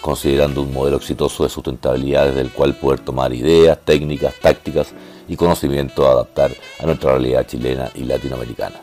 [0.00, 4.92] considerando un modelo exitoso de sustentabilidad desde el cual poder tomar ideas, técnicas, tácticas
[5.28, 8.80] y conocimiento a adaptar a nuestra realidad chilena y latinoamericana.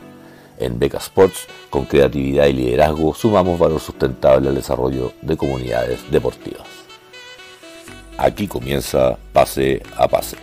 [0.59, 6.67] En Beca Sports, con creatividad y liderazgo, sumamos valor sustentable al desarrollo de comunidades deportivas.
[8.17, 10.37] Aquí comienza Pase a Pase.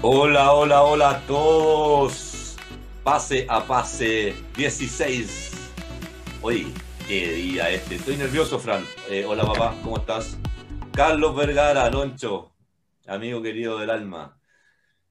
[0.00, 2.56] Hola, hola, hola a todos.
[3.04, 5.52] Pase a Pase 16.
[6.42, 6.74] Hoy
[7.08, 7.96] Qué día este.
[7.96, 8.84] Estoy nervioso, Fran.
[9.10, 10.38] Eh, hola, papá, ¿cómo estás?
[10.92, 12.52] Carlos Vergara, Loncho,
[13.06, 14.38] amigo querido del alma.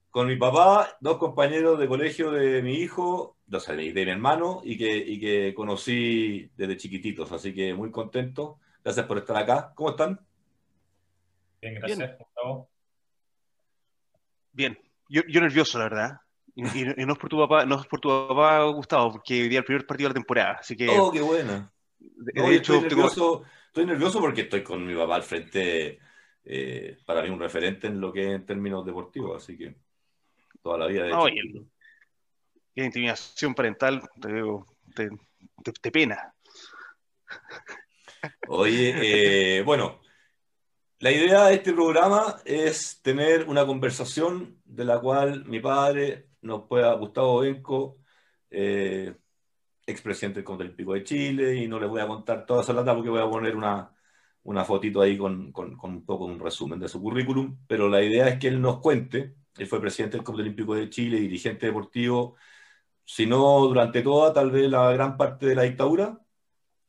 [0.09, 3.59] Con mi papá, dos compañeros de colegio de mi hijo, de,
[3.93, 7.31] de mi hermano, y que, que conocí desde chiquititos.
[7.31, 8.57] Así que muy contento.
[8.83, 9.73] Gracias por estar acá.
[9.75, 10.19] ¿Cómo están?
[11.61, 12.11] Bien, gracias.
[14.53, 14.77] Bien.
[15.09, 16.21] Yo, nervioso, la verdad.
[16.55, 16.63] Y,
[17.05, 19.65] no es por tu papá, no es por tu papá, Gustavo, porque hoy día el
[19.65, 20.51] primer partido de la temporada.
[20.59, 20.89] Así que.
[20.89, 21.21] Oh, qué
[22.27, 25.99] estoy, nervioso, porque estoy con mi papá al frente,
[26.43, 29.75] eh, para mí un referente en lo que es en términos deportivos, así que
[30.61, 31.03] toda la vida.
[31.05, 31.27] De no,
[32.75, 34.01] intimidación parental,
[34.95, 35.09] te,
[35.81, 36.33] te, pena.
[38.47, 39.99] Oye, eh, bueno,
[40.99, 46.67] la idea de este programa es tener una conversación de la cual mi padre nos
[46.67, 47.97] pueda, Gustavo Benco,
[48.49, 49.15] eh,
[49.85, 53.09] expresidente del Pico de Chile, y no les voy a contar toda esa lata porque
[53.09, 53.93] voy a poner una,
[54.43, 58.27] una fotito ahí con, con, un poco un resumen de su currículum, pero la idea
[58.29, 62.35] es que él nos cuente, él fue presidente del Comité Olímpico de Chile, dirigente deportivo,
[63.05, 66.19] si no durante toda, tal vez la gran parte de la dictadura,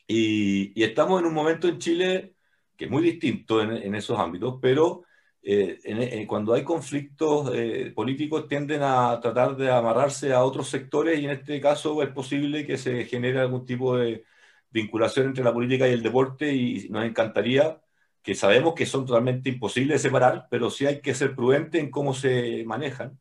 [0.07, 2.37] y, y estamos en un momento en Chile
[2.77, 5.05] que es muy distinto en, en esos ámbitos, pero
[5.45, 11.19] eh, eh, cuando hay conflictos eh, políticos tienden a tratar de amarrarse a otros sectores
[11.19, 14.25] y en este caso es posible que se genere algún tipo de
[14.71, 17.81] vinculación entre la política y el deporte y nos encantaría
[18.23, 21.91] que sabemos que son totalmente imposibles de separar, pero sí hay que ser prudente en
[21.91, 23.19] cómo se manejan.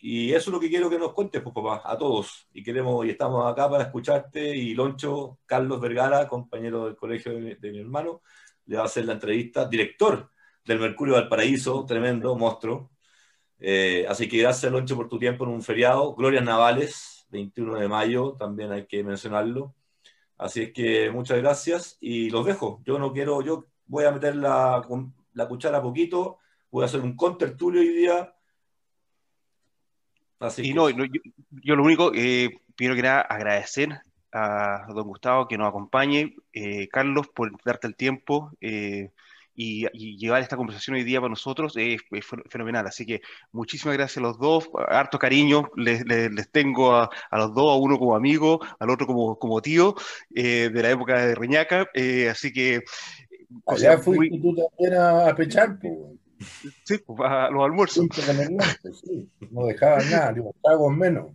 [0.00, 2.48] y eso es lo que quiero que nos cuentes, pues papá, a todos.
[2.52, 7.56] Y queremos y estamos acá para escucharte y Loncho, Carlos Vergara, compañero del colegio de,
[7.56, 8.22] de mi hermano,
[8.66, 10.30] le va a hacer la entrevista, director
[10.68, 12.90] del Mercurio Valparaíso, tremendo monstruo.
[13.58, 16.14] Eh, así que gracias, Loncho, por tu tiempo en un feriado.
[16.14, 19.74] Glorias Navales, 21 de mayo, también hay que mencionarlo.
[20.36, 22.82] Así es que muchas gracias y los dejo.
[22.84, 24.86] Yo no quiero, yo voy a meter la,
[25.32, 26.38] la cuchara poquito,
[26.70, 28.34] voy a hacer un contertulio hoy día.
[30.38, 34.02] Así y no, yo, lo único, eh, quiero que nada agradecer
[34.32, 38.52] a don Gustavo que nos acompañe, eh, Carlos, por darte el tiempo.
[38.60, 39.10] Eh,
[39.60, 42.00] y, llevar esta conversación hoy día para nosotros es,
[42.48, 42.86] fenomenal.
[42.86, 43.20] Así que
[43.50, 47.76] muchísimas gracias a los dos, harto cariño les, les, tengo a, a, los dos, a
[47.76, 49.96] uno como amigo, al otro como, como tío
[50.32, 51.88] eh, de la época de Reñaca.
[51.92, 52.84] Eh, así que...
[53.66, 55.78] Allá fuiste tú también a, pechar,
[56.84, 58.06] Sí, pues, a los almuerzos.
[59.50, 61.32] no dejaban nada, digo, pagos menos.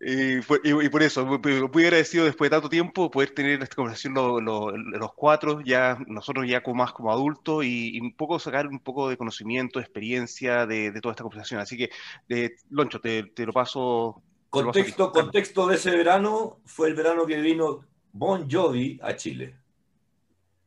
[0.00, 0.40] Y,
[0.88, 5.98] por eso, muy agradecido después de tanto tiempo poder tener esta conversación los cuatro, ya
[6.06, 10.66] nosotros ya como más como adultos y, un poco sacar un poco de conocimiento, experiencia
[10.66, 11.60] de, toda esta conversación.
[11.60, 11.90] Así que,
[12.28, 14.22] de, Loncho, te, lo paso.
[14.50, 19.56] Contexto, contexto de ese verano fue el verano que vino Bon Jovi a Chile.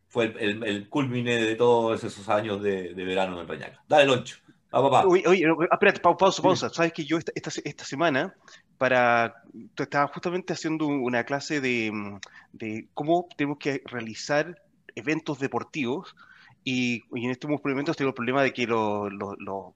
[0.08, 3.84] Fue el, el, culmine de todos esos años de, verano en Reñaca.
[3.88, 4.38] Dale, Loncho.
[4.72, 5.06] Ah, papá.
[5.06, 6.70] Oye, oye, espérate, pausa, pausa.
[6.70, 8.34] Sabes que yo esta, esta, esta semana
[8.82, 9.44] para,
[9.78, 12.18] estaba justamente haciendo una clase de, mm,
[12.54, 14.60] de cómo tenemos que realizar
[14.96, 16.16] eventos deportivos
[16.64, 19.76] y, en estos momentos tengo el problema de que los, los, los,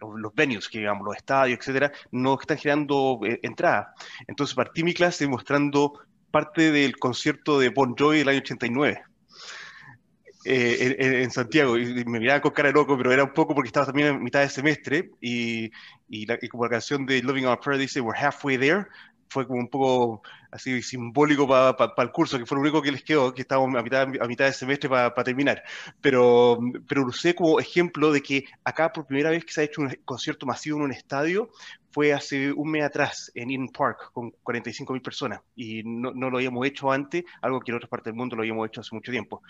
[0.00, 3.92] los venues, que digamos, los estadios, etcétera, no están generando eh, entrada.
[4.26, 6.00] Entonces partí mi clase mostrando
[6.30, 9.02] parte del concierto de Bon Jovi del año 89.
[10.44, 13.68] Eh, en, Santiago y me miraba con cara de loco, pero era un poco porque
[13.68, 15.70] estaba también en mitad de semestre y,
[16.08, 18.86] y, como la canción de Loving Our Prayer dice We're halfway there,
[19.34, 23.02] fue como un poco así simbólico para el curso, que fue lo único que les
[23.02, 25.62] quedó, que estábamos a mitad, a mitad de semestre para terminar.
[26.00, 29.64] Pero, pero lo usé como ejemplo de que acá por primera vez que se ha
[29.64, 31.50] hecho un concierto masivo en un estadio
[31.90, 36.38] fue hace un mes atrás en Eden Park con 45.000 personas y no, no, lo
[36.38, 39.10] habíamos hecho antes, algo que en otras partes del mundo lo habíamos hecho hace mucho
[39.10, 39.42] tiempo.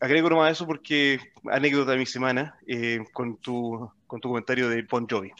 [0.00, 1.20] Agrego nomás eso porque
[1.50, 5.32] anécdota de mi semana eh, con, tu, con tu comentario de Bon Jovi.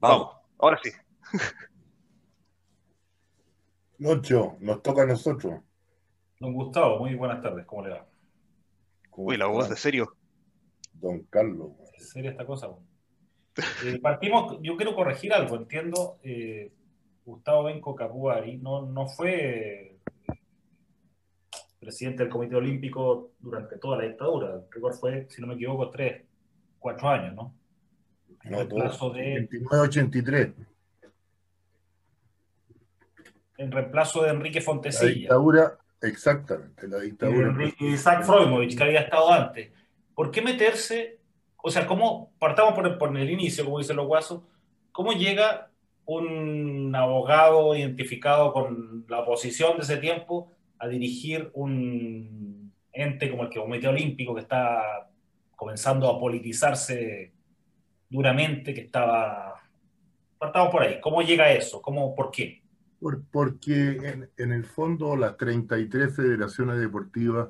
[0.00, 0.90] Vamos, ahora sí.
[3.98, 5.60] Nocho, nos toca a nosotros.
[6.38, 8.06] Don Gustavo, muy buenas tardes, ¿cómo le va?
[9.16, 10.14] Uy, la voz de serio.
[10.92, 11.72] Don Carlos.
[11.96, 12.68] ¿Es seria esta cosa?
[13.84, 16.72] Eh, partimos, yo quiero corregir algo, entiendo, eh,
[17.24, 19.98] Gustavo Benco Capuari no, no fue
[21.78, 24.54] presidente del Comité Olímpico durante toda la dictadura.
[24.54, 26.22] El récord fue, si no me equivoco, tres,
[26.78, 27.54] cuatro años, ¿no?
[28.42, 29.48] En no, reemplazo de...
[29.48, 30.54] 29-83.
[33.58, 35.08] En reemplazo de Enrique Fontecilla.
[35.08, 37.54] La dictadura, exactamente, la dictadura.
[37.78, 39.70] Y, Isaac Freudmovich, que había estado antes.
[40.14, 41.18] ¿Por qué meterse?
[41.56, 44.42] O sea, ¿cómo, partamos por el, por el inicio, como dicen los guasos,
[44.92, 45.70] ¿cómo llega
[46.04, 53.50] un abogado identificado con la oposición de ese tiempo a dirigir un ente como el
[53.50, 55.08] que Comité Olímpico, que está
[55.56, 57.32] comenzando a politizarse
[58.08, 59.54] duramente, que estaba...
[60.38, 61.00] Partamos por ahí.
[61.00, 61.82] ¿Cómo llega eso?
[61.82, 62.62] ¿Cómo, ¿Por qué?
[63.00, 67.48] Por, porque en, el fondo las 33 federaciones deportivas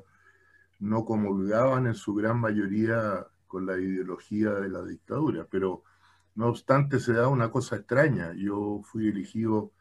[0.79, 5.83] no comulgaban en su gran mayoría con la ideología de la dictadura, pero
[6.35, 8.33] no obstante se da una cosa extraña.
[8.35, 9.71] Yo fui elegido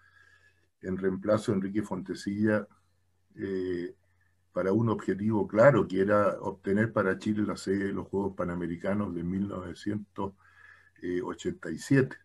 [0.82, 2.66] en reemplazo de Enrique Fontecilla
[3.38, 3.94] eh,
[4.52, 9.14] para un objetivo claro, que era obtener para Chile la sede de los Juegos Panamericanos
[9.14, 12.16] de 1987.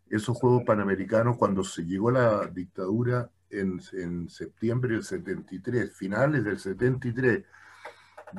[0.08, 7.45] esos Juegos Panamericanos, cuando se llegó la dictadura en, septiembre del 73, finales del 73,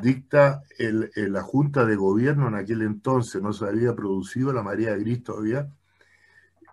[0.01, 4.95] dicta el, la Junta de Gobierno en aquel entonces, no se había producido la María
[4.97, 5.71] Gris todavía,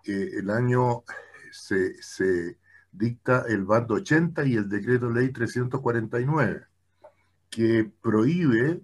[0.05, 1.03] eh, el año
[1.51, 2.57] se, se,
[2.91, 6.65] dicta el bando 80 y el decreto ley 349,
[7.49, 8.81] que prohíbe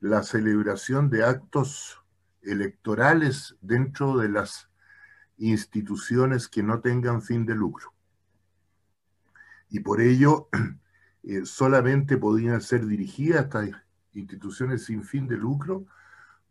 [0.00, 2.02] la celebración de actos
[2.42, 4.68] electorales dentro de las
[5.38, 7.95] instituciones que no tengan fin de lucro
[9.68, 10.48] y por ello
[11.22, 13.70] eh, solamente podían ser dirigidas estas
[14.12, 15.86] instituciones sin fin de lucro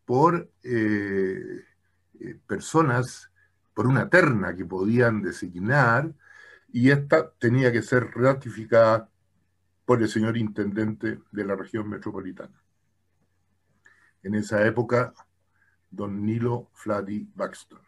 [0.06, 1.64] por eh,
[2.20, 3.32] eh, personas,
[3.74, 6.14] por una terna que podían designar,
[6.72, 9.10] y esta tenía que ser ratificada
[9.86, 12.62] por el señor intendente de la región metropolitana.
[14.24, 15.14] En esa época,
[15.90, 17.80] don Nilo Flati Baxton.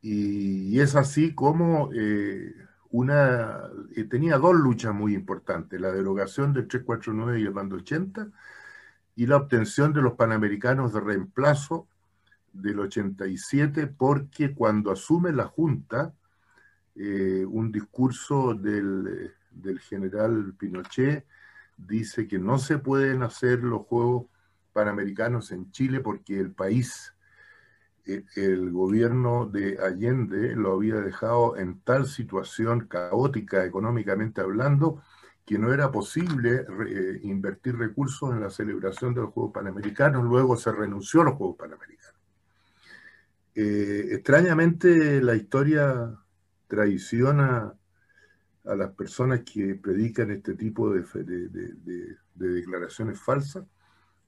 [0.00, 1.90] Y, es así como
[2.94, 8.28] una, eh, tenía dos luchas muy importantes, la derogación del 349 y el bando 80
[9.16, 11.88] y la obtención de los panamericanos de reemplazo
[12.52, 16.14] del 87, porque cuando asume la Junta,
[16.94, 21.26] eh, un discurso del, del general Pinochet
[21.76, 24.26] dice que no se pueden hacer los Juegos
[24.72, 27.12] Panamericanos en Chile porque el país
[28.04, 35.02] el gobierno de Allende lo había dejado en tal situación caótica económicamente hablando
[35.44, 40.56] que no era posible eh, invertir recursos en la celebración de los Juegos Panamericanos, luego
[40.56, 42.20] se renunció a los Juegos Panamericanos.
[43.54, 46.18] Eh, extrañamente la historia
[46.66, 47.74] traiciona
[48.64, 53.64] a las personas que predican este tipo de, de, declaraciones falsas,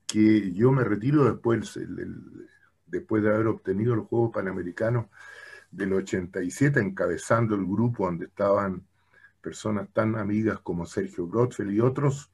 [0.07, 2.49] que yo me retiro después, el,
[2.87, 5.07] después de haber obtenido los Juegos Panamericanos
[5.71, 8.85] del 87, encabezando el grupo donde estaban
[9.41, 12.33] personas tan amigas como Sergio Grotfeld y otros,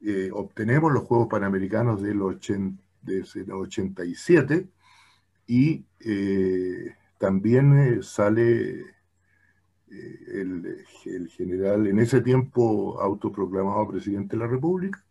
[0.00, 4.68] eh, obtenemos los Juegos Panamericanos del, 87
[5.46, 8.84] y eh, también eh, sale
[9.88, 15.02] el, el general, en ese tiempo autoproclamado presidente de la República,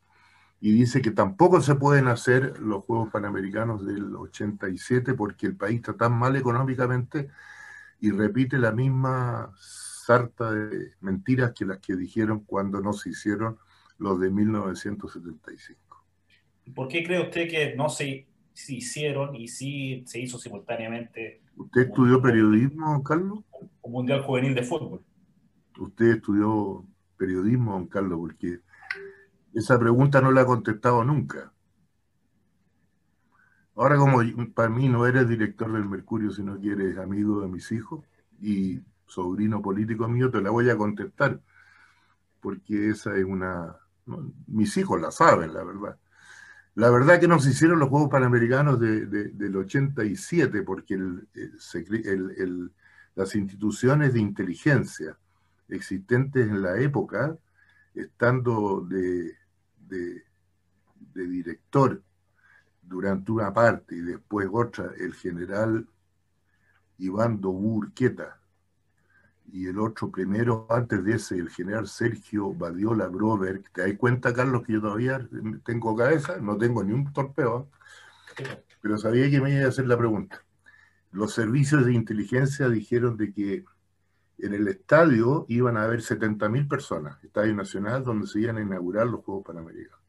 [0.59, 5.77] y dice que tampoco se pueden hacer los Juegos Panamericanos del 87 porque el país
[5.77, 7.29] está tan mal económicamente
[7.99, 13.57] y repite la misma sarta de mentiras que las que dijeron cuando no se hicieron
[13.99, 16.05] los de 1975.
[16.73, 21.41] ¿Por qué cree usted que no se, se hicieron y sí se hizo simultáneamente?
[21.55, 23.39] ¿Usted estudió periodismo, Carlos?
[23.81, 25.03] Un Mundial Juvenil de Fútbol.
[25.79, 26.85] Usted estudió
[27.17, 28.59] periodismo, don Carlos, porque
[29.57, 31.51] esa pregunta no la ha contestado nunca.
[33.75, 34.19] Ahora como
[34.53, 38.05] para mí no eres director del Mercurio, sino que eres amigo de mis hijos
[38.39, 41.41] y sobrino político mío, te la voy a contestar,
[42.39, 43.75] porque esa es una...
[44.45, 45.97] mis hijos la saben, la verdad.
[46.75, 50.99] La verdad que nos hicieron los Juegos Panamericanos del 87, porque
[53.15, 55.17] las instituciones de inteligencia
[55.67, 57.35] existentes en la época,
[57.95, 59.35] estando de,
[59.88, 60.24] de
[61.13, 62.01] director
[62.82, 65.88] durante una parte y después otra, el general
[66.98, 68.39] Iván Urqueta,
[69.51, 73.63] y el otro primero, antes de ese, el general Sergio Badiola Grover.
[73.74, 75.25] ¿Te das cuenta, Carlos, que yo todavía
[75.63, 76.38] tengo cabeza?
[76.38, 77.70] No tengo ni un torpeo,
[78.82, 80.44] pero sabía que me iba a hacer la pregunta.
[81.12, 83.63] Los servicios de inteligencia dijeron de que
[84.38, 89.08] en el estadio iban a haber 70.000 personas, Estadio Nacional, donde se iban a inaugurar
[89.08, 90.08] los Juegos Panamericanos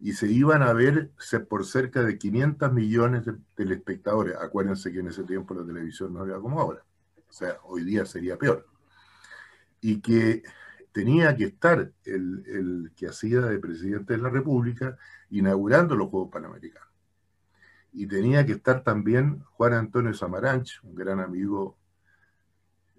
[0.00, 1.10] y se iban a ver
[1.48, 4.36] por cerca de 500 millones de telespectadores.
[4.36, 6.84] Acuérdense que en ese tiempo la televisión no era como ahora.
[7.28, 8.66] O sea, hoy día sería peor.
[9.80, 10.42] Y que
[10.92, 14.96] tenía que estar el, el que hacía de presidente de la República
[15.30, 16.88] inaugurando los Juegos Panamericanos.
[17.92, 21.76] Y tenía que estar también Juan Antonio Samaranch, un gran amigo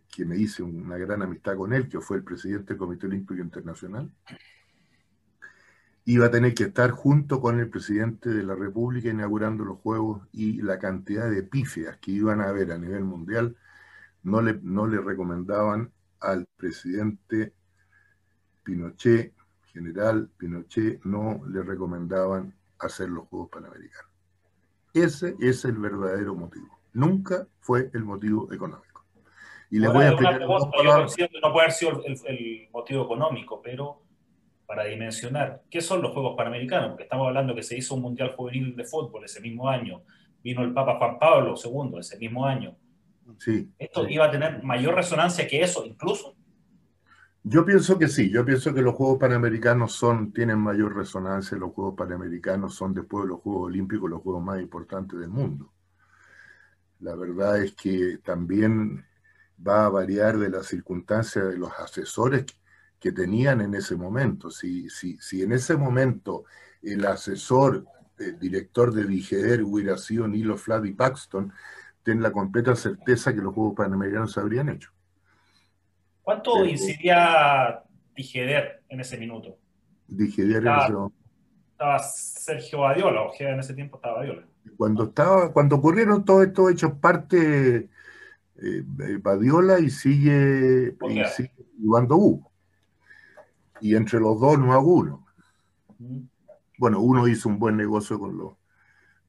[0.09, 3.41] que me hice una gran amistad con él, que fue el presidente del Comité Olímpico
[3.41, 4.11] Internacional
[6.11, 10.27] iba a tener que estar junto con el presidente de la República inaugurando los Juegos
[10.31, 13.55] y la cantidad de pífias que iban a haber a nivel mundial
[14.23, 17.53] no le, no le recomendaban al presidente
[18.63, 19.35] Pinochet,
[19.71, 24.11] general Pinochet, no le recomendaban hacer los Juegos Panamericanos.
[24.95, 26.79] Ese es el verdadero motivo.
[26.93, 28.88] Nunca fue el motivo económico.
[29.71, 30.41] Y les voy a explicar.
[30.41, 34.01] no puede haber sido el motivo económico, pero
[34.69, 38.35] para dimensionar qué son los Juegos Panamericanos, porque estamos hablando que se hizo un Mundial
[38.35, 40.03] Juvenil de Fútbol ese mismo año,
[40.43, 42.77] vino el Papa Juan Pablo II ese mismo año.
[43.39, 46.35] Sí, ¿Esto iba a tener mayor resonancia que eso incluso?
[47.41, 51.71] Yo pienso que sí, yo pienso que los Juegos Panamericanos son, tienen mayor resonancia, los
[51.71, 55.73] Juegos Panamericanos son después de los Juegos Olímpicos los Juegos más importantes del mundo.
[56.99, 59.03] La verdad es que también
[59.65, 62.45] va a variar de las circunstancias de los asesores
[62.99, 64.49] que tenían en ese momento.
[64.51, 66.45] Si, si, si en ese momento
[66.81, 67.85] el asesor,
[68.17, 71.51] el director de Digeder hubiera sido Nilo Flavy Paxton,
[72.03, 74.91] ten la completa certeza que los Juegos Panamericanos se habrían hecho.
[76.23, 77.83] ¿Cuánto incidía
[78.15, 79.57] Digeder en ese minuto?
[80.07, 81.15] Digeder en ese momento.
[81.71, 84.45] Estaba Sergio Badiola, o en ese tiempo estaba Badiola.
[84.77, 87.89] Cuando, estaba, cuando ocurrieron todos estos hechos, parte eh,
[89.21, 91.51] Badiola y sigue, y sigue
[91.81, 92.07] Iván
[93.81, 95.25] y entre los dos no hago uno.
[96.77, 98.53] Bueno, uno hizo un buen negocio con, los,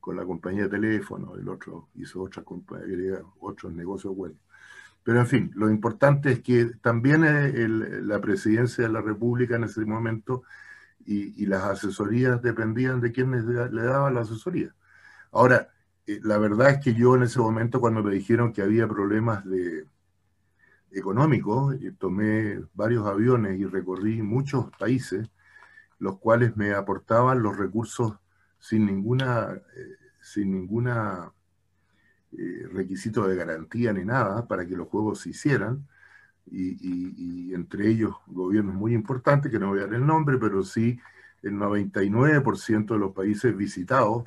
[0.00, 4.38] con la compañía de teléfono, el otro hizo otra compañía, otros negocios buenos.
[5.02, 7.22] Pero en fin, lo importante es que también
[8.06, 10.42] la presidencia de la República en ese momento
[11.06, 14.74] y, las asesorías dependían de quién le, daba la asesoría.
[15.32, 18.88] Ahora, eh, la verdad es que yo en ese momento cuando me dijeron que había
[18.88, 19.84] problemas de,
[20.92, 25.28] económico, tomé varios aviones y recorrí muchos países,
[25.98, 28.14] los cuales me aportaban los recursos
[28.58, 31.32] sin ninguna, eh, sin ninguna
[32.32, 35.86] eh, requisito de garantía ni nada para que los juegos se hicieran,
[36.52, 40.98] y, entre ellos gobiernos muy importantes, que no voy a dar el nombre, pero sí
[41.42, 44.24] el 99% de los países visitados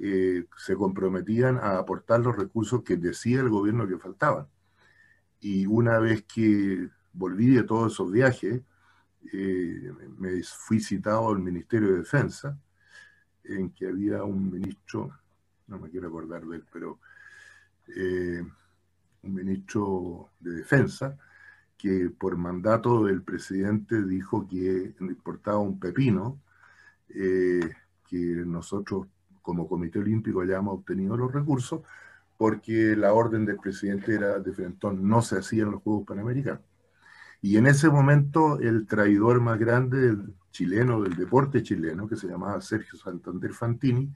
[0.00, 4.46] eh, se comprometían a aportar los recursos que decía el gobierno que faltaban.
[5.40, 8.62] Y una vez que volví de todos esos viajes,
[9.32, 12.58] eh, me fui citado al Ministerio de Defensa,
[13.44, 15.10] en que había un ministro,
[15.66, 17.00] no me quiero acordar de él, pero
[17.96, 18.42] eh,
[19.22, 21.18] un ministro de Defensa,
[21.76, 26.40] que por mandato del presidente dijo que importaba un pepino,
[27.08, 27.70] eh,
[28.06, 29.06] que nosotros
[29.50, 31.80] como Comité Olímpico hayamos obtenido los recursos,
[32.36, 36.60] porque la orden del presidente era de Frentón, no se hacían los Juegos Panamericanos.
[37.42, 42.28] Y en ese momento el traidor más grande del chileno, del deporte chileno, que se
[42.28, 44.14] llamaba Sergio Santander Fantini,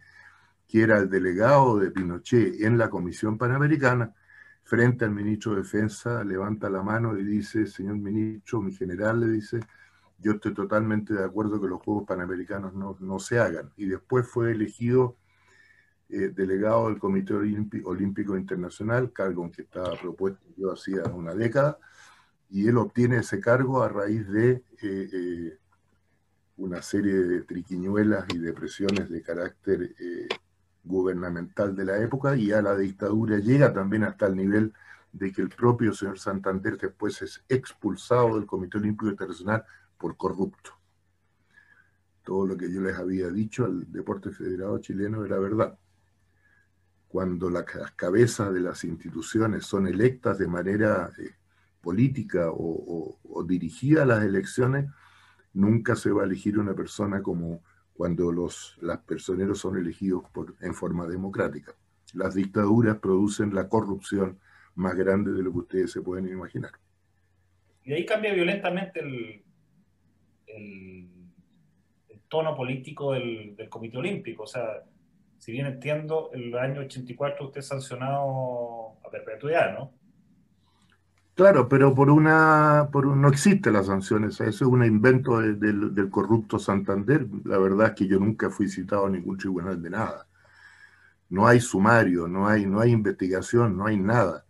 [0.69, 4.15] que era el delegado de Pinochet en la Comisión Panamericana,
[4.63, 9.27] frente al ministro de Defensa, levanta la mano y dice, señor ministro, mi general le
[9.27, 9.59] dice,
[10.21, 13.73] yo estoy totalmente de acuerdo que los Juegos Panamericanos no, no se hagan.
[13.77, 15.17] Y después fue elegido
[16.09, 21.79] eh, delegado del Comité Olímpico Internacional, cargo en que estaba propuesto yo hacía una década,
[22.51, 25.59] y él obtiene ese cargo a raíz de eh, eh,
[26.59, 29.95] una serie de triquiñuelas y depresiones de carácter
[30.85, 34.73] gubernamental de la época y a la dictadura llega también hasta el nivel
[35.13, 39.65] de que el propio señor Santander después es expulsado del Comité Olímpico Internacional
[39.97, 40.73] por corrupto.
[42.23, 45.79] Todo lo que yo les había dicho al deporte federado chileno era verdad.
[47.15, 51.31] Cuando las cabezas de las instituciones son electas de manera eh,
[51.81, 54.91] política o, o dirigida a las elecciones,
[55.53, 60.57] nunca se va a elegir una persona como cuando los las personeros son elegidos por,
[60.61, 61.77] en forma democrática.
[62.15, 64.41] Las dictaduras producen la corrupción
[64.75, 66.73] más grande de lo que ustedes se pueden imaginar.
[67.85, 68.99] Y ahí cambia violentamente
[70.49, 71.11] el,
[72.27, 74.43] tono político del, del, Comité Olímpico.
[74.43, 74.83] O sea,
[75.45, 79.93] si bien entiendo, en el año 84 usted sancionado a perpetuidad, ¿no?
[81.35, 85.53] Claro, pero por una, por un, no existe las sanciones, eso es un invento de,
[85.53, 87.27] del corrupto Santander.
[87.45, 90.27] La verdad es que yo nunca fui citado a ningún tribunal de nada.
[91.29, 94.47] No hay sumario, no hay, no hay investigación, no hay nada.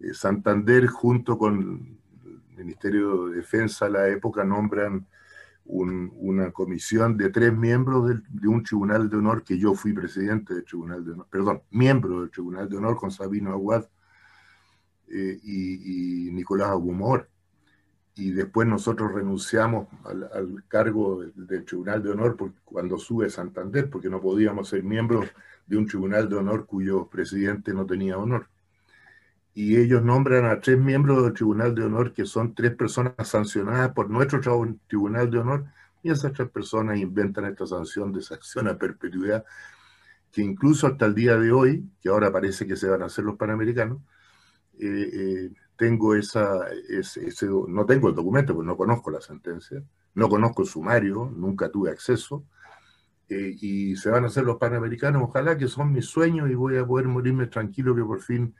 [0.00, 5.06] Eh, Santander junto con el Ministerio de Defensa a la época nombran
[5.64, 9.92] un, una comisión de tres miembros de, de, un tribunal de honor que yo fui
[9.92, 13.86] presidente del tribunal de honor, perdón, miembro del tribunal de honor con Sabino Aguad
[15.08, 17.28] eh, y, Nicolás Agumor.
[18.16, 24.20] Y después nosotros renunciamos al, cargo del, Tribunal de Honor cuando sube Santander, porque no
[24.20, 25.26] podíamos ser miembros
[25.66, 28.48] de un Tribunal de Honor cuyo presidente no tenía honor.
[29.54, 33.92] Y ellos nombran a tres miembros del Tribunal de Honor, que son tres personas sancionadas
[33.92, 34.40] por nuestro
[34.88, 35.66] Tribunal de Honor,
[36.02, 39.44] y esas tres personas inventan esta sanción de sanción a perpetuidad,
[40.32, 43.24] que incluso hasta el día de hoy, que ahora parece que se van a hacer
[43.24, 44.00] los panamericanos,
[44.78, 49.82] eh, eh, tengo esa, ese, ese, no tengo el documento, porque no conozco la sentencia,
[50.14, 52.44] no conozco el sumario, nunca tuve acceso,
[53.28, 56.76] eh, y se van a hacer los panamericanos, ojalá que son mis sueños y voy
[56.76, 58.54] a poder morirme tranquilo que por fin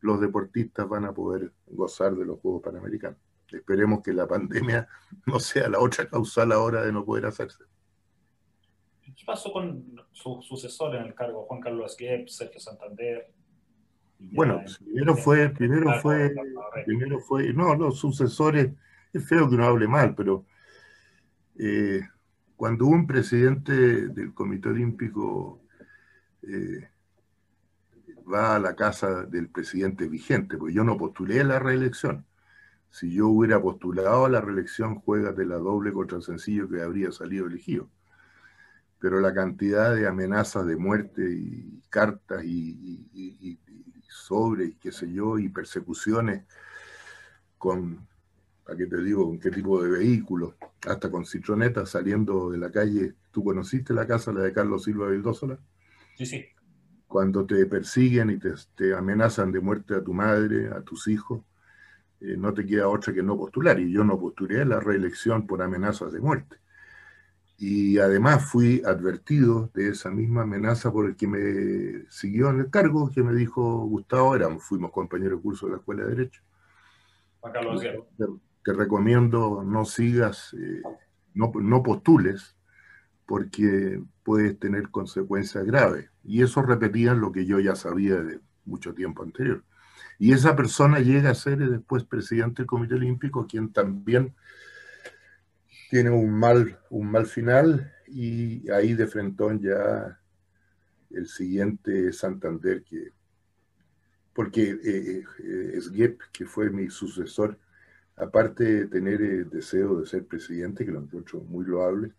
[0.00, 3.18] los deportistas van a poder gozar de los Juegos Panamericanos.
[3.48, 4.88] Esperemos que la pandemia
[5.26, 7.64] no sea la otra causal ahora de no poder hacerse.
[9.02, 13.32] ¿Qué pasó con su sucesor en el cargo, Juan Carlos Guep, Sergio Santander?
[14.18, 16.34] Bueno, primero fue, primero fue,
[16.84, 18.70] primero fue, no, los sucesores,
[19.12, 20.44] es feo que uno hable mal, pero
[21.58, 22.00] eh,
[22.54, 23.72] cuando un presidente
[24.08, 25.62] del Comité Olímpico
[26.42, 26.88] eh,
[28.32, 32.26] va a la casa del presidente vigente, porque yo no postulé la reelección.
[32.90, 37.12] Si yo hubiera postulado a la reelección, juega de la doble contra sencillo que habría
[37.12, 37.88] salido elegido.
[38.98, 43.58] Pero la cantidad de amenazas de muerte y cartas y, y, y,
[44.08, 46.44] sobre, y qué sé yo, y persecuciones
[47.58, 48.06] con,
[48.66, 50.54] ¿a qué te digo?, con qué tipo de vehículos,
[50.86, 53.14] hasta con citronetas saliendo de la calle.
[53.30, 55.58] ¿Tú conociste la casa, la de Carlos Silva Vildósola?
[56.16, 56.44] Sí, sí.
[57.10, 61.42] Cuando te persiguen y te, te, amenazan de muerte a tu madre, a tus hijos,
[62.20, 63.80] eh, no te queda otra que no postular.
[63.80, 66.58] Y yo no postulé a la reelección por amenazas de muerte.
[67.58, 72.70] Y además fui advertido de esa misma amenaza por el que me siguió en el
[72.70, 76.42] cargo, que me dijo Gustavo, éramos, fuimos compañeros de curso de la Escuela de Derecho.
[77.40, 78.26] Juan Carlos te,
[78.64, 80.80] te, recomiendo no sigas, eh,
[81.34, 82.54] no, no postules,
[83.30, 86.10] porque puedes tener consecuencias graves.
[86.24, 89.62] Y eso repetía lo que yo ya sabía de mucho tiempo anterior.
[90.18, 94.34] Y esa persona llega a ser después presidente del Comité Olímpico, quien también
[95.90, 100.18] tiene un mal, un mal final y ahí de frentón ya
[101.10, 103.12] el siguiente Santander que
[104.32, 107.56] porque eh, eh, Esguep, que fue mi sucesor,
[108.16, 112.12] aparte de tener el deseo de ser presidente, que lo encuentro muy loable,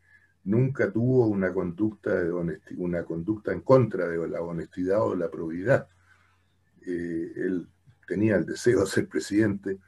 [0.44, 5.18] nunca tuvo una conducta de honesti una conducta en contra de la honestidad o de
[5.18, 5.88] la probidad.
[6.86, 7.68] Eh, él
[8.08, 9.80] tenía el deseo de ser presidente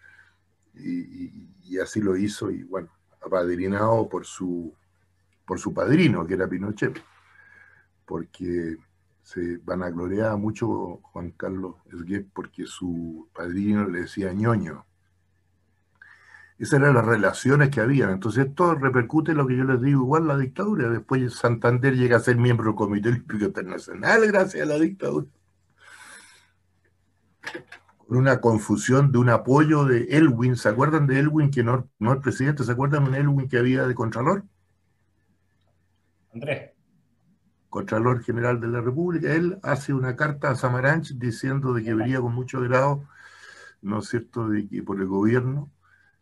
[0.75, 2.89] y, así lo hizo y bueno,
[3.19, 4.73] apadrinado por su,
[5.45, 7.01] por su padrino, que era Pinochet,
[8.05, 8.77] porque
[9.23, 14.85] se vanagloriaba mucho Juan Carlos Esguet porque su padrino le decía ñoño.
[16.59, 18.11] Esas eran las relaciones que había.
[18.11, 20.89] Entonces esto repercute en lo que yo les digo, igual la dictadura.
[20.89, 25.27] Después Santander llega a ser miembro del Comité Olímpico Internacional gracias a la dictadura
[28.07, 30.55] una confusión de un apoyo de Elwin.
[30.55, 32.63] ¿Se acuerdan de Elwin, que no, no el presidente?
[32.63, 34.43] ¿Se acuerdan de un Elwin que había de Contralor?
[36.33, 36.71] Andrés.
[37.69, 39.33] Contralor General de la República.
[39.33, 43.03] Él hace una carta a Samaranch diciendo de que vería con mucho grado,
[43.81, 45.71] ¿no es cierto?, de que por el gobierno,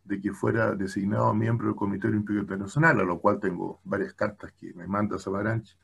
[0.03, 4.51] de que fuera designado miembro del Comité Olímpico Internacional, a lo cual tengo varias cartas
[4.53, 5.77] que me manda Samaranch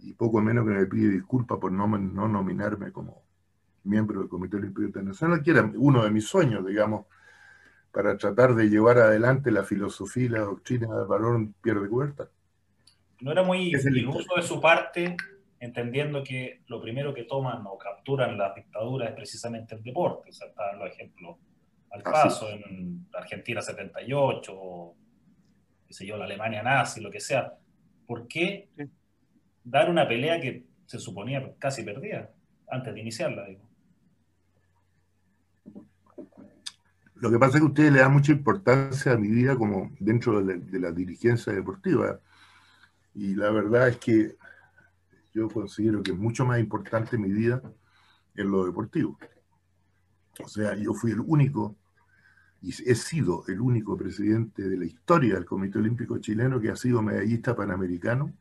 [0.00, 3.22] y poco menos que me pide disculpas por no, no nominarme como
[3.84, 7.06] miembro del Comité Olímpico Internacional, que era uno de mis sueños, digamos,
[7.92, 12.28] para tratar de llevar adelante la filosofía y la doctrina del varón Pierre de Huerta.
[13.20, 15.16] No era muy iluso de su parte,
[15.58, 20.28] entendiendo que lo primero que toman o capturan las dictaduras es precisamente el deporte.
[20.28, 21.36] O sea, están los ejemplos
[21.90, 24.96] al paso en Argentina 78, o,
[25.86, 27.54] qué sé yo, la Alemania nazi, lo que sea.
[28.06, 28.68] ¿Por qué
[29.64, 32.30] dar una pelea que se suponía casi perdida
[32.68, 33.46] antes de iniciarla?
[33.46, 33.66] Digo?
[37.18, 40.44] Lo que pasa es que ustedes le dan mucha importancia a mi vida como dentro
[40.44, 42.20] de la, dirigencia deportiva.
[43.14, 44.36] Y la verdad es que
[45.32, 47.62] yo considero que es mucho más importante mi vida
[48.34, 49.18] en lo deportivo.
[50.44, 51.76] O sea, yo fui el único,
[52.62, 56.76] y he sido el único presidente de la historia del Comité Olímpico Chileno que ha
[56.76, 58.32] sido medallista panamericano,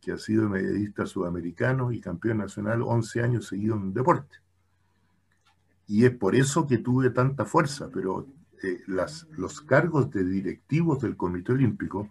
[0.00, 4.36] que ha sido medallista sudamericano y campeón nacional 11 años seguidos en deporte.
[5.86, 8.26] Y es por eso que tuve tanta fuerza, pero
[8.62, 12.08] eh, los cargos de directivos del Comité Olímpico,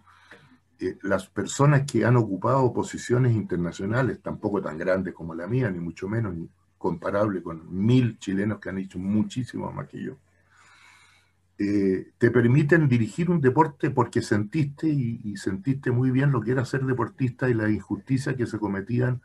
[0.78, 5.78] eh, las personas que han ocupado posiciones internacionales, tampoco tan grandes como la mía, ni
[5.78, 6.48] mucho menos ni
[6.80, 10.16] comparable con mil chilenos que han hecho muchísimo más que yo,
[11.58, 16.52] eh, te permiten dirigir un deporte porque sentiste y, y, sentiste muy bien lo que
[16.52, 19.20] era ser deportista y la injusticia que se cometían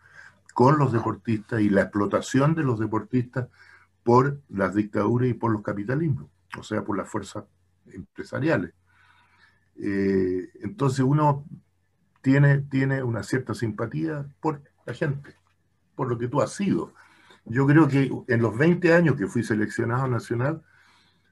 [0.53, 3.47] con los deportistas y la explotación de los deportistas
[4.03, 7.45] por las dictaduras y por los capitalismos, o sea, por las fuerzas
[7.87, 8.73] empresariales.
[9.77, 11.45] Eh, entonces uno
[12.21, 15.35] tiene, tiene una cierta simpatía por la gente,
[15.95, 16.91] por lo que tú has sido.
[17.45, 20.63] Yo creo que en los 20 años que fui seleccionado nacional,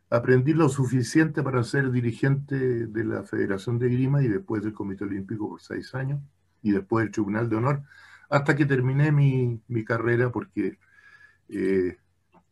[0.10, 5.06] aprendí lo suficiente para ser dirigente de la Federación de Grima y después del Comité
[5.06, 6.22] Olímpico por seis años
[6.62, 7.84] y después del Tribunal de Honor,
[8.30, 10.78] hasta que terminé mi, mi carrera porque
[11.50, 11.98] eh,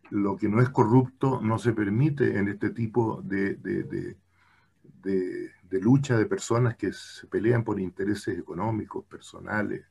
[0.09, 4.17] lo que no es corrupto no se permite en este tipo de, de,
[5.79, 9.85] lucha de personas que se pelean por intereses económicos, personales,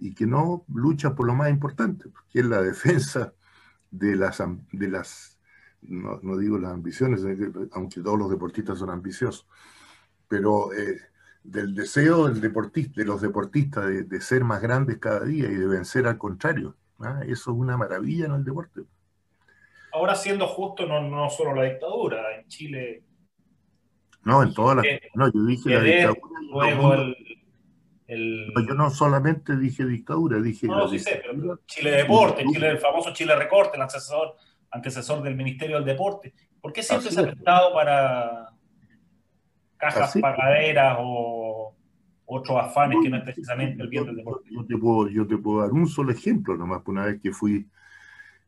[0.00, 3.34] y que no luchan por lo más importante, que es la defensa
[3.90, 5.38] de las, de las
[5.82, 7.22] no, digo las ambiciones,
[7.72, 9.46] aunque todos los deportistas son ambiciosos,
[10.26, 10.98] pero eh,
[11.42, 15.66] del deseo del deportista, de los deportistas de, ser más grandes cada día y de
[15.66, 16.76] vencer al contrario.
[17.00, 17.20] ¿ah?
[17.24, 18.82] Eso es una maravilla en el deporte.
[19.92, 23.02] Ahora, siendo justo, no, no solo la dictadura, en Chile.
[24.22, 24.86] No, en todas las.
[25.14, 26.40] No, yo dije la dictadura.
[26.52, 27.16] Luego el,
[28.16, 30.66] yo no solamente dije dictadura, dije.
[30.66, 34.36] No, sí sé, pero Chile Deporte, Chile, el famoso Chile Recorte, el antecesor,
[34.70, 36.34] antecesor del Ministerio del Deporte.
[36.60, 38.50] ¿Por qué siempre se ha prestado para
[39.76, 41.74] cajas pagaderas o
[42.26, 44.50] otros afanes que no es precisamente el bien del deporte?
[44.52, 47.66] Yo te, puedo, yo te puedo dar un solo ejemplo, nomás, una vez que fui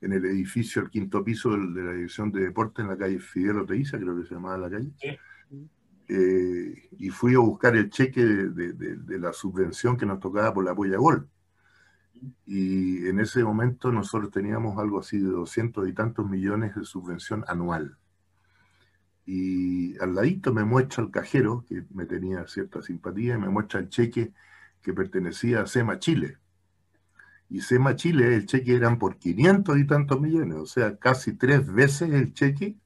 [0.01, 3.61] en el edificio, al quinto piso de la Dirección de Deportes en la calle Fidel
[3.61, 4.91] Oteiza, creo que se llamaba la calle.
[6.09, 10.73] Eh, y fui a buscar el cheque de, la subvención que nos tocaba por la
[10.73, 11.29] apoya gol.
[12.47, 17.45] Y en ese momento nosotros teníamos algo así de doscientos y tantos millones de subvención
[17.49, 17.97] anual.
[19.25, 23.81] Y al ladito me muestra el cajero, que me tenía cierta simpatía, y me muestra
[23.81, 24.33] el cheque
[24.83, 26.39] que pertenecía a SEMA Chile
[27.53, 31.71] y SEMA Chile, el cheque eran por 500 y tantos millones, o sea, casi tres
[31.71, 32.79] veces el cheque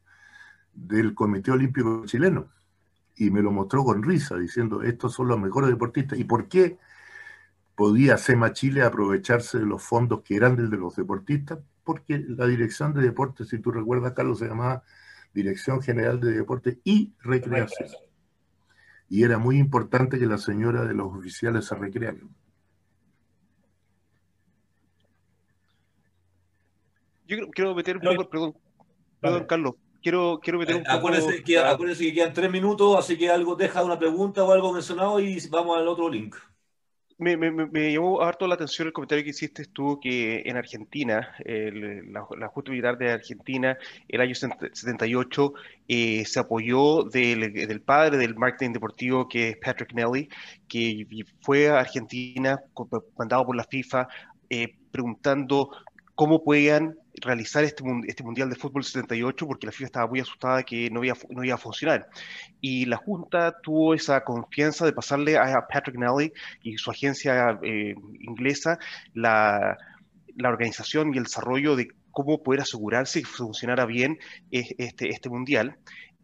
[0.74, 2.48] del Comité Olímpico Chileno.
[3.16, 6.18] Y me lo mostró con risa, diciendo, estos son los mejores deportistas.
[6.18, 6.78] ¿Y por qué
[7.74, 11.58] podía SEMA Chile aprovecharse de los fondos que eran del de los deportistas?
[11.82, 14.82] Porque la Dirección de Deportes, si tú recuerdas, Carlos, se llamaba
[15.32, 17.88] Dirección General de Deportes y Recreación.
[19.08, 22.28] Y era muy importante que la señora de los oficiales se recrearan.
[27.26, 28.54] Yo quiero meter un poco, perdón,
[29.20, 29.74] perdón Carlos,
[30.06, 30.96] quiero, quiero meter un poco...
[30.96, 34.72] Acuérdense que, acuérdense que quedan tres minutos, así que algo deja una pregunta o algo
[34.72, 36.36] mencionado y vamos al otro link.
[37.18, 41.34] Me, me, me, llamó harto la atención el comentario que hiciste tú que en Argentina,
[41.44, 45.52] el, la, la, Junta Militar de Argentina, el año 78,
[45.88, 50.28] eh, se apoyó del, del, padre del marketing deportivo que es Patrick Nelly,
[50.68, 51.06] que
[51.40, 52.60] fue a Argentina
[53.18, 54.06] mandado por la FIFA
[54.50, 55.70] eh, preguntando
[56.16, 60.62] cómo podían realizar este, este Mundial de Fútbol 78 porque la FIFA estaba muy asustada
[60.64, 62.08] que no iba, no iba a funcionar.
[62.60, 67.94] Y la Junta tuvo esa confianza de pasarle a Patrick Nelly y su agencia eh,
[68.20, 68.78] inglesa
[69.14, 69.76] la,
[70.36, 74.18] la organización y el desarrollo de cómo poder asegurarse que funcionara bien
[74.50, 75.76] este, este mundial.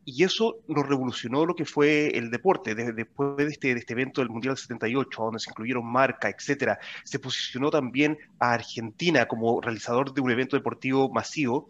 [0.05, 2.75] Y eso nos revolucionó lo que fue el deporte.
[2.75, 7.19] después de este, de este, evento del Mundial 78, donde se incluyeron marcas, etcétera, se
[7.19, 11.69] posicionó también a Argentina como realizador de un evento deportivo masivo,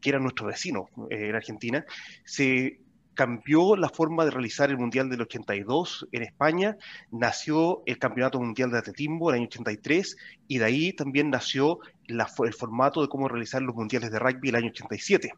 [0.00, 1.84] que era nuestro vecino eh, en Argentina.
[2.24, 2.80] Se
[3.14, 6.76] cambió la forma de realizar el Mundial del 82 en España,
[7.10, 10.16] nació el Campeonato Mundial de Atletismo en el año 83
[10.48, 14.56] y de ahí también nació el formato de cómo realizar los Mundiales de Rugby el
[14.56, 15.32] año 87.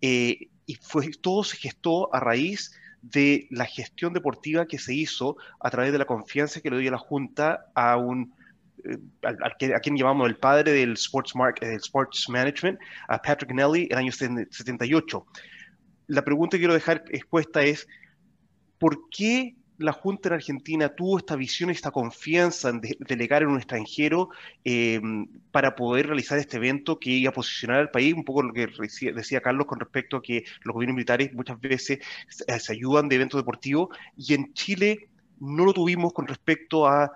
[0.00, 5.36] Eh, y fue, todo se gestó a raíz de la gestión deportiva que se hizo
[5.58, 8.32] a través de la confianza que le dio la Junta a un
[8.84, 12.78] eh, a, quien llamamos el padre del sports, del sports management,
[13.08, 15.26] a Patrick Nelly, el año 78
[16.08, 17.86] la pregunta que quiero dejar expuesta es,
[18.78, 23.58] ¿por qué la Junta en Argentina tuvo esta visión, esta confianza en delegar en un
[23.58, 24.28] extranjero
[24.64, 25.00] eh,
[25.52, 28.68] para poder realizar este evento que iba a posicionar al país, un poco lo que
[29.14, 33.40] decía Carlos con respecto a que los gobiernos militares muchas veces se ayudan de eventos
[33.40, 37.12] deportivos y en Chile no lo tuvimos con respecto a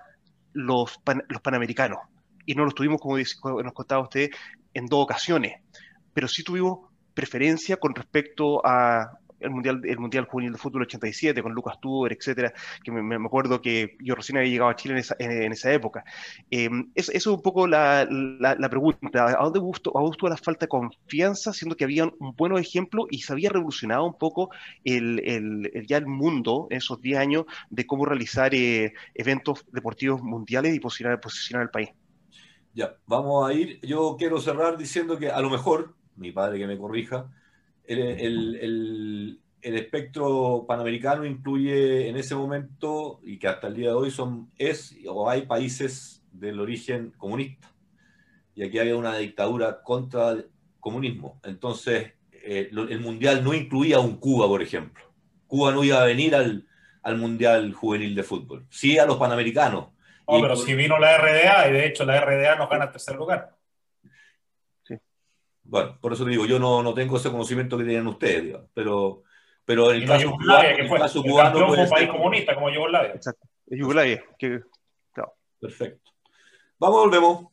[0.53, 1.99] los, los panamericanos
[2.45, 4.31] y no lo tuvimos, como nos contaba usted,
[4.73, 5.61] en dos ocasiones,
[6.13, 11.41] pero sí tuvimos preferencia con respecto a el Mundial, el mundial Juvenil de Fútbol 87
[11.41, 12.53] con Lucas Tuber, etcétera,
[12.83, 16.03] que me, acuerdo que yo recién había llegado a Chile en esa, en, esa época.
[16.49, 19.25] Eh, eso es un poco la, la, pregunta.
[19.25, 23.21] ¿A dónde gustó, a la falta de confianza, siendo que había un buen ejemplo y
[23.21, 24.49] se había revolucionado un poco
[24.83, 30.21] el, el, ya el mundo en esos 10 años de cómo realizar eh, eventos deportivos
[30.21, 31.89] mundiales y posicionar, posicionar al país?
[32.73, 33.79] Ya, vamos a ir.
[33.81, 37.29] Yo quiero cerrar diciendo que a lo mejor mi padre que me corrija,
[37.85, 44.51] el, espectro panamericano incluye en ese momento, y que hasta el día de hoy son,
[44.57, 47.71] es o hay países del origen comunista.
[48.55, 51.39] Y aquí había una dictadura contra el comunismo.
[51.43, 55.03] Entonces, eh, el Mundial no incluía un Cuba, por ejemplo.
[55.47, 56.67] Cuba no iba a venir al,
[57.03, 58.65] al Mundial Juvenil de Fútbol.
[58.69, 59.89] Sí a los Panamericanos.
[60.27, 63.15] No, pero si vino la RDA, y de hecho la RDA nos gana el tercer
[63.15, 63.55] lugar.
[65.63, 69.23] Bueno, por eso digo, yo no, no tengo ese conocimiento que tienen ustedes, pero,
[69.65, 71.71] pero en el caso, Yugoslavia, que fue, caso cubano.
[71.71, 73.13] un país comunista como Yugoslavia.
[73.13, 73.47] Exacto.
[73.67, 74.23] Yugoslavia.
[74.37, 74.61] Que,
[75.11, 75.33] claro.
[75.59, 76.11] Perfecto.
[76.79, 77.47] Vamos, volvemos.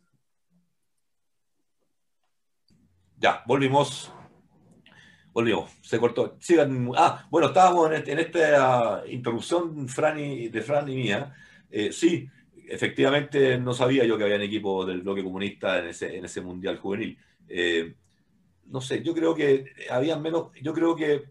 [3.17, 4.13] Ya, volvimos.
[5.33, 5.71] Volvimos.
[5.83, 6.37] Se cortó.
[6.41, 6.91] Sigan.
[6.97, 11.35] Ah, bueno, estábamos en, este, en esta interrupción Fran de Fran y mía.
[11.71, 12.29] Eh, sí,
[12.67, 16.41] efectivamente no sabía yo que había un equipo del bloque comunista en ese, en ese
[16.41, 17.19] mundial juvenil.
[17.51, 17.95] Eh,
[18.67, 21.25] no sé, yo creo que había menos, yo creo que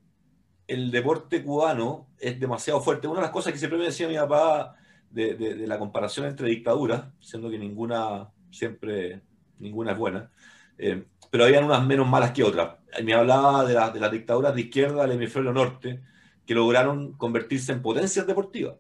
[0.68, 3.08] el deporte cubano es demasiado fuerte.
[3.08, 4.76] Una de las cosas que siempre me decía mi papá
[5.10, 9.22] de, la comparación entre dictaduras, siendo que ninguna, siempre,
[9.58, 10.32] ninguna es buena,
[10.78, 12.78] eh, pero habían unas menos malas que otras.
[13.04, 16.02] Me hablaba de, de las dictaduras de izquierda del hemisferio norte,
[16.46, 18.76] que lograron convertirse en potencias deportivas.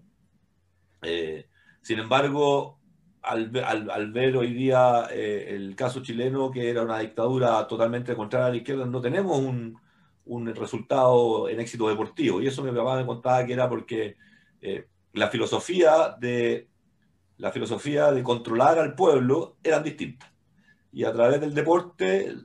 [1.03, 1.47] Eh,
[1.81, 2.78] sin embargo,
[3.21, 8.49] al, ver hoy día eh, el caso chileno, que era una dictadura totalmente contraria a
[8.51, 9.77] la izquierda, no tenemos un,
[10.55, 12.41] resultado en éxito deportivo.
[12.41, 14.15] Y eso mi papá me contaba que era porque
[14.61, 16.67] eh, la, filosofía de,
[17.37, 20.29] la filosofía de controlar al pueblo eran distintas.
[20.91, 22.35] Y a través del deporte,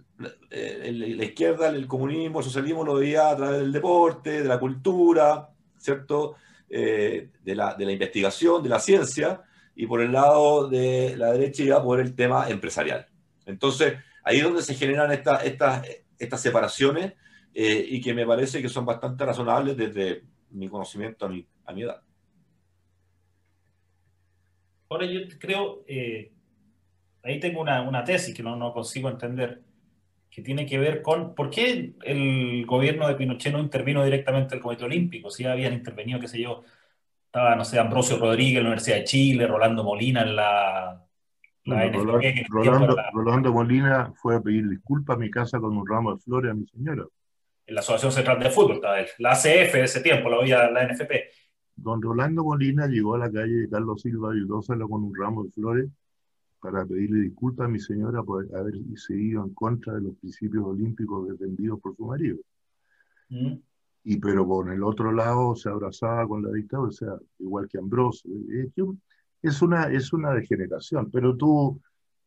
[0.50, 4.58] eh, la izquierda, el comunismo, el socialismo lo veía a través del deporte, de la
[4.58, 6.36] cultura, ¿cierto?
[6.68, 9.42] de, la, de la investigación, de la ciencia
[9.74, 13.06] y por el lado de la derecha iba por el tema empresarial.
[13.46, 15.86] Entonces, ahí es donde se generan estas, estas,
[16.18, 17.14] estas separaciones
[17.52, 21.72] eh, y que me parece que son bastante razonables desde mi conocimiento a mi, a
[21.72, 22.00] mi edad.
[24.88, 26.30] Ahora yo creo, eh,
[27.22, 29.60] ahí tengo una, una, tesis que no, no consigo entender,
[30.30, 34.60] que tiene que ver con por qué el gobierno de Pinochet no intervino directamente el
[34.60, 36.62] Comité Olímpico, si habían intervenido, qué sé yo,
[37.34, 41.04] estaba, no sé, Ambrosio Rodríguez en la Universidad de Chile, Rolando Molina en la...
[43.12, 46.54] Rolando, Molina fue a pedir disculpas a mi casa con un ramo de flores a
[46.54, 47.04] mi señora.
[47.66, 50.70] En la Asociación Central de Fútbol estaba él, la ACF de ese tiempo, la había
[50.70, 51.10] la NFP.
[51.74, 55.42] Don Rolando Molina llegó a la calle de Carlos Silva y Dózalo con un ramo
[55.42, 55.90] de flores
[56.60, 61.26] para pedirle disculpas a mi señora por haber seguido en contra de los principios olímpicos
[61.26, 62.38] defendidos por su marido.
[63.28, 63.54] Mm
[64.04, 67.78] y pero por el otro lado se abrazaba con la dictadura, o sea, igual que
[67.78, 68.30] Ambrosio.
[69.42, 71.80] Es una, es una degeneración, pero tú,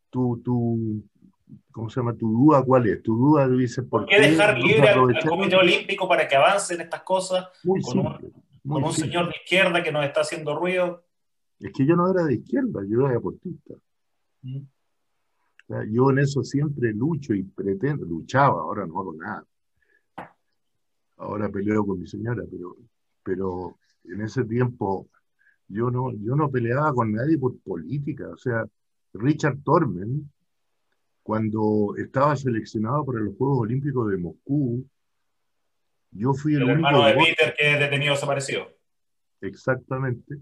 [0.10, 1.04] tú, tú,
[1.72, 2.16] ¿cómo se llama?
[2.16, 3.02] ¿Tu duda cuál es?
[3.04, 7.48] Tu duda dice, ¿por, qué dejar libre al, Comité Olímpico para que avancen estas cosas
[7.63, 11.06] con, un, señor de izquierda que nos está haciendo ruido?
[11.60, 13.76] Es que yo no era de izquierda, yo era deportista.
[14.42, 14.62] Mm.
[15.92, 19.44] yo en eso siempre lucho y pretendo, luchaba, ahora no hago nada
[21.18, 22.76] ahora peleo con mi señora, pero,
[23.24, 25.10] pero en ese tiempo
[25.68, 28.30] yo no, yo no peleaba con nadie por política.
[28.30, 28.66] O sea,
[29.14, 30.32] Richard Tormen,
[31.22, 34.86] cuando estaba seleccionado para los Juegos Olímpicos de Moscú,
[36.12, 36.88] yo fui el, el único.
[36.88, 38.68] hermano de Peter que es detenido desaparecido.
[39.42, 40.38] Exactamente.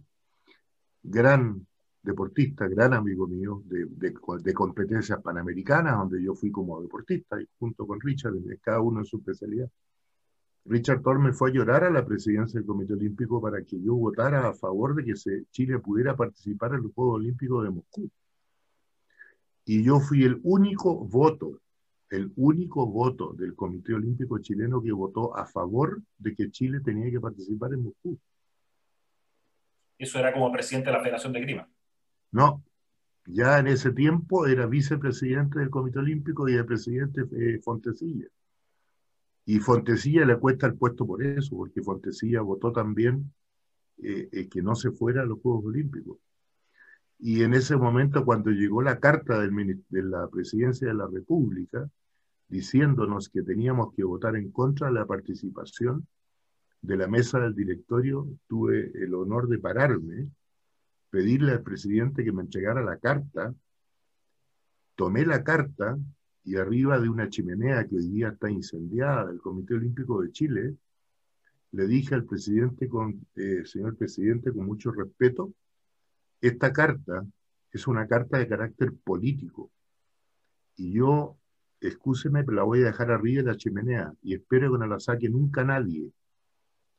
[1.02, 1.66] Gran
[2.02, 7.48] deportista, gran amigo mío de, de, de, competencias panamericanas, donde yo fui como deportista, y
[7.58, 9.68] junto con Richard, cada uno en su especialidad.
[10.65, 14.47] Richard Torme fue a llorar a la presidencia del Comité Olímpico para que yo votara
[14.47, 18.10] a favor de que se, Chile pudiera participar en los Juegos Olímpicos de Moscú.
[19.65, 21.60] Y yo fui el único voto,
[22.10, 27.12] el único voto del Comité Olímpico chileno que votó a favor de que Chile tenía
[27.12, 28.19] que participar en Moscú.
[29.99, 31.69] Eso era como presidente de la Federación de Grima.
[32.32, 32.63] No,
[33.28, 38.28] ya en ese tiempo era vicepresidente del Comité Olímpico y el presidente eh, Fontecilla.
[39.45, 43.31] Y Fontecilla le cuesta el puesto por eso, porque Fontecilla votó también
[44.01, 46.17] eh, eh, que no se fuera a los Juegos Olímpicos.
[47.19, 51.89] Y en ese momento, cuando llegó la carta de la presidencia de la República,
[52.47, 56.08] diciéndonos que teníamos que votar en contra de la participación
[56.81, 60.29] de la mesa del directorio, tuve el honor de pararme,
[61.10, 63.53] pedirle al presidente que me entregara la carta,
[64.95, 65.97] tomé la carta
[66.45, 70.75] y arriba de una chimenea que hoy día está incendiada del Comité Olímpico de Chile,
[71.71, 72.88] le dije al presidente,
[73.36, 75.53] eh, señor presidente, con mucho respeto,
[76.39, 77.25] esta carta
[77.71, 79.71] es una carta de carácter político.
[80.77, 81.36] Y yo,
[81.81, 84.99] excúseme, pero la voy a dejar arriba de la chimenea y espero que no la
[84.99, 86.12] saque nunca nadie,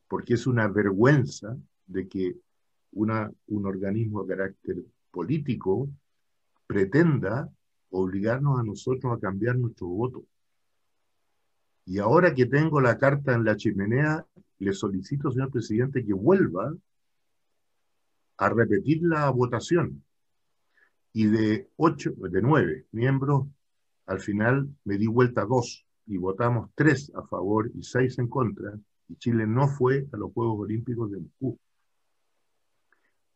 [0.09, 1.57] porque es una vergüenza
[1.87, 2.37] de que
[2.91, 4.77] una, un organismo de carácter
[5.13, 5.89] político
[6.67, 7.49] pretenda
[7.97, 10.25] obligarnos a nosotros a cambiar nuestro voto.
[11.85, 14.27] Y ahora que tengo la carta en la chimenea,
[14.59, 16.75] le solicito, señor presidente, que vuelva
[18.39, 20.03] a repetir la votación.
[21.13, 23.47] Y de ocho, de nueve miembros,
[24.07, 28.79] al final me di vuelta dos y votamos tres a favor y seis en contra,
[29.09, 31.59] y Chile no fue a los Juegos Olímpicos de Moscú.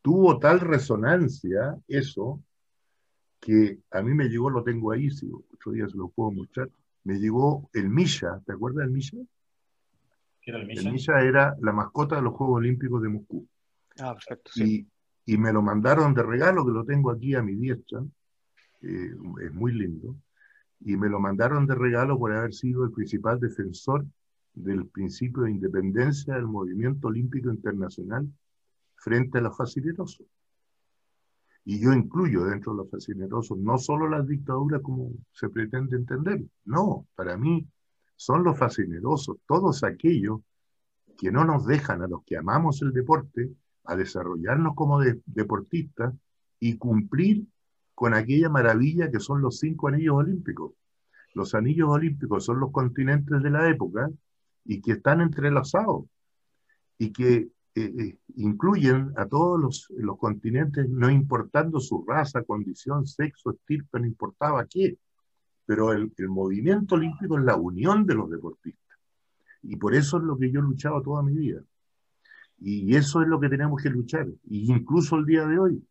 [0.03, 2.43] Tuvo tal resonancia eso
[3.41, 6.69] que a mí me llegó, lo tengo ahí, si otro día se lo puedo mostrar,
[7.05, 9.17] me llegó el Misha, ¿te acuerdas del Misha?
[10.43, 10.81] ¿Qué era el Misha?
[10.81, 13.49] El Misha era la mascota de los Juegos Olímpicos de Moscú.
[13.99, 14.51] Ah, perfecto.
[14.53, 14.87] Sí.
[15.25, 18.03] Y, y, me lo mandaron de regalo, que lo tengo aquí a mi diestra,
[18.83, 19.11] eh,
[19.43, 20.17] es muy lindo,
[20.81, 24.05] y me lo mandaron de regalo por haber sido el principal defensor
[24.55, 28.29] del principio de independencia del movimiento olímpico internacional
[28.97, 30.27] frente a los fascinerosos.
[31.71, 36.43] Y yo incluyo dentro de los fascinerosos no solo las dictaduras como se pretende entender,
[36.65, 37.65] no, para mí
[38.17, 40.41] son los fascinerosos, todos aquellos
[41.17, 43.53] que no nos dejan a los que amamos el deporte
[43.85, 46.13] a desarrollarnos como de, deportistas
[46.59, 47.47] y cumplir
[47.95, 50.73] con aquella maravilla que son los cinco anillos olímpicos.
[51.35, 54.11] Los anillos olímpicos son los continentes de la época
[54.65, 56.07] y que están entrelazados
[56.99, 63.07] y que eh, eh, incluyen a todos los, los, continentes, no importando su raza, condición,
[63.07, 64.99] sexo, estirpe, no importaba qué.
[65.67, 68.99] Pero el, el, movimiento olímpico es la unión de los deportistas.
[69.63, 71.63] Y por eso es lo que yo he luchado toda mi vida.
[72.61, 75.83] Y eso es lo que tenemos que luchar, y incluso el día de hoy.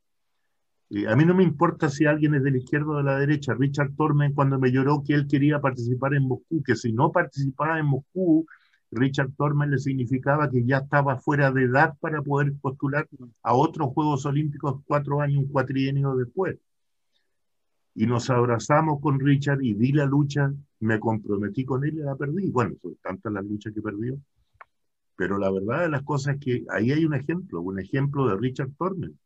[0.91, 3.19] Eh, a mí no me importa si alguien es de la izquierda o de la
[3.19, 3.53] derecha.
[3.53, 7.79] Richard Tormen, cuando me lloró que él quería participar en Moscú, que si no participaba
[7.79, 8.45] en Moscú,
[8.91, 13.07] Richard Tormen le significaba que ya estaba fuera de edad para poder postular
[13.43, 16.57] a otros Juegos Olímpicos cuatro años, un cuatrienio después.
[17.95, 22.15] Y nos abrazamos con Richard y di la lucha, me comprometí con él y la
[22.15, 22.49] perdí.
[22.49, 24.17] Bueno, son tantas las luchas que perdió.
[25.15, 28.37] Pero la verdad de las cosas es que ahí hay un ejemplo, un ejemplo de
[28.37, 29.19] Richard Tormen,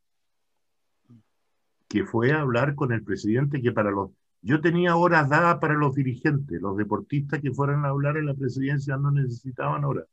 [1.88, 4.10] que fue a hablar con el presidente que para los
[4.44, 8.34] yo tenía horas dadas para los dirigentes, los deportistas que fueran a hablar en la
[8.34, 10.06] presidencia no necesitaban horas.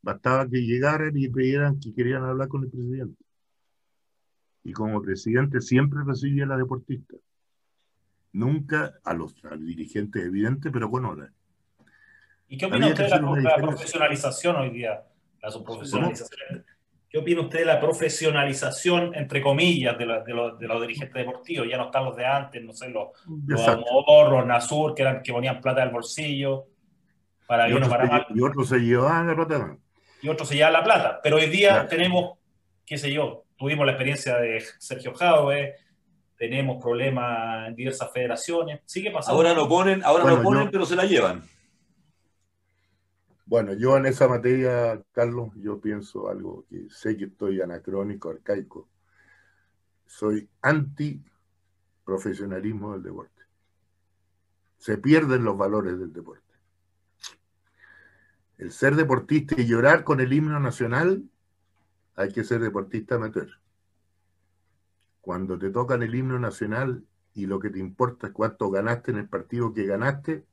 [0.00, 3.22] Bastaba que llegaran y pidieran que querían hablar con el presidente.
[4.64, 7.14] Y como presidente siempre recibía a la deportista.
[8.32, 11.30] Nunca a los, a los dirigentes, evidente, pero con horas.
[12.48, 15.04] ¿Y qué opina usted de la, la profesionalización hoy día?
[15.42, 16.64] La subprofesionalización.
[17.14, 21.14] ¿Qué opina usted de la profesionalización, entre comillas, de, la, de, los, de, los, dirigentes
[21.14, 21.68] deportivos?
[21.70, 23.10] Ya no están los de antes, no sé, los,
[23.46, 26.64] los Amor, los Nasur, que, eran, que ponían plata del bolsillo.
[27.46, 28.26] Para y, otros para mal.
[28.34, 29.76] y otros se llevaban la plata.
[30.22, 31.20] Y otros se llevaban la plata.
[31.22, 31.88] Pero hoy día claro.
[31.88, 32.38] tenemos,
[32.84, 35.76] qué sé yo, tuvimos la experiencia de Sergio Jadwe,
[36.36, 38.80] tenemos problemas en diversas federaciones.
[38.86, 39.36] Sigue pasando.
[39.36, 41.44] Ahora lo ponen, ahora bueno, lo ponen, yo, pero se la llevan.
[43.46, 48.88] Bueno, yo en esa materia, Carlos, yo pienso algo que sé que estoy anacrónico, arcaico.
[50.06, 51.22] Soy anti
[52.04, 53.42] profesionalismo del deporte.
[54.78, 56.42] Se pierden los valores del deporte.
[58.56, 61.28] El ser deportista y llorar con el himno nacional,
[62.16, 63.50] hay que ser deportista amateur.
[65.20, 69.18] Cuando te tocan el himno nacional y lo que te importa es cuánto ganaste en
[69.18, 70.46] el partido que ganaste,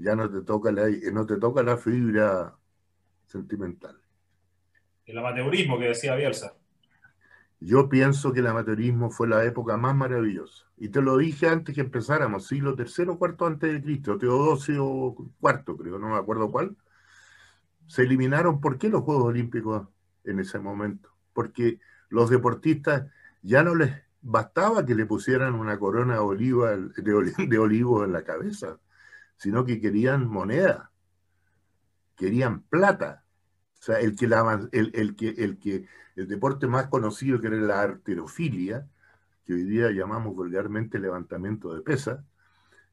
[0.00, 2.56] ya no te toca la, no te toca la fibra
[3.26, 4.00] sentimental.
[5.06, 6.54] El amateurismo que decía Bielsa.
[7.60, 10.64] Yo pienso que el amateurismo fue la época más maravillosa.
[10.78, 15.14] Y te lo dije antes que empezáramos, siglo tercero o cuarto antes de Cristo, Teodosio
[15.38, 16.76] cuarto, creo, no me acuerdo cuál.
[17.86, 19.88] Se eliminaron, ¿por qué los Juegos Olímpicos
[20.24, 21.10] en ese momento?
[21.34, 23.10] Porque los deportistas
[23.42, 23.92] ya no les
[24.22, 28.78] bastaba que le pusieran una corona de, oliva, de, olivo en la cabeza,
[29.40, 30.92] sino que querían moneda,
[32.14, 33.24] querían plata.
[33.80, 34.26] O sea, el que,
[36.14, 38.86] el, deporte más conocido que era la arterofilia,
[39.46, 42.22] que hoy día llamamos vulgarmente levantamiento de pesa,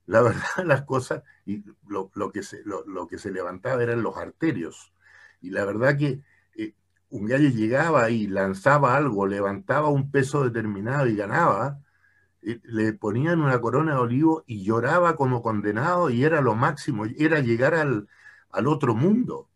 [0.05, 4.93] la verdad las cosas, y lo, que se, lo, que se levantaba eran los arterios.
[5.41, 6.21] Y la verdad que
[7.09, 11.81] un gallo llegaba y lanzaba algo, levantaba un peso determinado y ganaba,
[12.63, 17.39] le ponían una corona de olivo y lloraba como condenado y era lo máximo, era
[17.39, 18.07] llegar al,
[18.51, 19.49] al otro mundo.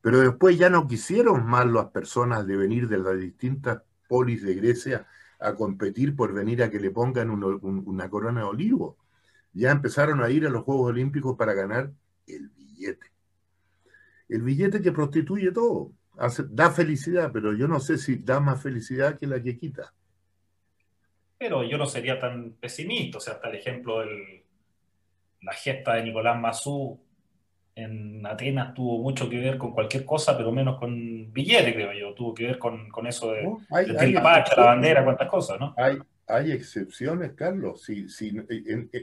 [0.00, 4.54] Pero después ya no quisieron más las personas de venir de las distintas polis de
[4.54, 5.06] Grecia
[5.40, 8.96] a competir por venir a que le pongan una corona de olivo.
[9.52, 11.92] Ya empezaron a ir a los Juegos Olímpicos para ganar
[12.26, 13.06] el billete.
[14.28, 15.92] El billete que prostituye todo
[16.50, 19.92] da felicidad, pero yo no sé si da más felicidad que la que quita.
[21.42, 24.44] Pero yo no sería tan pesimista, o sea, hasta el ejemplo de
[25.40, 27.00] la gesta de Nicolás Mazú
[27.74, 32.14] en Atenas tuvo mucho que ver con cualquier cosa, pero menos con billete, creo yo.
[32.14, 33.42] Tuvo que ver con, eso de,
[34.12, 35.74] la bandera, cuántas cosas, ¿no?
[35.78, 37.82] Hay, hay excepciones, Carlos.
[37.82, 38.30] Si, si,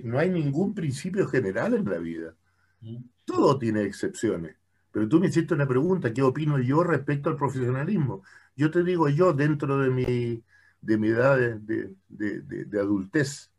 [0.05, 2.35] no hay ningún principio general en la vida.
[2.79, 2.99] Mm.
[3.25, 4.55] Todo tiene excepciones.
[4.93, 8.23] Pero tú me hiciste una pregunta, ¿qué opino yo respecto al profesionalismo?
[8.55, 10.41] Yo te digo yo, dentro de mi,
[10.81, 13.51] de mi edad de, adultez,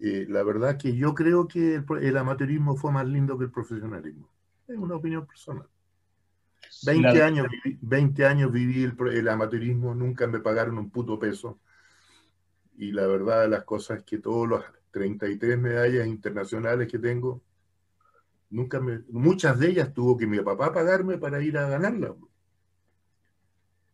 [0.00, 4.28] eh, la verdad que yo creo que el, amateurismo fue más lindo que el profesionalismo.
[4.66, 5.68] Es una opinión personal.
[6.84, 7.46] 20 años,
[7.80, 11.60] 20 años viví el, el, amateurismo, nunca me pagaron un puto peso.
[12.76, 17.42] Y la verdad de las cosas es que todas las 33 medallas internacionales que tengo,
[18.54, 22.14] Nunca me, muchas de ellas tuvo que mi papá pagarme para ir a ganarla.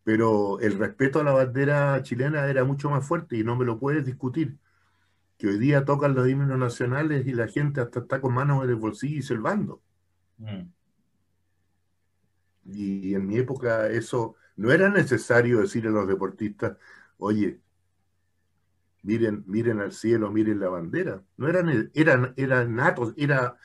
[0.05, 3.79] Pero el respeto a la bandera chilena era mucho más fuerte y no me lo
[3.79, 4.57] puedes discutir.
[5.39, 8.71] Que hoy día tocan los himnos nacionales y la gente hasta está con manos en
[8.71, 9.83] el bolsillo y silbando.
[10.39, 10.63] Mm.
[12.73, 16.77] Y en mi época eso no era necesario decir a los deportistas,
[17.19, 17.61] oye,
[19.03, 21.23] miren, miren al cielo, miren la bandera.
[21.37, 23.57] No eran, eran, eran natos, era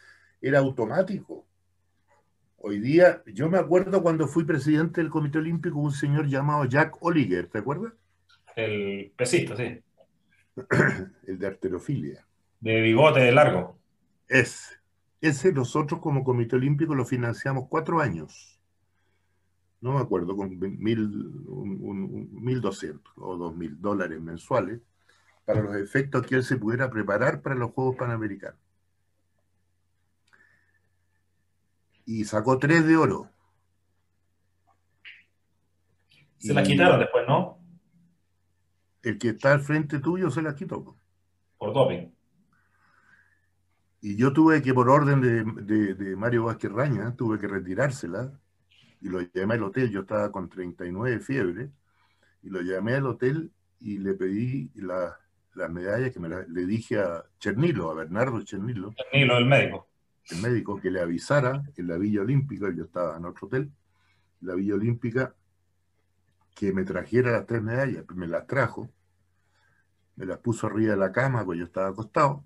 [0.46, 1.48] era automático.
[2.68, 6.98] Hoy día, yo me acuerdo cuando fui presidente del Comité Olímpico, un señor llamado Jack
[7.00, 7.94] Oliger, ¿te acuerdas?
[8.56, 9.84] El pesista, sí.
[11.28, 12.26] el de arterofilia.
[12.60, 13.78] De bigote de largo.
[14.28, 14.82] Es.
[15.22, 18.60] Ese nosotros como Comité Olímpico lo financiamos cuatro años.
[19.80, 21.08] No me acuerdo, con mil,
[22.32, 24.82] mil doscientos o dos mil dólares mensuales
[25.46, 28.65] para los efectos que él se pudiera preparar para los Juegos Panamericanos.
[32.06, 33.30] Y sacó tres de oro.
[36.38, 37.60] Se la quitaron después, ¿no?
[39.02, 40.96] El que está al frente tuyo se la quitó.
[41.58, 42.12] Por doping.
[44.02, 48.40] Y yo tuve que, por orden de, Mario Vázquez Raña, tuve que retirársela
[49.02, 49.90] y lo llamé al hotel.
[49.90, 51.72] Yo estaba con 39 fiebre
[52.44, 57.24] y lo llamé al hotel y le pedí las medallas que me le dije a
[57.40, 58.94] Chernilo, a Bernardo Chernilo.
[58.94, 59.88] Chernilo, el médico
[60.30, 63.72] el médico que le avisara en la Villa Olímpica, yo estaba en otro hotel,
[64.42, 65.36] la Villa Olímpica,
[66.56, 68.90] que me trajera las tres medallas, me las trajo,
[70.16, 72.46] me las puso arriba de la cama, pues yo estaba acostado,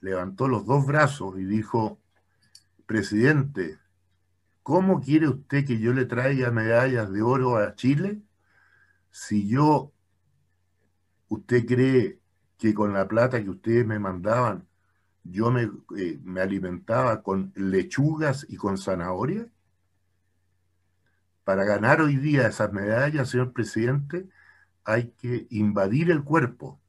[0.00, 1.98] levantó los dos brazos y dijo,
[2.86, 3.78] presidente,
[4.62, 8.22] ¿cómo quiere usted que yo le traiga medallas de oro a Chile
[9.10, 9.92] si yo,
[11.28, 12.20] usted cree
[12.58, 14.67] que con la plata que ustedes me mandaban
[15.24, 19.46] yo eh, me, alimentaba con lechugas y con zanahoria.
[21.44, 24.28] Para ganar hoy día esas medallas, señor presidente,
[24.84, 26.80] hay que invadir el cuerpo.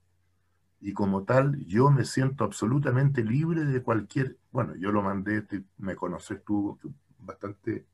[0.81, 5.45] Y como tal, yo me siento absolutamente libre de cualquier bueno, yo lo mandé,
[5.77, 6.79] me conoces tú
[7.19, 7.85] bastante,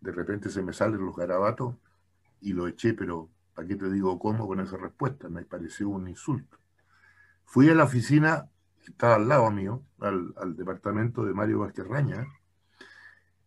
[0.00, 1.76] de repente se me salen los garabatos
[2.40, 5.28] y lo eché, pero ¿para qué te digo cómo con esa respuesta?
[5.28, 6.58] Me pareció un insulto.
[7.44, 8.48] Fui a la oficina,
[8.86, 11.86] estaba al lado mío, al, departamento de Mario Vázquez.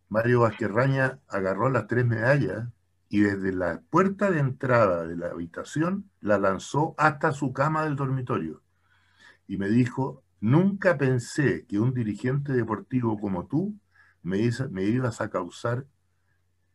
[0.08, 0.70] Mario Vázquez
[1.28, 2.68] agarró las tres medallas
[3.08, 7.96] y desde la puerta de entrada de la habitación la lanzó hasta su cama del
[7.96, 8.62] dormitorio.
[9.46, 13.78] Y me dijo, nunca pensé que un dirigente deportivo como tú
[14.22, 15.86] me, me ibas a causar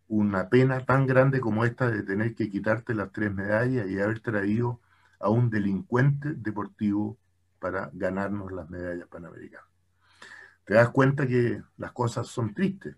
[0.08, 4.20] una pena tan grande como esta de tener que quitarte las tres medallas y haber
[4.20, 4.82] traído
[5.20, 7.18] a un delincuente deportivo
[7.62, 9.68] para ganarnos las medallas panamericanas.
[10.66, 12.98] Te das cuenta que las cosas son tristes,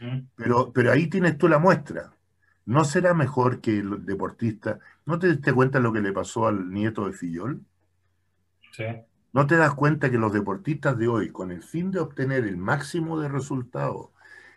[0.00, 0.18] mm.
[0.34, 2.12] pero, pero ahí tienes tú la muestra.
[2.64, 6.70] ¿No será mejor que el deportista, no te diste cuenta lo que le pasó al
[6.70, 7.62] nieto de Fillol?
[8.72, 8.84] Sí.
[9.32, 12.56] ¿No te das cuenta que los deportistas de hoy, con el fin de obtener el
[12.56, 14.10] máximo de resultados,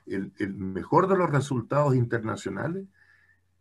[0.06, 2.86] el, mejor de los resultados internacionales,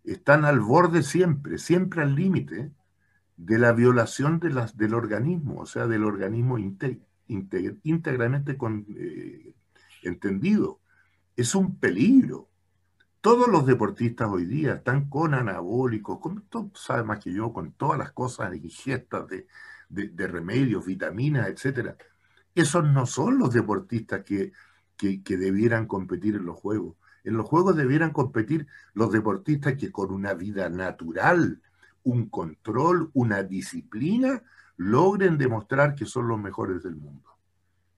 [0.04, 2.70] están al borde siempre, siempre al límite
[3.36, 8.56] de la violación de las, del organismo, o sea, del organismo íntegramente
[8.96, 9.54] eh,
[10.02, 10.80] entendido.
[11.36, 12.48] Es un peligro.
[13.20, 17.72] Todos los deportistas hoy día están con anabólicos, con, tú sabes más que yo, con
[17.72, 19.46] todas las cosas ingestas de,
[19.88, 21.96] de, de remedios, vitaminas, etc.
[22.54, 24.52] Esos no son los deportistas que
[25.24, 26.96] que, debieran competir en los Juegos.
[27.24, 31.60] En los Juegos debieran competir los deportistas que con una vida natural,
[32.04, 34.42] un control, una disciplina,
[34.76, 37.30] logren demostrar que son los mejores del mundo.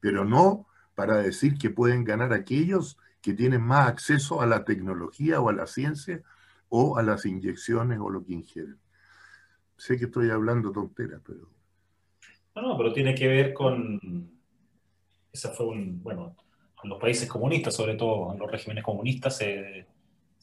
[0.00, 5.40] Pero no para decir que pueden ganar aquellos que tienen más acceso a la tecnología
[5.40, 6.22] o a la ciencia
[6.68, 8.78] o a las inyecciones o lo que ingieren.
[9.76, 11.48] Sé que estoy hablando tonteras, pero...
[12.54, 14.30] No, no, pero tiene que ver con...
[15.32, 16.02] Esa fue un...
[16.02, 16.36] Bueno,
[16.82, 19.86] en los países comunistas, sobre todo en los regímenes comunistas, se,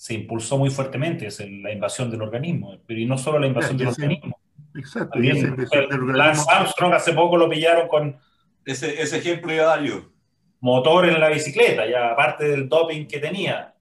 [0.02, 3.78] se impulsó muy fuertemente es la invasión del organismo, pero y no solo la invasión
[3.78, 4.36] del organismo.
[4.74, 8.18] Exacto, Lance Armstrong hace poco lo pillaron con
[8.66, 10.12] ese, ese ejemplo Dario.
[10.60, 13.76] Motor en la bicicleta, ya aparte del doping que tenía.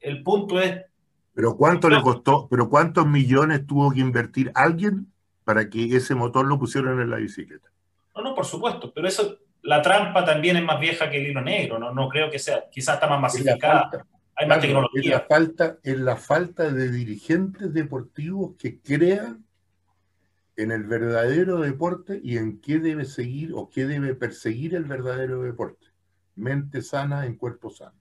[0.00, 0.86] El punto es.
[1.34, 5.12] Pero cuánto le costó, pero cuántos millones tuvo que invertir alguien
[5.44, 7.68] para que ese motor lo pusieran en la bicicleta.
[8.16, 11.42] No, no, por supuesto, pero eso la trampa también es más vieja que el hilo
[11.42, 13.90] negro, no, no creo que sea, quizás está más masificada,
[14.38, 15.02] hay más tecnología.
[15.02, 19.44] Es la, falta, es la falta de dirigentes deportivos que crean
[20.56, 25.42] en el verdadero deporte y en qué debe seguir o qué debe perseguir el verdadero
[25.42, 25.86] deporte.
[26.36, 27.98] Mente sana en cuerpo sano.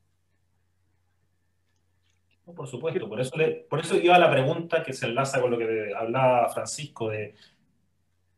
[2.55, 3.35] por supuesto, por eso,
[3.69, 7.35] por eso iba la pregunta que se enlaza con lo que hablaba Francisco de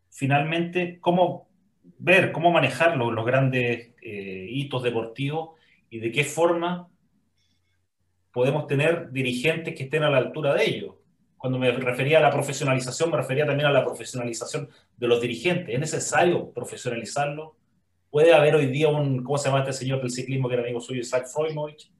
[0.09, 1.47] finalmente cómo
[1.97, 5.51] ver cómo manejar los, grandes eh, hitos deportivos
[5.89, 6.87] y de qué forma
[8.39, 10.95] podemos tener dirigentes que estén a la altura de ellos.
[11.37, 15.75] Cuando me refería a la profesionalización, me refería también a la profesionalización de los dirigentes.
[15.75, 17.57] ¿Es necesario profesionalizarlo?
[18.09, 20.79] ¿Puede haber hoy día un, ¿cómo se llama este señor del ciclismo que era amigo
[20.79, 21.91] suyo, Isaac Freumovich?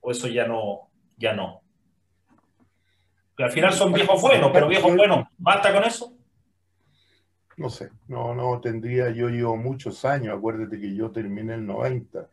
[0.00, 0.90] ¿O eso ya no?
[1.16, 1.62] Ya no?
[3.38, 6.16] al final son viejos buenos, pero viejos buenos, ¿basta con eso?
[7.58, 11.66] No sé, no, no tendría, yo llevo muchos años, acuérdate que yo terminé en el
[11.66, 12.28] 90,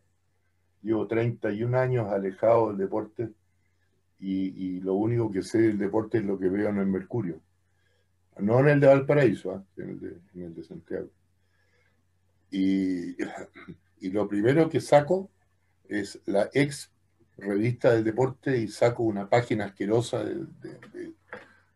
[0.82, 3.30] llevo 31 años alejado del deporte
[4.20, 7.42] y, lo único que sé del deporte es lo que veo en el Mercurio.
[8.40, 9.64] No en el de Valparaíso, ¿ah?
[9.78, 11.10] en, el de, en, el de, Santiago.
[12.50, 13.16] Y,
[14.00, 15.30] y, lo primero que saco
[15.88, 16.92] es la ex
[17.38, 20.46] revista del deporte y saco una página asquerosa de,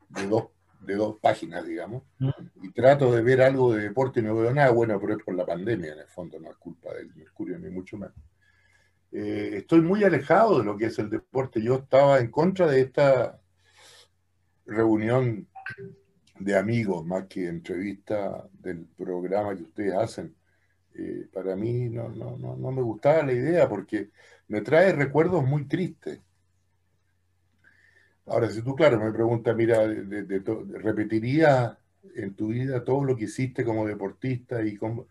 [0.09, 0.49] de dos
[0.87, 2.29] de dos páginas, digamos, mm.
[2.63, 5.35] y trato de ver algo de deporte y no veo nada, bueno, pero es por
[5.35, 8.15] la pandemia, en el fondo, no es culpa del Mercurio, ni mucho menos.
[9.11, 11.61] Eh, estoy muy alejado de lo que es el deporte.
[11.61, 13.39] Yo estaba en contra de esta
[14.65, 15.47] reunión
[16.39, 20.35] de amigos, más que entrevista del programa que ustedes hacen.
[20.93, 24.09] Eh, para mí no, no, no, no me gustaba la idea porque
[24.47, 26.19] me trae recuerdos muy tristes.
[28.25, 30.43] Ahora, si tú, claro, me preguntas, mira, de,
[30.79, 31.77] ¿repetirías
[32.15, 35.07] en tu vida todo lo que hiciste como deportista y como,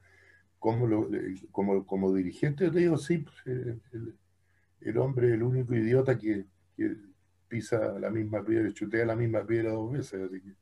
[0.75, 1.07] como,
[1.53, 2.65] como, como dirigente?
[2.65, 3.37] Yo te digo, sí, pues,
[4.81, 6.47] el, hombre, el único idiota que,
[7.49, 10.23] pisa la misma piedra, chutea la misma piedra dos veces.
[10.23, 10.57] Así que,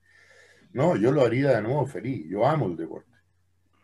[0.72, 2.26] no, yo lo haría de nuevo feliz.
[2.28, 3.10] Yo amo el deporte.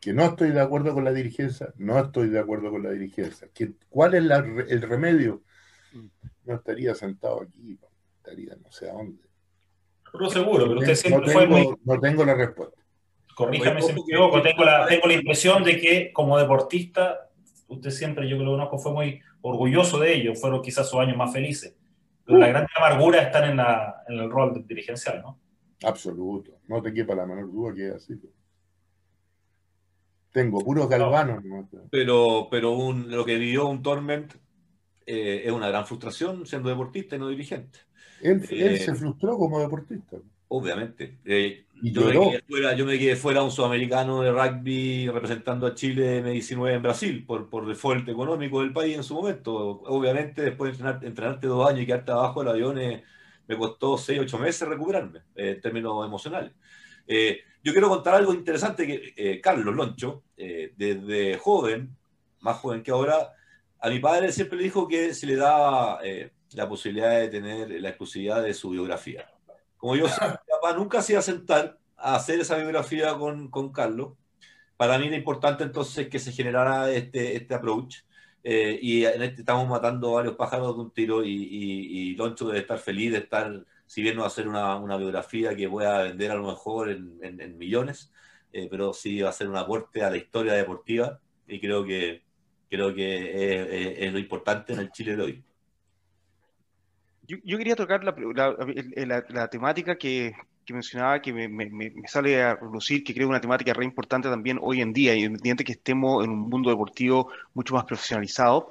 [0.00, 3.48] Que no estoy de acuerdo con la dirigencia, no estoy de acuerdo con la dirigencia.
[3.88, 5.42] ¿Cuál es el remedio?
[5.92, 6.06] Mm.
[6.44, 7.78] No estaría sentado aquí
[8.62, 9.22] no sé a dónde.
[10.12, 11.74] Pero seguro, pero usted siempre fue muy...
[11.84, 12.79] No tengo la respuesta.
[13.46, 17.30] Corríjame si me equivoco, tengo la, tengo la impresión de que como deportista
[17.68, 21.16] usted siempre, yo que lo conozco, fue muy orgulloso de ello, fueron quizás sus años
[21.16, 21.74] más felices.
[22.24, 25.38] Pero la gran amargura está en, en el rol dirigencial, ¿no?
[25.82, 28.20] Absoluto, no te quepa la menor duda que es así.
[30.32, 31.42] Tengo puros galvanos.
[31.90, 34.34] Pero, pero lo que vivió un Torment
[35.06, 37.78] eh, es una gran frustración siendo deportista y no dirigente.
[38.20, 40.18] Él, él se frustró como deportista.
[40.48, 41.18] Obviamente.
[41.24, 45.74] Eh, yo, me quedé fuera, yo me quedé fuera un sudamericano de rugby representando a
[45.74, 49.54] Chile en 19 en Brasil por, por default económico del país en su momento.
[49.54, 53.04] Obviamente, después de entrenar, entrenarte dos años y quedarte abajo del avión, eh,
[53.46, 56.52] me costó 6, 8 meses recuperarme eh, en términos emocionales.
[57.06, 61.96] yo quiero contar algo interesante que Carlos Loncho, desde joven,
[62.40, 63.32] más joven que ahora,
[63.80, 66.00] a mi padre siempre le dijo que se le daba
[66.52, 69.26] la posibilidad de tener la exclusividad de su biografía
[69.80, 70.04] como yo
[70.48, 74.12] papá nunca se iba a sentar a hacer esa biografía con, con Carlos.
[74.76, 77.98] Para mí era importante entonces que se generara este, este approach.
[78.42, 82.60] Eh, y en este estamos matando varios pájaros de un tiro y, y, Loncho debe
[82.60, 86.04] estar feliz de estar, si bien no va a hacer una, una biografía que pueda
[86.04, 88.10] vender a lo mejor en, en, millones,
[88.54, 92.22] eh, pero sí va a ser un aporte a la historia deportiva y creo que,
[92.70, 95.44] creo que es, es lo importante en el Chile de hoy.
[97.44, 100.34] Yo, quería tocar la, la, temática que,
[100.66, 104.58] que, mencionaba, que me, me, sale a relucir, que creo una temática re importante también
[104.60, 108.70] hoy en día, independiente que estemos en un mundo deportivo mucho más profesionalizado,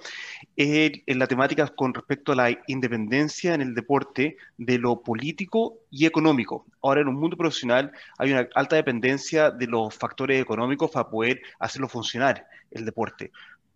[0.57, 6.05] es la temática con respecto a la independencia en el deporte de lo político y
[6.05, 6.65] económico.
[6.81, 11.41] Ahora, en un mundo profesional hay una alta dependencia de los factores económicos para poder
[11.59, 13.31] hacerlo funcionar el deporte.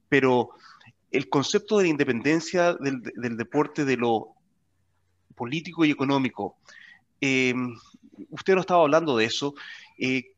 [0.10, 0.50] Pero
[1.10, 4.36] el concepto de la independencia del, del deporte de lo
[5.34, 6.58] político y económico.
[7.22, 7.54] Eh,
[8.30, 9.54] usted no estaba hablando de eso.
[9.98, 10.34] Eh,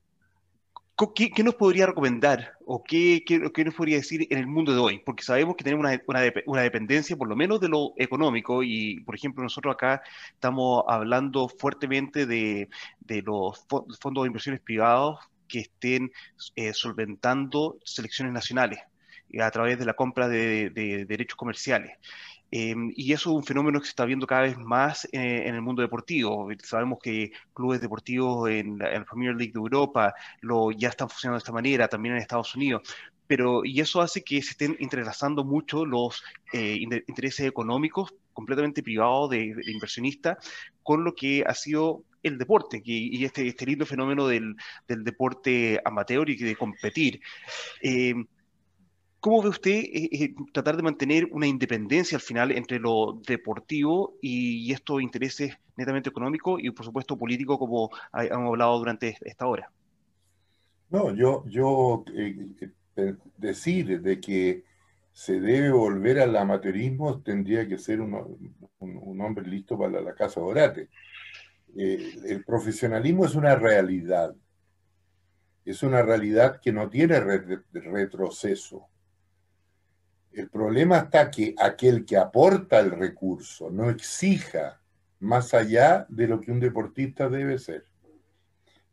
[1.14, 5.00] ¿qué, nos podría recomendar o qué, qué, nos podría decir en el mundo de hoy?
[5.00, 9.16] Porque sabemos que tenemos una, una, dependencia por lo menos de lo económico y, por
[9.16, 10.02] ejemplo, nosotros acá
[10.34, 12.70] estamos hablando fuertemente de,
[13.00, 13.66] de los
[14.00, 16.12] fondos de inversiones privados que estén
[16.56, 18.80] eh, solventando selecciones nacionales
[19.40, 21.98] a través de la compra de, de derechos comerciales.
[22.52, 25.56] Em, y eso es un fenómeno que se está viendo cada vez más eh, en
[25.56, 26.48] el mundo deportivo.
[26.64, 31.40] Sabemos que clubes deportivos en la, Premier League de Europa lo, ya están funcionando de
[31.40, 32.82] esta manera, también en Estados Unidos.
[33.28, 36.24] Pero, y eso hace que se estén entrelazando mucho los
[36.54, 36.78] eh,
[37.08, 40.38] intereses económicos completamente privados de, inversionistas
[40.84, 44.56] con lo que ha sido el deporte y este, este lindo fenómeno del,
[44.88, 47.22] del, deporte amateur y de competir.
[47.82, 48.16] Eh,
[49.26, 54.20] ¿Cómo ve usted eh, eh, tratar de mantener una independencia al final entre lo deportivo
[54.22, 59.72] y, estos intereses netamente económicos y, por supuesto, políticos, como hemos hablado durante esta hora?
[60.92, 64.64] No, yo, yo eh, decir de que
[65.12, 68.14] se debe volver al amateurismo tendría que ser un,
[69.22, 70.90] hombre listo para la casa de orate.
[71.76, 74.36] el profesionalismo es una realidad.
[75.66, 77.20] Es una realidad que no tiene
[77.74, 78.88] retroceso
[80.36, 84.82] el problema está que aquel que aporta el recurso no exija
[85.20, 87.86] más allá de lo que un deportista debe ser.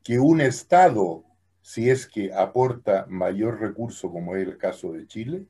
[0.05, 1.25] Que un Estado,
[1.61, 5.47] si es que aporta mayor recurso, como es el caso de Chile,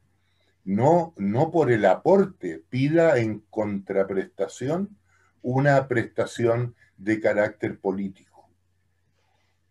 [0.65, 4.97] no, no por el aporte pida en contraprestación
[5.43, 8.49] una prestación de carácter político.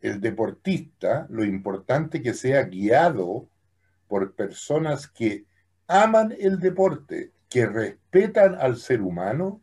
[0.01, 3.47] El deportista, lo importante que sea guiado
[4.07, 5.45] por personas que
[5.92, 9.62] aman el deporte, que respetan al ser humano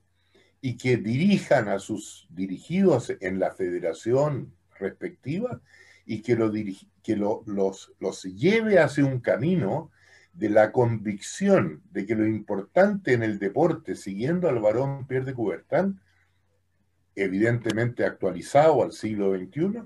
[0.61, 5.63] y que dirijan a sus dirigidos en la federación respectiva
[6.05, 6.53] y que, lo
[7.03, 9.91] que los, los lleve hacia un camino
[10.35, 15.35] de la convicción de que lo importante en el deporte, siguiendo al varón Pierre de
[15.35, 15.99] Coubertin,
[17.17, 19.83] evidentemente actualizado al siglo XXI,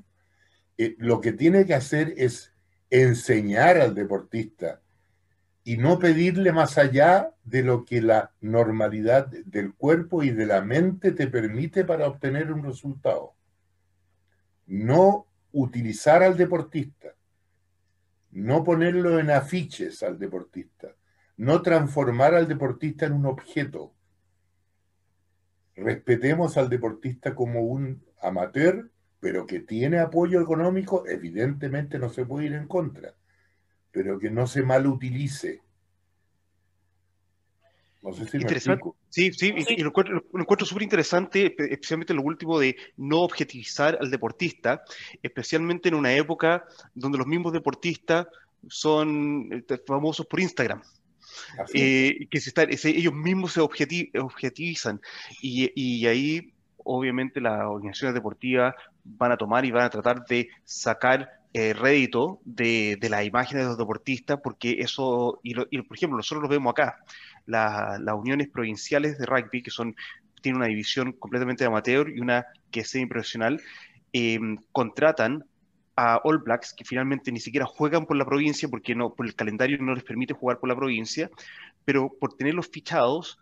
[0.76, 2.53] eh, lo que tiene que hacer es
[2.90, 4.81] enseñar al deportista
[5.64, 10.60] y no pedirle más allá de lo que la normalidad del cuerpo y de la
[10.60, 13.34] mente te permite para obtener un resultado.
[14.66, 17.14] No utilizar al deportista,
[18.32, 20.88] no ponerlo en afiches al deportista,
[21.36, 23.94] no transformar al deportista en un objeto.
[25.76, 28.90] Respetemos al deportista como un amateur,
[29.20, 33.14] pero que tiene apoyo económico, evidentemente no se puede ir en contra
[33.93, 35.61] pero que no se mal utilice.
[38.03, 38.90] No sé si interesante.
[39.11, 44.82] sí, sí, y lo encuentro, súper interesante, especialmente lo último de no objetivizar al deportista,
[45.22, 46.64] especialmente en una época
[46.95, 48.26] donde los mismos deportistas
[48.68, 50.82] son este, famosos por Instagram.
[51.74, 55.01] eh, que se están, ellos mismos se objetivizan
[55.40, 58.74] y, y ahí obviamente las organizaciones deportivas
[59.05, 63.64] van a tomar y van a tratar de sacar eh, rédito de, de las imágenes
[63.64, 66.96] de los deportistas, porque eso, y, por ejemplo, nosotros lo vemos acá,
[67.46, 69.94] las uniones provinciales de rugby, que son,
[70.40, 73.61] tienen una división completamente amateur y una que es semi-profesional,
[74.12, 75.44] em, contratan
[75.94, 79.34] a All Blacks que finalmente ni siquiera juegan por la provincia porque no, por el
[79.34, 81.30] calendario no les permite jugar por la provincia,
[81.84, 83.38] pero por tenerlos fichados,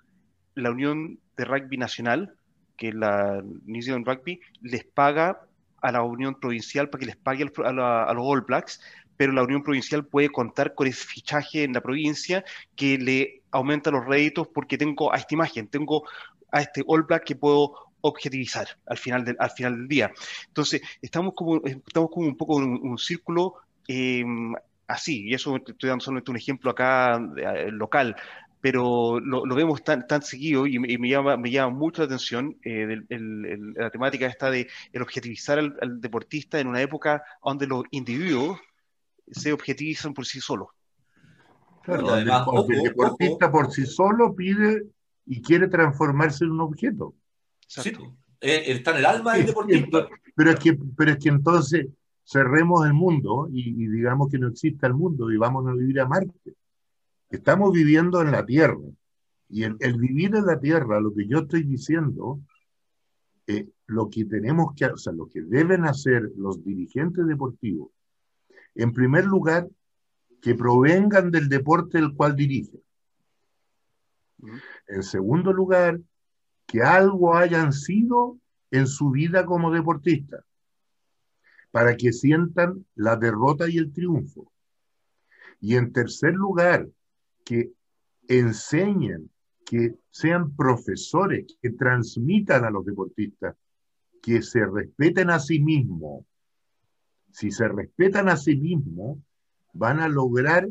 [0.54, 2.34] la Unión de Rugby Nacional,
[2.76, 5.46] que es la New Zealand Rugby, les paga
[5.80, 8.80] a la Unión Provincial para que les pague a, los All Blacks,
[9.16, 12.44] pero la Unión Provincial puede contar con ese fichaje en la provincia
[12.76, 16.04] que le aumenta los réditos porque tengo a esta imagen, tengo
[16.52, 20.10] a este All Black que puedo objetivizar al final del, al final del día.
[20.46, 23.56] Entonces, estamos como, estamos como un poco en un, círculo
[23.88, 24.24] eh,
[24.86, 28.16] así, y eso estoy dando solamente un ejemplo acá eh, local,
[28.60, 33.00] pero lo, vemos tan, tan seguido y, me, llama, me llama mucho la atención eh,
[33.08, 38.58] la temática esta de el objetivizar al, deportista en una época donde los individuos
[39.30, 40.68] se objetivizan por sí solos.
[41.82, 42.26] Claro, el,
[42.82, 44.82] deportista por sí solo pide
[45.24, 47.14] y quiere transformarse en un objeto.
[47.66, 47.92] Sí,
[48.40, 50.08] eh, está en el alma del deportista.
[50.34, 51.86] Pero es que, pero es que entonces
[52.24, 56.00] cerremos el mundo y, y digamos que no exista el mundo y vamos a vivir
[56.00, 56.54] a Marte.
[57.30, 58.80] Estamos viviendo en la Tierra.
[59.48, 62.40] Y el, vivir en la Tierra, lo que yo estoy diciendo,
[63.46, 67.90] eh, lo que tenemos que, o sea, lo que deben hacer los dirigentes deportivos,
[68.74, 69.68] en primer lugar,
[70.40, 72.80] que provengan del deporte el cual dirigen.
[74.86, 76.00] En segundo lugar,
[76.66, 78.38] que algo hayan sido
[78.70, 80.44] en su vida como deportista,
[81.70, 84.52] para que sientan la derrota y el triunfo.
[85.60, 86.88] Y en tercer lugar,
[87.50, 87.72] que
[88.28, 89.28] enseñen,
[89.66, 93.56] que sean profesores, que transmitan a los deportistas,
[94.22, 96.24] que se respeten a sí mismos.
[97.32, 99.18] Si se respetan a sí mismos,
[99.72, 100.68] van a lograr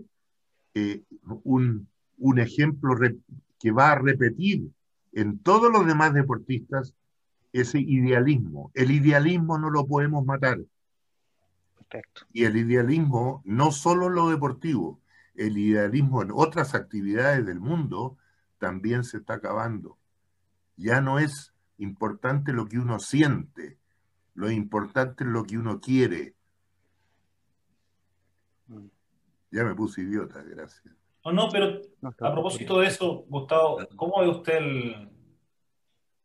[0.74, 1.04] eh,
[1.44, 1.90] un,
[2.38, 2.96] ejemplo
[3.60, 4.70] que va a repetir
[5.12, 6.96] en todos los demás deportistas
[7.52, 8.72] ese idealismo.
[8.74, 10.60] El idealismo no lo podemos matar.
[12.32, 15.02] Y el idealismo, no solo lo deportivo,
[15.40, 18.18] el idealismo en otras actividades del mundo
[18.58, 19.98] también se está acabando.
[20.76, 23.78] Ya no es importante lo que uno siente,
[24.34, 26.36] lo importante es lo que uno quiere.
[28.68, 28.88] Mm.
[29.52, 30.94] Ya me puse idiota, gracias.
[31.24, 35.10] No, no, pero a propósito de eso, Gustavo, ¿cómo ve usted el...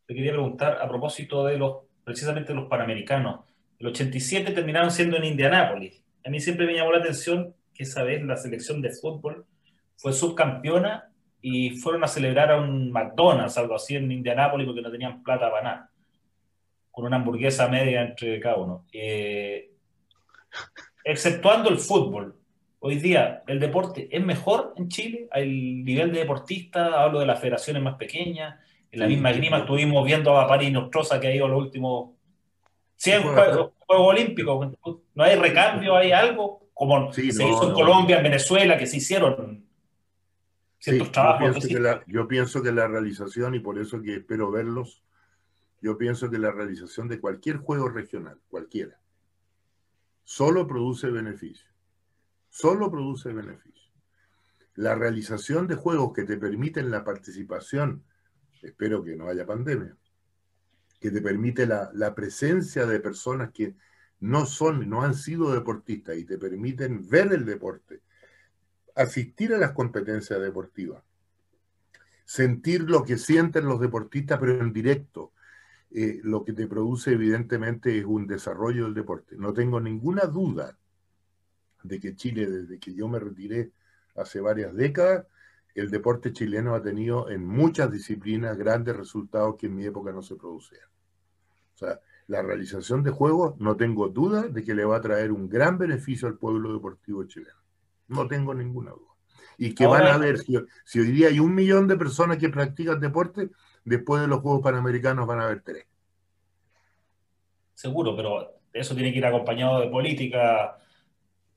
[0.06, 3.40] Le quería preguntar a propósito de los, precisamente los panamericanos.
[3.78, 6.02] El 87 terminaron siendo en Indianápolis.
[6.26, 9.44] A mí siempre me llamó la atención que esa vez la selección de fútbol
[9.96, 11.10] fue subcampeona
[11.40, 15.50] y fueron a celebrar a un McDonald's, algo así, en Indianápolis porque no tenían plata
[15.50, 15.90] para nada,
[16.90, 18.86] con una hamburguesa media entre cada uno.
[18.92, 19.70] Eh,
[21.04, 22.34] exceptuando el fútbol,
[22.78, 27.40] hoy día el deporte es mejor en Chile, el nivel de deportista, hablo de las
[27.40, 28.58] federaciones más pequeñas,
[28.90, 32.10] en la misma grima estuvimos viendo a París Nostrosa que ha ido los últimos
[32.96, 34.72] 100 Juegos, Juegos Olímpicos,
[35.14, 39.64] no hay recambio, hay algo como se hizo en Colombia, en Venezuela, que se hicieron
[40.78, 41.46] ciertos trabajos.
[42.06, 45.02] Yo pienso, que la, realización, y por eso que espero verlos,
[45.80, 48.98] yo pienso que la realización de cualquier juego regional, cualquiera,
[50.24, 51.70] solo produce beneficio.
[52.50, 53.92] Solo produce beneficio.
[54.74, 58.02] La realización de juegos que te permiten la participación,
[58.62, 59.96] espero que no haya pandemia,
[61.00, 63.74] que te permite la, la presencia de personas que
[64.24, 68.00] no son, no han sido deportistas y te permiten ver el deporte,
[68.94, 71.02] asistir a las competencias deportivas,
[72.24, 75.32] sentir lo que sienten los deportistas, pero en directo,
[75.90, 79.36] eh, lo que te produce evidentemente es un desarrollo del deporte.
[79.36, 80.74] No tengo ninguna duda
[81.82, 83.72] de que Chile, desde que yo me retiré
[84.16, 85.26] hace varias décadas,
[85.74, 90.22] el deporte chileno ha tenido en muchas disciplinas grandes resultados que en mi época no
[90.22, 90.88] se producían.
[91.74, 95.30] O sea, la realización de juegos, no tengo duda de que le va a traer
[95.32, 97.58] un gran beneficio al pueblo deportivo chileno.
[98.08, 99.12] No tengo ninguna duda.
[99.56, 100.56] Y que van a ver, si,
[100.98, 103.50] hoy día hay un millón de personas que practican deporte,
[103.84, 105.86] después de los Juegos Panamericanos van a haber tres.
[107.74, 110.72] Seguro, pero eso tiene que ir acompañado de políticas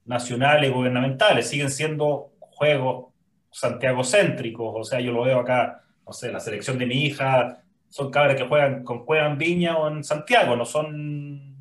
[0.05, 1.47] nacionales, gubernamentales.
[1.47, 3.13] Siguen siendo juegos
[3.51, 4.73] santiagocéntricos.
[4.75, 8.35] O sea, yo lo veo acá, no sé, la selección de mi hija son cabras
[8.35, 11.55] que juegan con juegan Viña o en Santiago, no son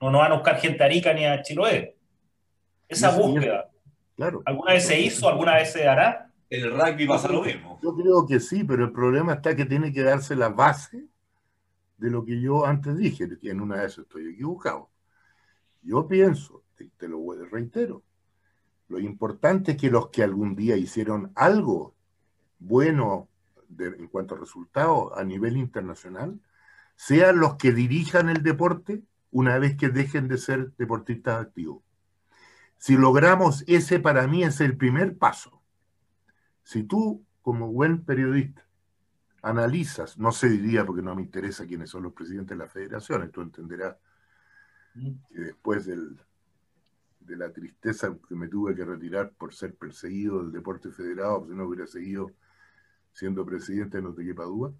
[0.00, 1.96] no, no van a buscar gente a Arica ni a Chiloé.
[2.88, 3.70] Esa búsqueda,
[4.16, 4.42] claro.
[4.44, 5.28] ¿alguna vez se hizo?
[5.28, 6.30] ¿Alguna vez se hará?
[6.50, 7.80] En el rugby pasa lo mismo.
[7.82, 11.06] Yo creo que sí, pero el problema está que tiene que darse la base
[11.96, 14.90] de lo que yo antes dije, que en una de esas estoy equivocado.
[15.82, 17.18] Yo pienso, te, te lo
[17.50, 18.02] reitero,
[18.88, 21.94] lo importante es que los que algún día hicieron algo
[22.58, 23.28] bueno
[23.78, 26.40] en cuanto a resultados a nivel internacional,
[26.96, 31.82] sean los que dirijan el deporte una vez que dejen de ser deportistas activos.
[32.76, 35.62] Si logramos ese, para mí es el primer paso.
[36.64, 38.66] Si tú, como buen periodista,
[39.42, 43.32] analizas, no se diría porque no me interesa quiénes son los presidentes de las federaciones,
[43.32, 43.96] tú entenderás
[44.94, 46.20] que después del,
[47.20, 51.54] de la tristeza que me tuve que retirar por ser perseguido del deporte federado, si
[51.54, 52.30] no hubiera seguido
[53.12, 54.72] siendo presidente de Noteque Padua,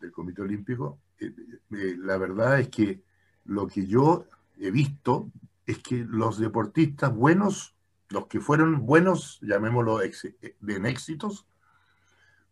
[0.00, 1.34] del Comité Olímpico, eh,
[1.70, 3.02] eh, la verdad es que
[3.44, 4.26] lo que yo
[4.58, 5.30] he visto
[5.66, 7.74] es que los deportistas buenos,
[8.08, 11.46] los que fueron buenos, llamémoslo en éxitos,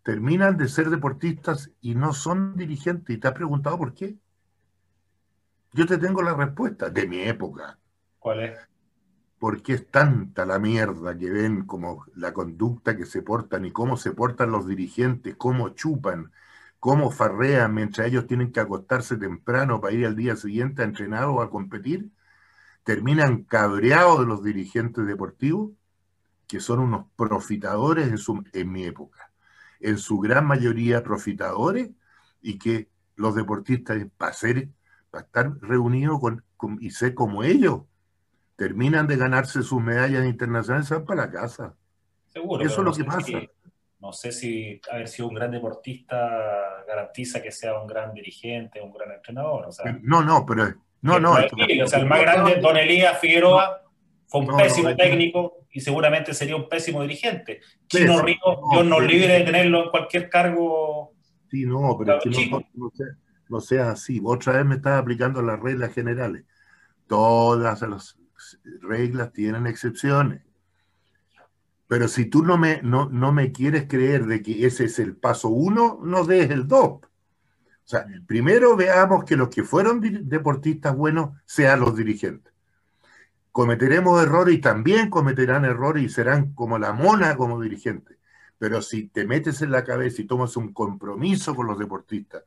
[0.02, 3.14] terminan de ser deportistas y no son dirigentes.
[3.14, 4.16] ¿Y te has preguntado por qué?
[5.72, 7.78] Yo te tengo la respuesta de mi época.
[8.18, 8.71] ¿Cuál es?
[9.42, 13.96] Porque es tanta la mierda que ven como la conducta que se portan y cómo
[13.96, 16.30] se portan los dirigentes, cómo chupan,
[16.78, 21.24] cómo farrean mientras ellos tienen que acostarse temprano para ir al día siguiente a entrenar
[21.24, 22.12] o a competir,
[22.84, 25.72] terminan cabreados de los dirigentes deportivos,
[26.46, 29.32] que son unos profitadores en, su, en mi época,
[29.80, 31.90] en su gran mayoría profitadores,
[32.42, 34.68] y que los deportistas, para, ser,
[35.10, 36.44] para estar reunidos con,
[36.78, 37.82] y ser como ellos,
[38.62, 41.74] terminan de ganarse sus medallas internacionales, se van para la casa.
[42.28, 42.64] Seguro.
[42.64, 43.20] Eso es no lo que pasa.
[43.26, 43.50] si-
[43.98, 46.16] no sé si haber sido un gran deportista
[46.86, 49.66] garantiza que sea un gran dirigente, un gran entrenador.
[49.66, 50.66] O sea, No, no, pero
[51.02, 51.32] no, no.
[51.32, 53.82] O sea, el más grande, Don Elías Figueroa,
[54.28, 57.60] fue un No, pésimo técnico y seguramente sería un pésimo dirigente.
[57.88, 61.12] Chino Río, no, Dios nos libre de tenerlo en cualquier cargo.
[61.50, 63.16] Sí, no, pero es que sea-
[63.48, 64.20] no sea así.
[64.24, 66.44] Otra vez me estás aplicando las reglas generales.
[67.06, 68.18] Todas las
[68.80, 70.42] reglas tienen excepciones.
[71.88, 75.14] Pero si tú no me, no, no me quieres creer de que ese es el
[75.14, 77.00] paso uno, no des el dos.
[77.84, 82.52] O sea, primero veamos que los que fueron deportistas buenos sean los dirigentes.
[83.50, 88.16] Cometeremos errores y también cometerán errores y serán como la mona como dirigentes.
[88.56, 92.44] Pero si te metes en la cabeza y tomas un compromiso con los deportistas,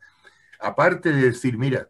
[0.59, 1.89] aparte de decir, mira,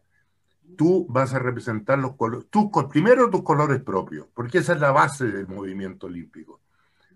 [0.76, 2.48] tú vas a representar los colores,
[2.90, 6.62] primero tus colores propios, porque esa es la base del movimiento olímpico.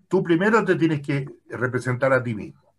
[0.08, 2.74] Tú primero te tienes que representar a ti mismo.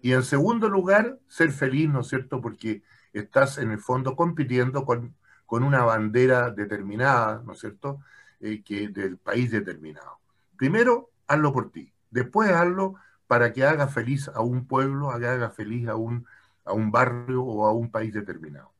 [0.00, 2.40] Y en segundo lugar, ser feliz, ¿no es cierto?
[2.40, 5.14] Porque estás en el fondo compitiendo con,
[5.44, 8.00] con una bandera determinada, ¿no es cierto?
[8.40, 10.18] Eh, que del país determinado.
[10.56, 11.92] Primero, hazlo por ti.
[12.10, 12.94] Después, hazlo
[13.26, 16.26] para que haga feliz a un pueblo, que haga feliz a un,
[16.64, 18.72] a un barrio o a un país determinado.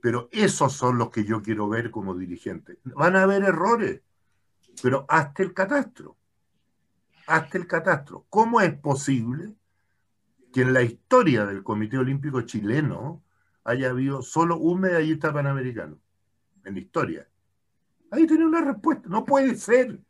[0.00, 2.78] Pero esos son los que yo quiero ver como dirigente.
[2.84, 4.00] Van a haber errores,
[4.82, 6.16] pero hazte el catastro.
[7.26, 8.24] Hazte el catastro.
[8.30, 9.54] ¿Cómo es posible
[10.52, 13.22] que en la historia del Comité Olímpico Chileno
[13.64, 15.98] haya habido solo un medallista panamericano?
[16.64, 17.28] En la historia.
[18.10, 19.08] Ahí tiene una respuesta.
[19.08, 20.00] No puede ser.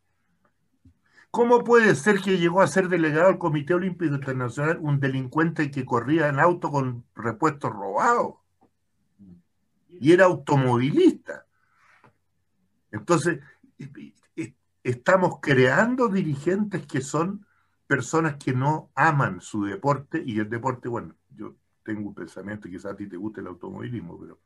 [1.30, 5.84] ¿Cómo puede ser que llegó a ser delegado al Comité Olímpico Internacional un delincuente que
[5.84, 8.34] corría en auto con repuestos robados?
[10.00, 11.46] Y era automovilista.
[12.90, 13.40] Entonces,
[14.82, 17.46] estamos creando dirigentes que son
[17.86, 22.92] personas que no aman su deporte y el deporte, bueno, yo tengo un pensamiento, quizás
[22.92, 24.40] a ti te guste el automovilismo, pero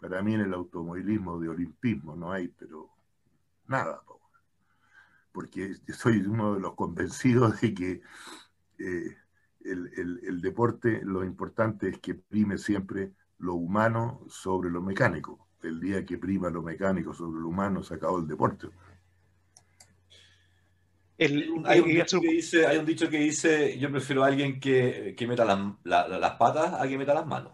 [0.00, 2.90] para mí en el automovilismo de olimpismo no hay, pero
[3.66, 4.20] nada, po.
[5.32, 8.02] porque soy uno de los convencidos de que
[8.78, 9.16] eh,
[9.64, 15.48] el deporte, lo importante es que prime siempre lo humano sobre lo mecánico.
[15.62, 18.68] El día que prima lo mecánico sobre lo humano, se acabó el deporte.
[21.16, 24.60] El- Hay un, dicho que dice, hay un dicho que dice, yo prefiero a alguien
[24.60, 27.52] que, que meta las, la- las patas a que meta las manos.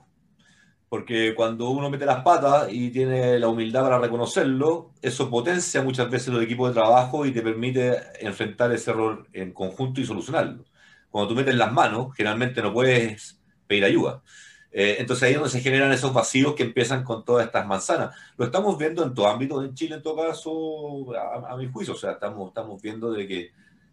[0.89, 6.11] Porque cuando uno mete las patas y tiene la humildad para reconocerlo, eso potencia muchas
[6.11, 10.65] veces los equipos de trabajo y te permite enfrentar ese error en conjunto y solucionarlo.
[11.11, 14.23] Cuando tú metes las manos, generalmente no puedes pedir ayuda.
[14.77, 18.13] Eh, entonces ahí es donde se generan esos vacíos que empiezan con todas estas manzanas.
[18.37, 21.95] Lo estamos viendo en todo ámbito, en Chile en todo caso, a, mi juicio.
[21.95, 23.53] O sea, estamos, estamos viendo de que,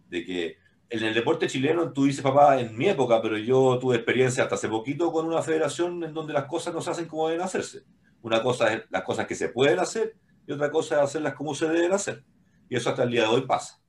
[0.09, 0.57] de que
[0.89, 4.55] en el deporte chileno, tú dices, papá, en mi época, pero yo tuve experiencia hasta
[4.55, 7.83] hace poquito con una federación en donde las cosas no se hacen como deben hacerse.
[8.23, 10.15] Una cosa es las cosas que se pueden hacer
[10.47, 12.23] y otra cosa es hacerlas como se deben hacer.
[12.69, 13.79] Y eso hasta el día de hoy pasa.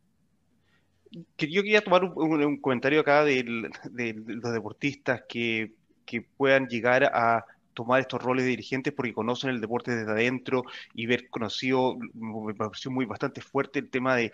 [1.11, 5.72] yo quería tomar un, comentario acá de, los deportistas que,
[6.21, 7.45] que, puedan llegar a
[7.75, 12.55] tomar estos roles de dirigentes porque conocen el deporte desde adentro y ver conocido, me
[12.55, 14.31] pareció muy bastante fuerte el tema de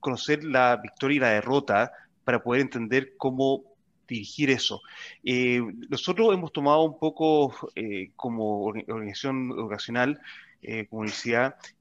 [0.00, 1.92] conocer la victoria y la derrota
[2.24, 3.64] para poder entender cómo
[4.08, 4.80] dirigir eso.
[5.22, 10.20] Eh, nosotros hemos tomado un poco eh, como organización educacional,
[10.62, 11.04] eh, como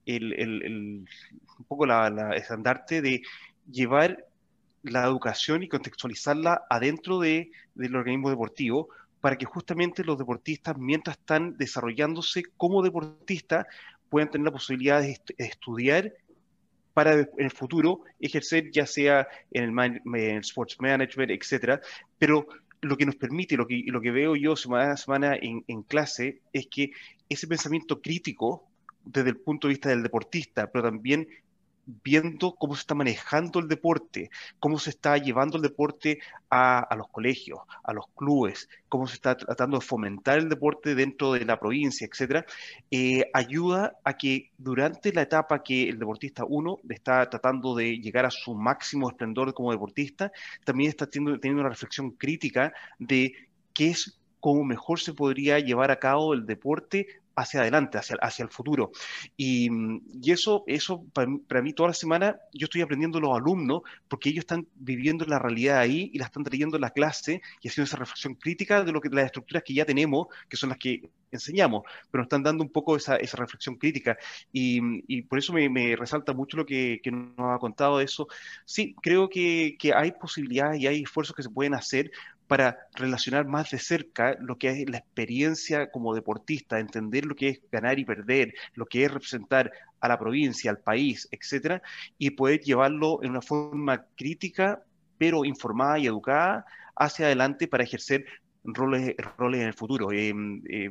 [0.05, 1.05] el,
[1.57, 3.21] un poco la, la, estandarte de
[3.69, 4.25] llevar
[4.83, 8.89] la educación y contextualizarla adentro de, del organismo deportivo
[9.21, 13.65] para que justamente los deportistas, mientras están desarrollándose como deportistas,
[14.09, 16.13] puedan tener la posibilidad de estudiar
[16.93, 21.79] para en el futuro ejercer ya sea en el, sports management, etcétera,
[22.17, 22.47] pero
[22.81, 25.83] lo que nos permite, lo que, lo que veo yo semana a semana en, en
[25.83, 26.91] clase, es que
[27.27, 28.65] ese pensamiento crítico
[29.05, 31.27] desde el punto de vista del deportista, pero también
[32.03, 34.29] viendo cómo se está manejando el deporte,
[34.59, 36.19] cómo se está llevando el deporte
[36.49, 41.33] a, los colegios, a los clubes, cómo se está tratando de fomentar el deporte dentro
[41.33, 42.45] de la provincia, etcétera,
[42.91, 48.25] eh, ayuda a que durante la etapa que el deportista uno está tratando de llegar
[48.25, 50.31] a su máximo esplendor como deportista,
[50.63, 53.33] también está teniendo, teniendo una reflexión crítica de
[53.73, 57.07] qué es cómo mejor se podría llevar a cabo el deporte
[57.41, 58.91] hacia adelante, hacia, hacia el futuro.
[59.37, 59.69] Y,
[60.31, 64.67] eso, eso para, mí toda la semana yo estoy aprendiendo los alumnos porque ellos están
[64.75, 68.35] viviendo la realidad ahí y la están trayendo a la clase y haciendo esa reflexión
[68.35, 72.21] crítica de lo que las estructuras que ya tenemos, que son las que enseñamos, pero
[72.21, 74.17] nos están dando un poco esa, esa reflexión crítica.
[74.51, 78.27] Y, y por eso me, me, resalta mucho lo que, que, nos ha contado eso.
[78.65, 82.11] Sí, creo que, que hay posibilidades y hay esfuerzos que se pueden hacer
[82.49, 87.49] para relacionar más de cerca lo que es la experiencia como deportista, entender lo que
[87.49, 91.83] es ganar y perder, lo que es representar a la provincia, al país, etcétera,
[92.17, 94.81] y poder llevarlo en una forma crítica,
[95.19, 98.25] pero informada y educada hacia adelante para ejercer
[98.63, 100.11] roles, roles en el futuro.
[100.11, 100.33] Eh,
[100.69, 100.89] eh,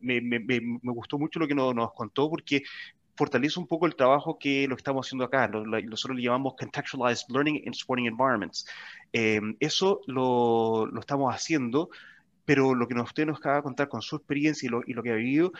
[0.00, 2.62] me, me, me, gustó mucho lo que nos contó porque
[3.20, 5.46] fortalece un poco el trabajo que lo estamos haciendo acá.
[5.46, 8.66] nosotros le llamamos Contextualized Learning in Sporting Environments.
[9.12, 11.90] Em, eso lo, lo, estamos haciendo,
[12.46, 15.02] pero lo que usted nos acaba de contar con su experiencia y lo, y lo
[15.02, 15.52] que ha vivido,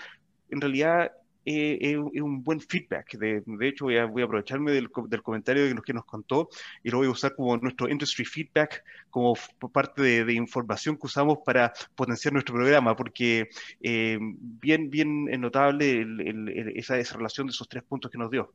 [0.48, 1.12] en realidad
[1.44, 3.16] eh, es, un buen feedback.
[3.16, 6.48] De, de hecho, voy a, voy a aprovecharme del, del, comentario de que nos contó
[6.82, 9.34] y lo voy a usar como nuestro industry feedback, como
[9.72, 13.48] parte de, de información que usamos para potenciar nuestro programa, porque
[13.80, 18.30] eh, bien, bien notable el, el, esa, esa relación de esos tres puntos que nos
[18.30, 18.52] dio.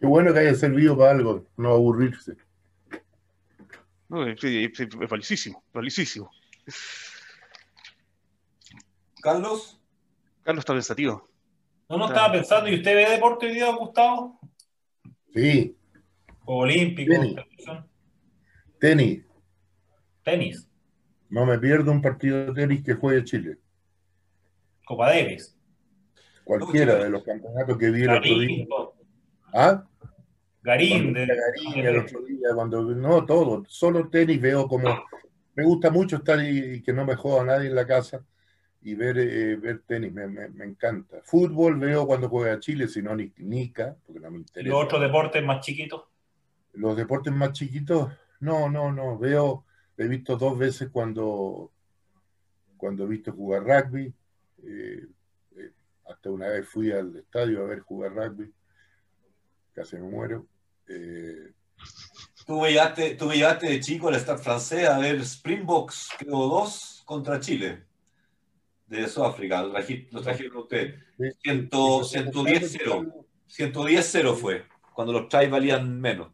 [0.00, 2.36] Qué bueno que haya servido para algo, no aburrirse.
[4.08, 6.30] No, es, es, es, valicísimo, valicísimo.
[9.22, 9.80] Carlos.
[10.44, 11.26] Carlos está pensativo.
[11.88, 12.68] No, no estaba pensando.
[12.68, 14.38] ¿Y usted ve deporte hoy día, Gustavo?
[15.34, 15.76] Sí.
[16.44, 17.12] olímpico.
[18.78, 19.24] Tenis.
[20.22, 20.68] tenis.
[21.30, 23.58] No me pierdo un partido de tenis que juegue Chile.
[24.84, 25.56] Copa Davis.
[26.44, 28.66] Cualquiera de los campeonatos que vi el otro día.
[29.54, 29.84] ¿Ah?
[30.62, 31.14] Garín.
[31.14, 31.26] De...
[31.26, 35.04] Garín el otro día, cuando no todo, solo tenis veo como
[35.54, 38.22] me gusta mucho estar y, y que no me joda nadie en la casa
[38.84, 41.16] y ver, eh, ver tenis, me, me, me, encanta.
[41.24, 44.68] Fútbol veo cuando juega Chile, si no ni Nica, porque no me interesa.
[44.68, 46.02] ¿Y los otros deportes más chiquitos?
[46.74, 49.18] Los deportes más chiquitos, no, no, no.
[49.18, 49.64] Veo,
[49.96, 51.72] he visto dos veces cuando,
[52.76, 54.12] cuando he visto jugar rugby.
[54.62, 55.06] Eh,
[55.56, 55.70] eh,
[56.06, 58.52] hasta una vez fui al estadio a ver jugar rugby.
[59.72, 60.46] Casi me muero.
[60.88, 61.54] Eh,
[62.44, 66.48] Tú me, llevaste, tú me llevaste de chico al Stade francés a ver Springboks, creo,
[66.48, 67.93] dos contra Chile
[69.02, 69.72] de Sudáfrica, lo,
[70.22, 70.94] trajeron ustedes.
[71.18, 73.24] 110-0.
[73.48, 76.32] 110-0 fue, cuando los tries valían menos.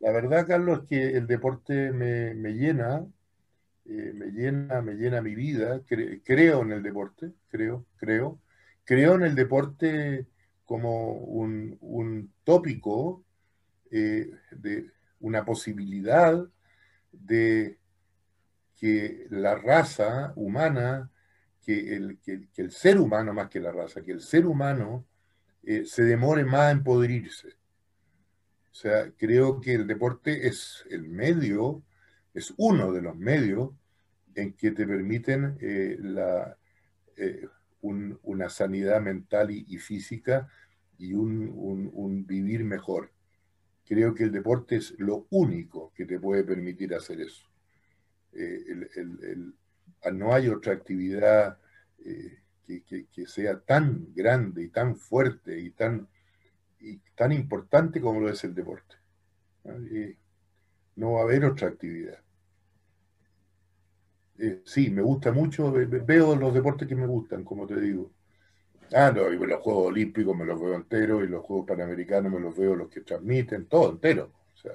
[0.00, 3.04] La verdad, Carlos, es que el deporte me, me llena,
[3.84, 5.82] eh, me llena, me llena mi vida.
[5.86, 8.40] Cre creo en el deporte, creo, creo.
[8.84, 10.26] Creo en el deporte
[10.64, 13.24] como un, un tópico
[13.90, 14.90] eh, de
[15.20, 16.46] una posibilidad
[17.10, 17.77] de
[18.78, 21.10] que la raza humana,
[21.60, 25.06] que el, que, el, ser humano más que la raza, que el ser humano
[25.64, 27.48] eh, se demore más en poder irse.
[28.70, 31.82] O sea, creo que el deporte es el medio,
[32.32, 33.70] es uno de los medios
[34.36, 35.98] en que te permiten eh,
[37.16, 37.48] eh,
[37.80, 40.48] un, una sanidad mental y, física
[40.96, 41.50] y un,
[41.92, 43.10] un, vivir mejor.
[43.84, 47.47] Creo que el deporte es lo único que te puede permitir hacer eso.
[48.32, 48.64] Eh,
[50.04, 51.58] ah, no hay otra actividad
[52.04, 56.08] eh, que, sea tan grande y tan fuerte y tan
[57.32, 58.96] importante como lo es el deporte.
[60.96, 62.18] no va a haber otra actividad.
[64.38, 68.12] Eh, sí, me gusta mucho, veo los deportes que me gustan, como te digo.
[68.94, 72.56] Ah, no, los Juegos Olímpicos me los veo enteros, y los Juegos Panamericanos me los
[72.56, 74.32] veo los que transmiten, todo entero.
[74.54, 74.72] O sea,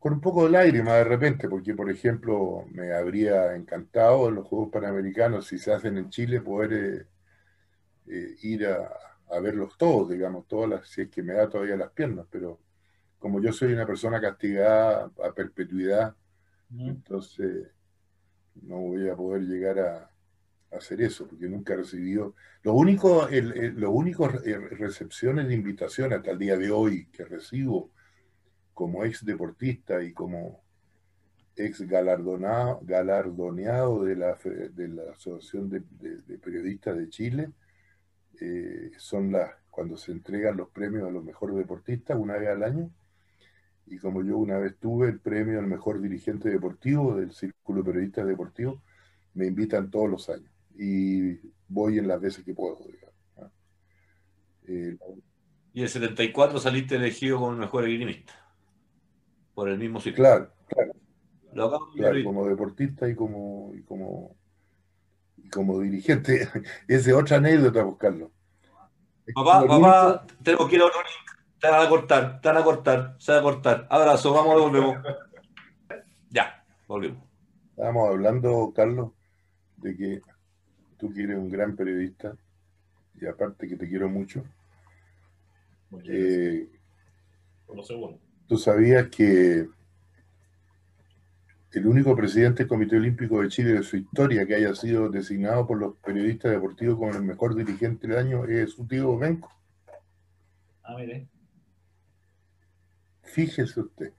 [0.00, 4.46] con un poco de lágrima de repente, porque por ejemplo me habría encantado en los
[4.48, 7.06] Juegos Panamericanos, si se hacen en Chile, poder eh,
[8.06, 8.90] eh, ir a,
[9.40, 12.58] verlos todos, digamos, todas las, si es que me da todavía las piernas, pero
[13.18, 16.16] como yo soy una persona castigada a perpetuidad,
[16.78, 17.68] entonces,
[18.62, 20.10] no voy a poder llegar a,
[20.72, 22.34] hacer eso, porque nunca he recibido.
[22.62, 27.90] Lo único, el, lo único recepciones de invitación hasta el día de hoy que recibo
[28.80, 30.62] como ex deportista y como
[31.54, 35.82] ex galardonado, galardoneado de la, de la Asociación de,
[36.38, 37.50] Periodistas de Chile,
[38.40, 42.62] eh, son las cuando se entregan los premios a los mejores deportistas una vez al
[42.62, 42.90] año.
[43.86, 47.84] Y como yo una vez tuve el premio al mejor dirigente deportivo del Círculo de
[47.84, 48.80] Periodistas Deportivos,
[49.34, 50.50] me invitan todos los años.
[50.78, 52.78] Y voy en las veces que puedo.
[54.66, 54.96] Eh,
[55.74, 58.39] y el 74 saliste elegido como el mejor esgrimista
[59.60, 60.26] por el mismo círculo.
[61.52, 62.24] Claro, claro.
[62.24, 64.34] como deportista y como, y como,
[65.36, 66.48] y como dirigente.
[66.88, 68.30] es de otra anécdota buscarlo.
[69.34, 71.00] Papá, papá, tenemos que ir a otro
[71.60, 73.86] te van a cortar, te van a cortar, se van a cortar.
[73.90, 74.96] Abrazo, vamos, volvemos.
[76.30, 77.22] Ya, volvemos.
[77.68, 79.12] Estábamos hablando, Carlos,
[79.76, 80.22] de que
[80.96, 82.34] tú quieres un gran periodista
[83.20, 84.42] y aparte que te quiero mucho.
[86.08, 86.66] Eh,
[88.50, 89.68] tú sabías que
[91.70, 95.68] el único presidente del Comité Olímpico de Chile de su historia que haya sido designado
[95.68, 99.52] por los periodistas deportivos como el mejor dirigente del año es su tío Benco.
[100.82, 101.28] Ah, mire.
[103.22, 104.12] Fíjese usted.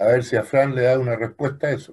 [0.00, 1.92] A ver si a Fran le da una respuesta a eso.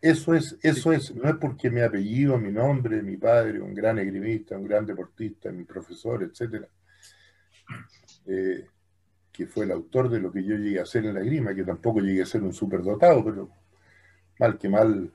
[0.00, 4.00] Eso es, eso es, no es porque mi apellido, mi nombre, mi padre, un gran
[4.00, 6.66] esgrimista, un gran deportista, mi profesor, etcétera,
[8.32, 8.64] eh,
[9.32, 11.64] que fue el autor de lo que yo llegué a hacer en la grima, que
[11.64, 13.50] tampoco llegué a ser un superdotado, pero
[14.38, 15.12] mal que mal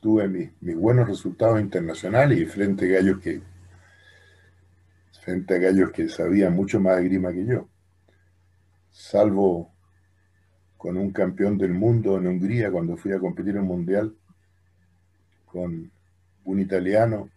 [0.00, 3.42] tuve mis, buenos resultados internacionales y frente a gallos que
[5.20, 7.68] frente a gallos que sabían mucho más de grima que yo.
[8.90, 9.72] Salvo
[10.76, 14.16] con un campeón del mundo en Hungría cuando fui a competir en Mundial,
[15.44, 15.90] con
[16.44, 17.30] un italiano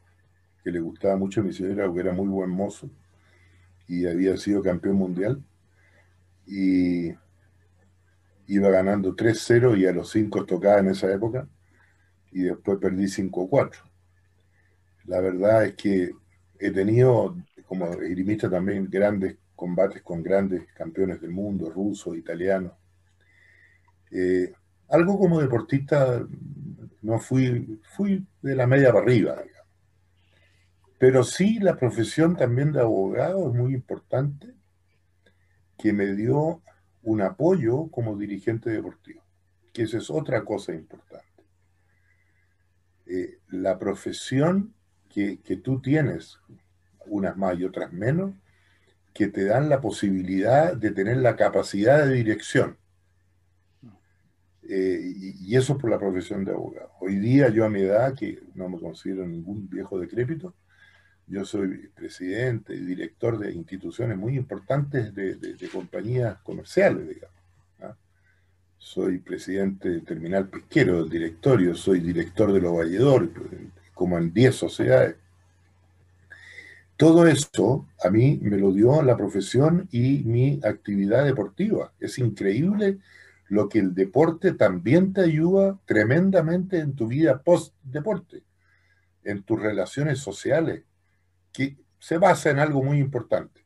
[0.63, 2.87] que le gustaba mucho mi señora, que era muy buen mozo
[3.89, 5.43] y había sido campeón mundial.
[6.45, 7.09] Y
[8.47, 11.47] iba ganando 3-0 y a los 5 tocaba en esa época
[12.31, 13.83] y después perdí 5-4.
[15.05, 16.11] La verdad es que
[16.59, 17.35] he tenido
[17.65, 22.73] como esgrimista también grandes combates con grandes campeones del mundo, rusos, italianos.
[24.11, 24.53] Eh,
[24.89, 26.25] algo como deportista
[27.01, 29.35] no fui, fui de la media para arriba,
[30.99, 34.53] pero sí la profesión también de abogado es muy importante,
[35.77, 36.61] que me dio
[37.01, 39.23] un apoyo como dirigente deportivo,
[39.73, 41.25] que esa es otra cosa importante.
[43.07, 44.75] Eh, la profesión
[45.07, 46.37] que, que tú tienes
[47.07, 48.35] unas más y otras menos,
[49.13, 52.77] que te dan la posibilidad de tener la capacidad de dirección.
[54.63, 54.99] Eh,
[55.41, 56.91] y, eso por la profesión de abogado.
[56.99, 60.53] Hoy día yo a mi edad, que no me considero ningún viejo decrépito,
[61.29, 67.37] yo soy presidente y director de instituciones muy importantes de, compañías comerciales, digamos.
[68.77, 73.29] Soy presidente del terminal pesquero, del directorio, soy director de los valledores,
[73.93, 75.15] como en 10 sociedades.
[76.95, 81.91] Todo esto a mí me lo dio la profesión y mi actividad deportiva.
[81.99, 82.99] Es increíble
[83.49, 88.43] lo que el deporte también te ayuda tremendamente en tu vida post-deporte,
[89.23, 90.83] en tus relaciones sociales,
[91.59, 93.65] que se basa en algo muy importante,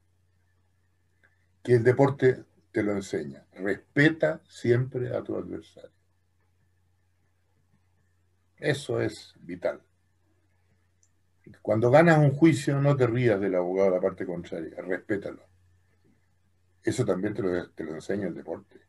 [1.62, 3.46] que el deporte te lo enseña.
[3.52, 5.92] Respeta siempre a tu adversario.
[8.58, 9.80] Eso es vital.
[11.62, 15.44] Cuando ganas un juicio, no te rías del abogado de la parte contraria, respétalo.
[16.82, 18.82] Eso también te lo, te lo enseña el deporte.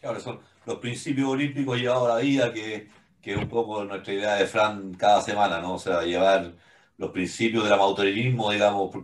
[0.00, 2.88] Claro, son los principios olímpicos llevados a la vida, que,
[3.20, 5.74] que, es un poco nuestra idea de Fran cada semana, ¿no?
[5.74, 6.52] O sea, llevar
[6.98, 8.94] los principios del amateurismo, digamos,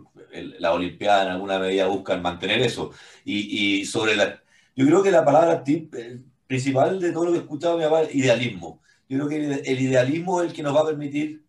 [0.59, 2.91] la Olimpiada en alguna medida buscan mantener eso.
[3.25, 4.41] Y, y sobre la.
[4.75, 7.83] Yo creo que la palabra tip eh, principal de todo lo que he escuchado me
[7.83, 8.81] llama idealismo.
[9.09, 11.43] Yo creo que el idealismo es el que nos va a permitir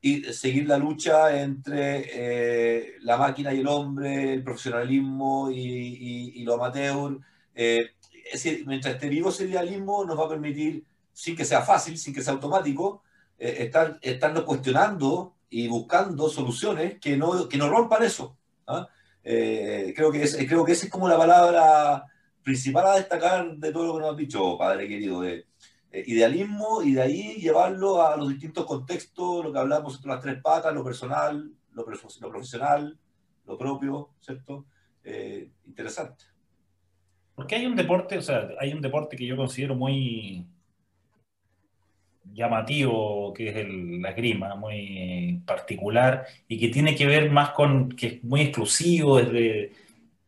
[0.00, 6.54] y seguir la lucha entre eh, la máquina y el hombre, el profesionalismo y, lo
[6.54, 7.20] amateur.
[7.54, 7.90] es
[8.32, 10.84] decir, mientras esté vivo ese idealismo nos va a permitir,
[11.14, 13.02] sin que sea fácil, sin que sea automático,
[13.38, 18.36] estar, estarnos cuestionando y buscando soluciones que no, que no rompan eso.
[18.66, 18.86] ¿ah?
[19.22, 22.04] creo, que es, creo que esa es como la palabra
[22.42, 25.46] principal a destacar de todo lo que nos has dicho, padre querido, de
[25.94, 30.20] eh, idealismo y de ahí llevarlo a los distintos contextos, lo que hablamos entre las
[30.20, 32.98] tres patas, lo personal, lo, profesional,
[33.46, 34.66] lo propio, ¿cierto?
[35.04, 36.24] Eh, interesante.
[37.36, 40.44] Porque hay un deporte, o sea, hay un deporte que yo considero muy
[42.34, 47.90] llamativo, que es el, la esgrima, muy particular, y que tiene que ver más con,
[47.92, 49.72] que es muy exclusivo, desde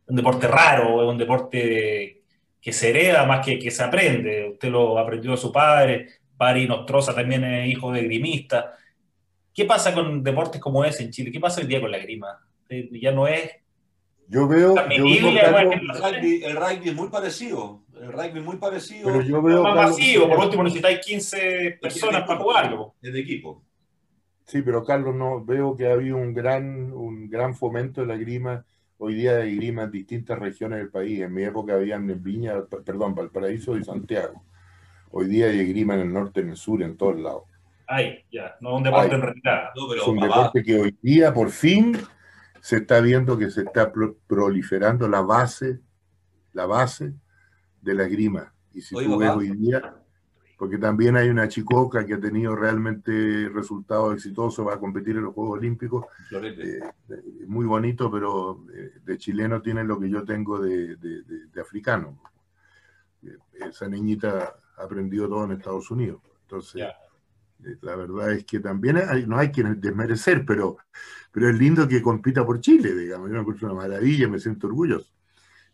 [0.07, 2.21] un deporte raro, es un deporte
[2.61, 4.49] que se hereda más que que se aprende.
[4.49, 6.07] Usted lo aprendió de su padre,
[6.37, 8.77] Pari Nostroza también es hijo de grimista.
[9.53, 11.31] ¿Qué pasa con deportes como ese en Chile?
[11.31, 12.39] ¿Qué pasa hoy día con la grima?
[12.69, 13.51] Eh, ya no es...
[14.27, 14.75] Yo veo...
[14.77, 17.81] el, rugby, es muy parecido.
[18.01, 19.07] El rugby es muy parecido.
[19.07, 19.63] Pero yo veo...
[19.63, 22.95] más masivo, por último necesitáis 15 personas para jugarlo.
[23.01, 23.63] Es de equipo.
[24.45, 28.15] Sí, pero Carlos, no veo que ha habido un gran, un gran fomento de la
[28.15, 28.65] grima
[28.99, 31.21] Hoy día hay grima en distintas regiones del país.
[31.21, 34.43] En mi época habían en Viña, perdón, Valparaíso y Santiago.
[35.11, 37.43] Hoy día hay grima en el norte, en el sur, en todos lados.
[37.85, 39.69] Ay, ya, no es un deporte en realidad.
[39.95, 41.95] es un deporte que hoy día, por fin,
[42.59, 43.93] se está viendo que se está
[44.25, 45.79] proliferando la base,
[46.53, 47.13] la base
[47.87, 48.53] de la grima.
[48.73, 49.95] Y si tú ves hoy día,
[50.57, 55.23] porque también hay una chicoca que ha tenido realmente resultados exitosos, va a competir en
[55.23, 56.05] los Juegos Olímpicos.
[56.31, 56.79] Eh,
[57.47, 60.97] muy bonito, pero eh, de chileno tiene lo que yo tengo de,
[61.61, 62.19] africano.
[63.23, 63.37] Eh,
[63.69, 66.21] esa niñita ha aprendido todo en Estados Unidos.
[66.41, 66.83] Entonces,
[67.81, 70.77] la verdad es que también no hay que desmerecer, pero,
[71.31, 73.29] pero es lindo que compita por Chile, digamos.
[73.29, 75.16] Yo me encuentro una maravilla, me siento orgulloso.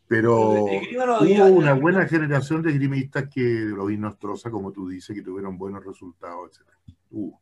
[0.08, 5.22] Pero hubo una buena generación de grimistas que lo vi Nostroza, como tú dices, que
[5.22, 7.34] tuvieron buenos resultados, etc.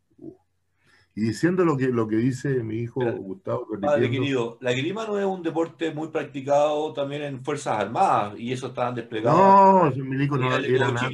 [1.13, 3.67] Y diciendo lo que, lo que dice mi hijo Gustavo.
[3.81, 8.53] Padre querido, la grima no es un deporte muy practicado también en Fuerzas Armadas y
[8.53, 9.97] eso estaban desplegados.
[9.97, 11.09] No, milico no era nada.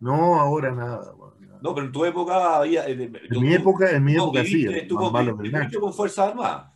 [0.00, 1.14] No, ahora nada.
[1.60, 2.88] No, pero en tu época había.
[2.88, 4.66] Eh, en mi época, en mi época sí.
[4.66, 5.12] Estuvo
[5.80, 6.71] con Fuerzas Armadas.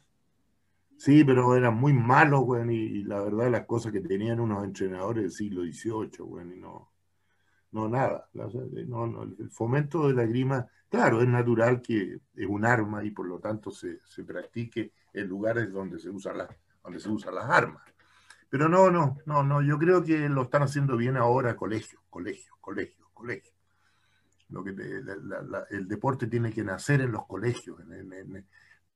[0.97, 5.23] Sí, pero eran muy malos, güey, y, la verdad las cosas que tenían unos entrenadores
[5.25, 6.91] del siglo XVIII, güey, y no,
[7.73, 8.29] no nada.
[8.33, 13.11] No, no, el fomento de la grima, claro, es natural que es un arma y
[13.11, 16.49] por lo tanto se, se practique en lugares donde se, usa la,
[16.83, 17.83] donde se usan las armas.
[18.49, 22.57] Pero no, no, no, no, yo creo que lo están haciendo bien ahora colegios, colegios,
[22.61, 23.55] colegios, colegios.
[24.49, 27.79] Lo que el deporte tiene que nacer en los colegios,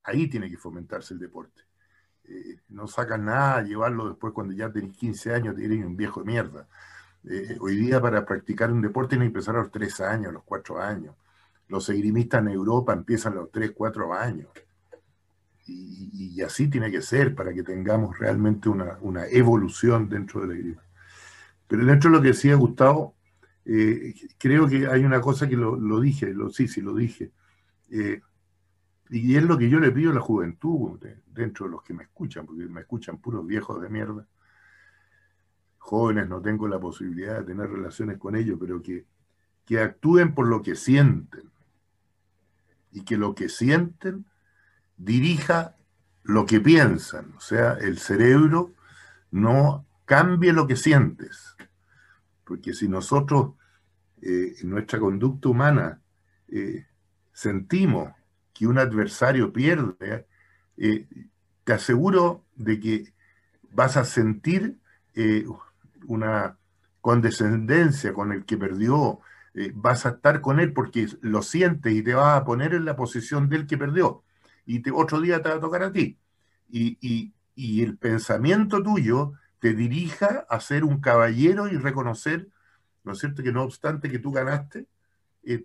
[0.05, 1.70] ahí tiene que fomentarse el deporte.
[2.31, 6.27] Eh, no sacan nada llevarlo después cuando ya tenés 15 años, te un viejo de
[6.27, 6.69] mierda.
[7.24, 10.44] Eh, hoy día para practicar un deporte que empezar a los 3 años, a los
[10.44, 11.15] 4 años.
[11.69, 14.48] Los esgrimistas en Europa empiezan a los 3, 4 años.
[15.66, 20.82] Y, así tiene que ser para que tengamos realmente una, evolución dentro de la esgrima.
[21.69, 23.15] Pero dentro de lo que decía Gustavo,
[23.65, 27.32] eh, creo que hay una cosa que lo, dije, lo, sí, sí, lo dije.
[29.11, 32.05] Y es lo que yo le pido a la juventud, dentro de los que me
[32.05, 34.24] escuchan, porque me escuchan puros viejos de mierda.
[35.78, 39.07] Jóvenes no tengo la posibilidad de tener relaciones con ellos, pero que,
[39.66, 41.51] que actúen por lo que sienten.
[42.93, 44.27] Y que lo que sienten
[44.97, 45.74] dirija
[46.23, 47.32] lo que piensan.
[47.37, 48.74] O sea, el cerebro
[49.32, 51.57] no cambie lo que sientes.
[52.45, 53.55] Porque si nosotros,
[54.23, 56.01] eh, en nuestra conducta humana,
[56.47, 56.87] eh,
[57.32, 58.12] sentimos
[58.52, 60.27] que un adversario pierde,
[60.77, 61.06] eh,
[61.64, 63.14] te aseguro de que
[63.70, 64.78] vas a sentir
[65.14, 65.44] eh,
[66.06, 66.59] una
[67.01, 69.20] condescendencia con el que perdió,
[69.55, 72.85] eh, vas a estar con él porque lo sientes y te vas a poner en
[72.85, 74.24] la posición del que perdió.
[74.66, 76.18] Y otro día te va a tocar a ti.
[76.68, 82.48] Y, y el pensamiento tuyo te dirija a ser un caballero y reconocer,
[83.05, 84.86] ¿no es cierto?, que no obstante que tú ganaste,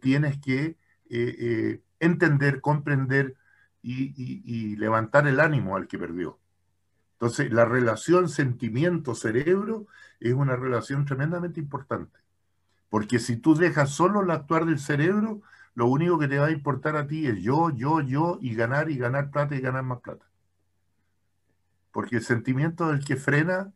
[0.02, 0.78] tienes que
[2.06, 3.36] entender, comprender
[3.82, 6.40] y, levantar el ánimo al que perdió.
[7.14, 9.88] Entonces, la relación sentimiento-cerebro
[10.20, 12.20] es una relación tremendamente importante.
[12.90, 15.42] Porque si tú dejas solo el actuar del cerebro,
[15.76, 18.90] lo único que te va a importar a ti es yo, yo, yo, y ganar,
[18.90, 20.26] y ganar plata, y ganar más plata.
[21.92, 23.72] Porque el sentimiento es el que frena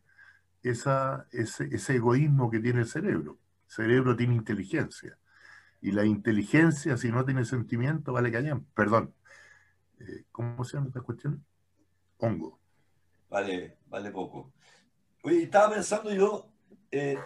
[0.64, 3.38] esa, ese, ese egoísmo que tiene el cerebro.
[3.68, 5.18] El cerebro tiene inteligencia.
[5.82, 8.66] Y la inteligencia, si no tiene sentimiento, vale cañón.
[8.74, 9.14] Perdón.
[10.00, 11.44] eh, ¿cómo se llama esta cuestión?
[12.18, 12.60] Hongo.
[13.30, 14.52] Vale, vale poco.
[15.24, 16.50] Oye, estaba pensando yo,
[16.92, 17.18] eh,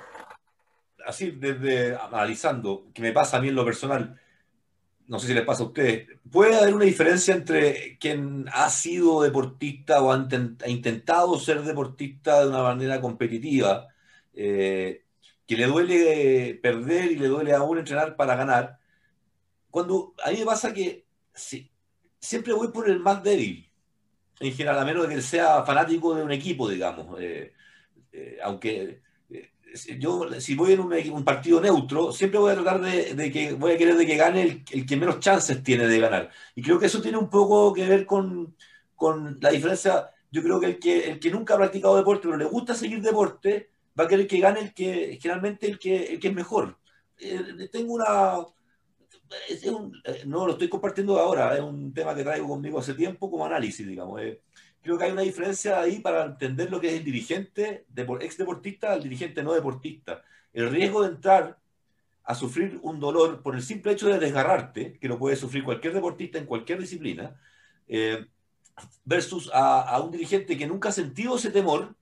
[1.05, 4.19] así desde analizando, que me pasa a mí en lo personal,
[5.07, 9.21] no sé si les pasa a ustedes, ¿puede haber una diferencia entre quien ha sido
[9.21, 10.27] deportista o ha,
[10.67, 13.87] intentado ser deportista de una manera competitiva,
[14.33, 15.02] eh,
[15.55, 18.79] que le duele perder y le duele aún entrenar para ganar?
[19.69, 21.05] Cuando a mí me pasa que
[22.19, 23.69] siempre voy por el más débil,
[24.39, 27.19] en general, a menos de que sea fanático de un equipo, digamos.
[27.21, 27.53] Eh,
[28.11, 29.01] eh, aunque
[29.99, 33.77] yo si voy en un, partido neutro, siempre voy a tratar de, que voy a
[33.77, 36.29] querer de que gane el, que menos chances tiene de ganar.
[36.55, 38.55] Y creo que eso tiene un poco que ver con,
[38.95, 40.11] con la diferencia.
[40.31, 43.01] Yo creo que el, que el que nunca ha practicado deporte, pero le gusta seguir
[43.01, 46.77] deporte, va a querer que gane el que generalmente el que, el que es mejor.
[47.19, 48.39] Eh, tengo una.
[49.49, 53.45] Eh, no lo estoy compartiendo ahora, es un tema que traigo conmigo hace tiempo como
[53.45, 54.21] análisis, digamos.
[54.21, 54.41] Eh
[54.83, 57.87] creo que hay una diferencia ahí para entender lo que es el dirigente,
[58.21, 60.21] ex deportista al dirigente no deportista.
[60.51, 61.57] El riesgo de entrar
[62.25, 65.93] a sufrir un dolor por el simple hecho de desgarrarte, que lo puede sufrir cualquier
[65.93, 67.39] deportista en cualquier disciplina,
[67.87, 68.25] eh,
[69.05, 71.95] versus a, un dirigente que nunca ha sentido ese temor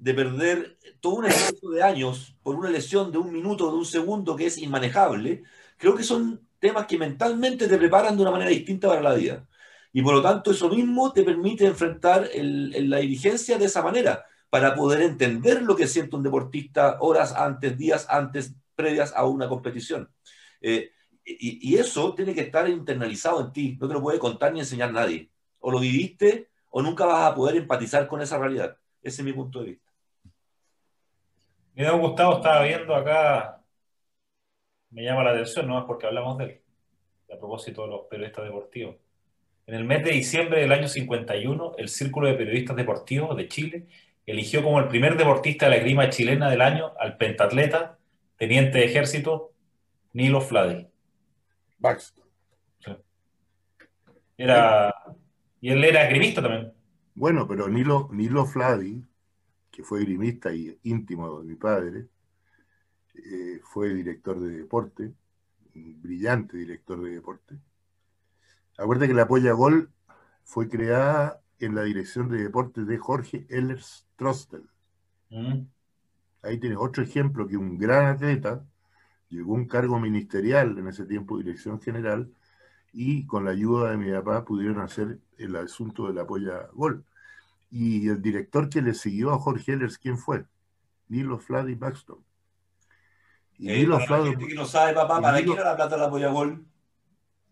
[0.00, 3.84] de perder todo un esfuerzo de años por una lesión de un minuto, de un
[3.84, 5.42] segundo que es inmanejable,
[5.76, 9.46] creo que son temas que mentalmente te preparan de una manera distinta para la vida.
[9.92, 14.74] Y por lo tanto eso mismo te permite enfrentar la dirigencia de esa manera, para
[14.74, 20.10] poder entender lo que siente un deportista horas antes, días antes, previas a una competición.
[20.60, 20.90] Eh,
[21.24, 24.92] y, eso tiene que estar internalizado en ti, no te lo puede contar ni enseñar
[24.92, 25.30] nadie.
[25.60, 28.76] O lo viviste o nunca vas a poder empatizar con esa realidad.
[29.02, 29.89] Ese es mi punto de vista.
[31.80, 33.58] Mira, Gustavo estaba viendo acá,
[34.90, 36.60] me llama la atención, no es porque hablamos de él,
[37.32, 38.96] a propósito de los periodistas deportivos.
[39.66, 43.86] En el mes de diciembre del año 51, el Círculo de Periodistas Deportivos de Chile
[44.26, 47.96] eligió como el primer deportista de la grima chilena del año al pentatleta,
[48.36, 49.52] teniente de ejército,
[50.12, 50.86] Nilo Fladi.
[51.78, 52.24] Baxter.
[54.36, 54.94] Era,
[55.62, 56.74] y él era grimista también.
[57.14, 59.02] Bueno, pero Nilo, Nilo Fladi,
[59.80, 62.06] que fue grimista y íntimo de mi padre,
[63.14, 65.14] eh, fue director de deporte,
[65.74, 67.58] un brillante director de deporte
[68.76, 69.90] Acuérdate que la Polla Gol
[70.42, 74.62] fue creada en la dirección de deportes de Jorge Ellers Trostel.
[75.28, 75.66] Mm.
[76.42, 78.64] Ahí tienes otro ejemplo que un gran atleta
[79.28, 82.32] llegó a un cargo ministerial en ese tiempo, dirección general,
[82.92, 87.04] y con la ayuda de mi papá pudieron hacer el asunto de la Polla Gol.
[87.70, 90.44] Y el director que le siguió a Jorge Ellers, ¿quién fue?
[91.08, 92.24] Nilo Flady Baxton.
[93.58, 94.36] Y eh, Nilo Flady.
[94.36, 96.66] que no sabe, papá, ¿para qué era la plata de la Polla Gol?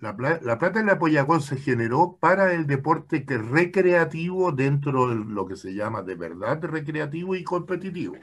[0.00, 5.56] La, plata del apoyagón se generó para el deporte que recreativo dentro de lo que
[5.56, 8.16] se llama de verdad recreativo y competitivo.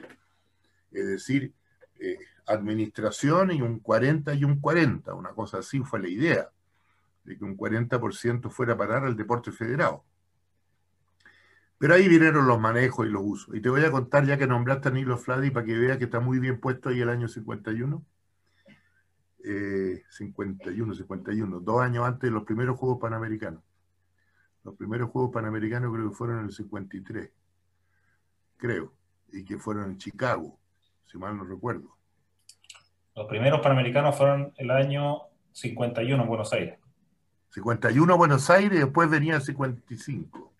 [0.90, 1.52] Es decir,
[2.00, 2.16] eh,
[2.46, 6.48] administración y un 40 y un 40, una cosa así fue la idea,
[7.24, 10.02] de que un 40% fuera a parar al deporte federado.
[11.78, 13.54] Pero ahí vinieron los manejos y los usos.
[13.54, 16.04] Y te voy a contar, ya que nombraste a Nilo Fladi, para que veas que
[16.04, 18.04] está muy bien puesto ahí el año 51
[20.10, 23.62] 51, eh, 51, dos años antes de los primeros Juegos Panamericanos.
[24.64, 27.30] Los primeros Juegos Panamericanos creo que fueron en el 53,
[28.56, 28.92] creo,
[29.32, 30.58] y que fueron en Chicago,
[31.06, 31.96] si mal no recuerdo.
[33.14, 35.20] Los primeros Panamericanos fueron el año
[35.52, 36.78] 51 en Buenos Aires.
[37.50, 40.54] 51 Buenos Aires y después venía el 55.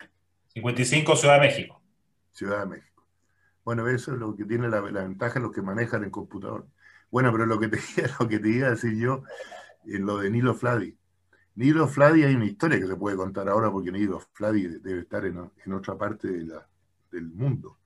[0.57, 1.81] 55 Ciudad de México.
[2.31, 3.05] Ciudad de México.
[3.63, 6.67] Bueno, eso es lo que tiene la, la ventaja los que manejan el computador.
[7.11, 7.77] Bueno, pero lo que te,
[8.19, 9.23] lo que te iba a decir yo,
[9.85, 10.97] en lo de Nilo Fladi.
[11.55, 15.25] Nilo Fladi hay una historia que se puede contar ahora porque Nilo Fladi debe estar
[15.25, 17.77] en, otra parte del mundo.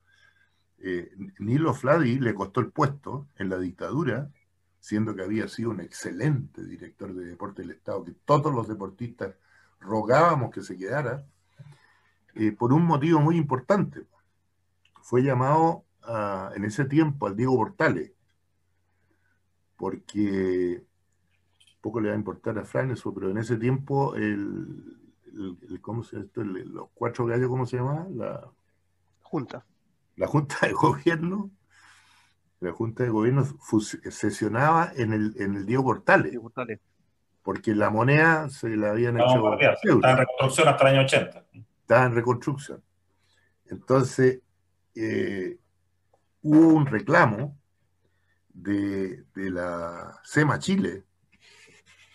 [0.79, 4.31] Eh, Nilo Fladi le costó el puesto en la dictadura,
[4.79, 9.35] siendo que había sido un excelente director de deporte del Estado, que todos los deportistas
[9.81, 11.25] rogábamos que se quedara,
[12.35, 14.05] eh, por un motivo muy importante.
[15.01, 15.85] Fue llamado
[16.55, 18.11] en ese tiempo al Diego Portales,
[19.77, 20.83] porque
[21.81, 24.99] poco le va a importar a Fran eso, pero en ese tiempo el,
[25.81, 26.43] ¿cómo se esto?
[26.43, 28.07] los cuatro gallos, ¿cómo se llama?
[28.11, 28.47] La
[29.21, 29.65] Junta.
[30.15, 31.49] La Junta de Gobierno,
[32.59, 33.45] la Junta de Gobierno
[34.09, 36.37] sesionaba en el, en el Diego Portales.
[37.41, 39.57] Porque la moneda se la habían hecho.
[39.57, 41.45] Estaba en reconstrucción hasta el año 80.
[41.91, 42.81] Estaba en reconstrucción.
[43.65, 44.39] Entonces,
[44.95, 45.59] eh,
[46.41, 47.59] hubo un reclamo
[48.53, 51.03] de, la SEMA Chile,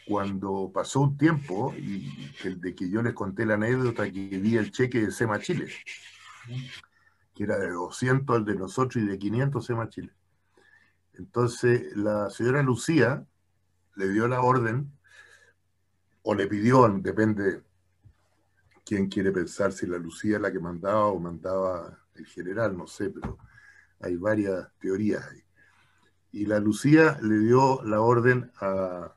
[0.09, 2.11] cuando pasó un tiempo, y
[2.43, 5.69] de que yo les conté la anécdota que vi el cheque de SEMA Chile,
[7.35, 10.13] que era de 200 el de nosotros y de 500 SEMA Chile.
[11.19, 13.27] Entonces la señora Lucía
[13.95, 14.91] le dio la orden,
[16.23, 17.61] o le pidió, depende
[18.87, 23.11] quién quiere pensar, si la Lucía la que mandaba o mandaba el general, no sé,
[23.11, 23.37] pero
[24.01, 25.43] hay varias teorías ahí.
[26.31, 29.13] Y la Lucía le dio la orden a,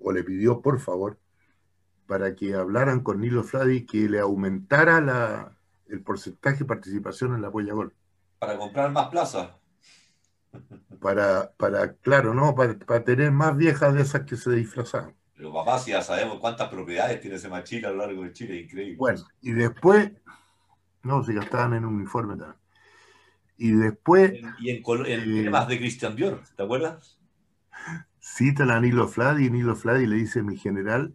[0.00, 1.18] o le pidió por favor,
[2.06, 7.42] para que hablaran con Nilo Fladi que le aumentara la, el porcentaje de participación en
[7.42, 7.94] la Polla Gol.
[8.40, 9.50] Para comprar más plazas.
[11.00, 12.54] Para, para, claro, ¿no?
[12.54, 15.14] Para, tener más viejas de esas que se disfrazaban.
[15.42, 18.60] Pero papá, si ya sabemos cuántas propiedades tiene ese machila a lo largo de Chile,
[18.60, 18.96] increíble.
[18.96, 20.12] Bueno, y después,
[21.02, 22.60] no, si estaban en uniforme también.
[23.56, 24.34] Y después.
[24.60, 27.18] Y en, temas eh, de Christian Dior, ¿te acuerdas?
[28.20, 31.12] Cita a Nilo Fladi y Nilo Fladi le dice mi general,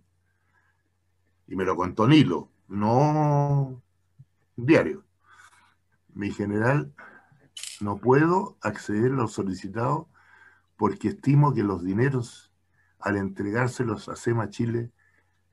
[1.48, 3.82] y me lo contó Nilo, no
[4.58, 5.06] diario.
[6.14, 6.94] Mi general,
[7.80, 10.10] no puedo acceder a lo solicitado
[10.76, 12.47] porque estimo que los dineros,
[13.08, 14.92] al entregárselos a SEMA Chile,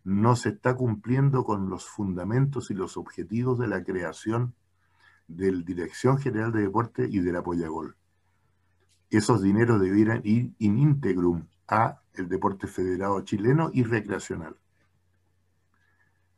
[0.02, 4.56] no se está cumpliendo con los fundamentos y los objetivos de la creación
[5.28, 7.97] del Dirección General de Deporte y del Apoyagol.
[9.09, 14.56] Esos dineros debieran ir in integrum a el deporte federado chileno y recreacional.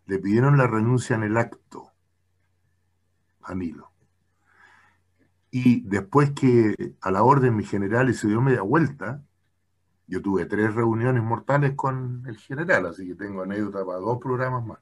[0.05, 1.93] Le pidieron la renuncia en el acto
[3.41, 3.91] a Nilo.
[5.51, 9.26] Y después que a la orden mi general y se dio media vuelta,
[10.07, 14.65] yo tuve tres reuniones mortales con el general, así que tengo anécdota para dos programas
[14.65, 14.79] más.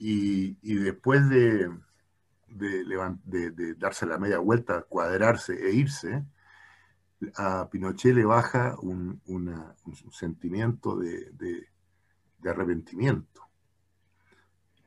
[0.00, 1.70] Y, después de,
[2.46, 6.24] de, darse la media vuelta, cuadrarse e irse,
[7.36, 9.20] a Pinochet le baja un,
[10.12, 11.68] sentimiento de,
[12.44, 13.42] arrepentimiento.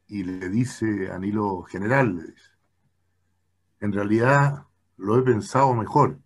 [0.07, 2.33] Y le dice a Nilo General,
[3.79, 4.65] en realidad
[4.97, 6.19] lo he pensado mejor.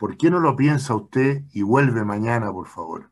[0.00, 3.10] ¿Por qué no lo piensa usted y vuelve mañana, por favor?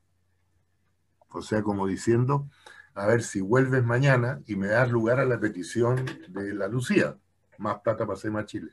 [1.29, 2.49] O sea, como diciendo,
[2.95, 7.19] a ver si vuelves mañana y me das lugar a la petición de la Lucía,
[7.59, 8.73] más plata para más Chile.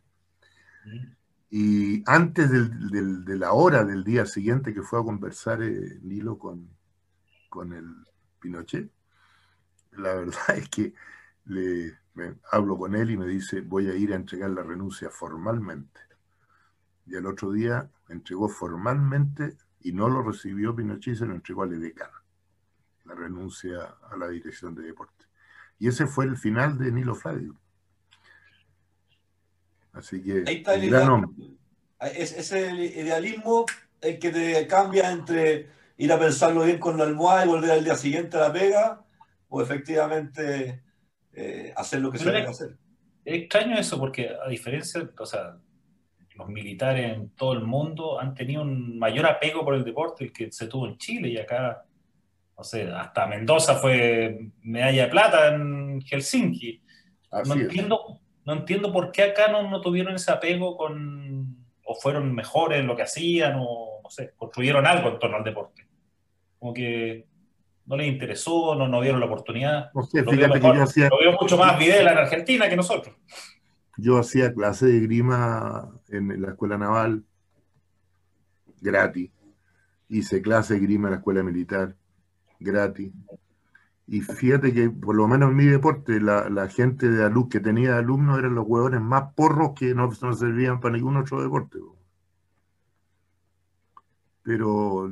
[0.86, 1.14] Mm.
[1.50, 6.70] Y antes de la hora del día siguiente que fue a conversar eh, Nilo con,
[7.50, 7.86] con el
[8.40, 8.90] Pinochet,
[9.92, 10.94] la verdad es que
[11.44, 12.00] le,
[12.50, 16.00] hablo con él y me dice, voy a ir a entregar la renuncia formalmente.
[17.06, 21.74] Y al otro día entregó formalmente y no lo recibió Pinochet, se lo entregó al
[21.74, 22.10] Edecán,
[23.06, 25.26] la renuncia a la dirección de deporte.
[25.78, 27.56] Y ese fue el final de Nilo Flavio.
[29.94, 30.94] Así que, Ahí está el
[32.16, 33.66] Es, es, el idealismo
[34.02, 37.84] el que te cambia entre ir a pensarlo bien con la almohada y volver al
[37.84, 39.06] día siguiente a la pega,
[39.48, 40.84] o efectivamente
[41.34, 42.78] eh, hacer lo que se debe hacer.
[43.24, 45.58] Es extraño eso, porque a diferencia, o sea,
[46.36, 50.34] los militares en todo el mundo han tenido un mayor apego por el deporte el
[50.34, 51.86] que se tuvo en Chile y acá,
[52.58, 56.82] no sé, hasta Mendoza fue medalla de plata en Helsinki.
[57.46, 62.34] no entiendo no entiendo por qué acá no, no tuvieron ese apego con, o fueron
[62.34, 65.88] mejores en lo que hacían, o no sé, construyeron algo en torno al deporte.
[66.60, 67.26] Como que
[67.88, 69.92] no les interesó, no, no vieron la oportunidad.
[70.12, 71.10] Sé, fíjate que yo hacía...
[71.10, 73.16] Lo veo mucho más Videla en Argentina que nosotros.
[73.98, 77.24] Yo hacía clase de grima en la escuela naval,
[78.82, 79.32] gratis.
[80.10, 81.96] Hice clase de grima en la escuela militar,
[82.60, 83.12] gratis.
[84.08, 87.98] Y fíjate que, por lo menos en mi deporte, la, gente de alumnos que tenía
[87.98, 91.80] alumnos eran los huevones más porros que no, no servían para ningún otro deporte.
[94.44, 95.06] Pero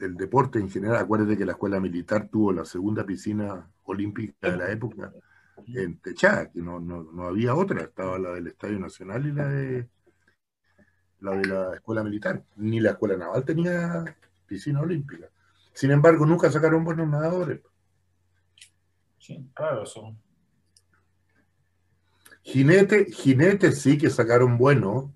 [0.00, 4.56] el deporte en general, acuérdate que la escuela militar tuvo la segunda piscina olímpica de
[4.56, 5.12] la época
[5.66, 9.88] en Techá, que no, no, había otra, estaba la del Estadio Nacional y la de
[11.20, 12.44] la de la escuela militar.
[12.56, 14.04] Ni la escuela naval tenía
[14.46, 15.28] piscina olímpica.
[15.72, 17.60] Sin embargo, nunca sacaron buenos nadadores.
[19.18, 20.16] Sí, claro, eso.
[22.42, 25.10] Jinete, jinetes sí que sacaron buenos.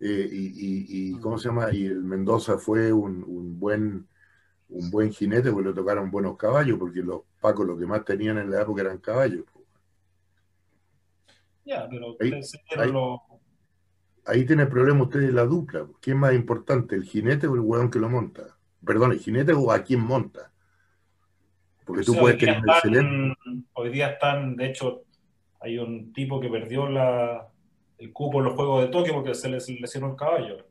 [0.00, 1.72] Eh, y, ¿cómo se llama?
[1.72, 4.08] Y el Mendoza fue un, buen
[4.70, 8.38] un buen jinete porque le tocaron buenos caballos, porque los pacos lo que más tenían
[8.38, 9.44] en la época eran caballos.
[11.64, 12.16] Ya, pero
[14.24, 15.86] ahí, tiene problema usted la dupla.
[16.00, 18.56] ¿Quién es más importante, el jinete o el hueón que lo monta?
[18.84, 20.50] perdón, el jinete o a quién monta.
[21.84, 23.36] Porque tú puedes tener excelente.
[23.74, 25.02] Hoy día están, de hecho,
[25.60, 27.48] hay un tipo que perdió la,
[27.98, 30.66] el cupo en los Juegos de Tokio porque se le lesionó el caballo.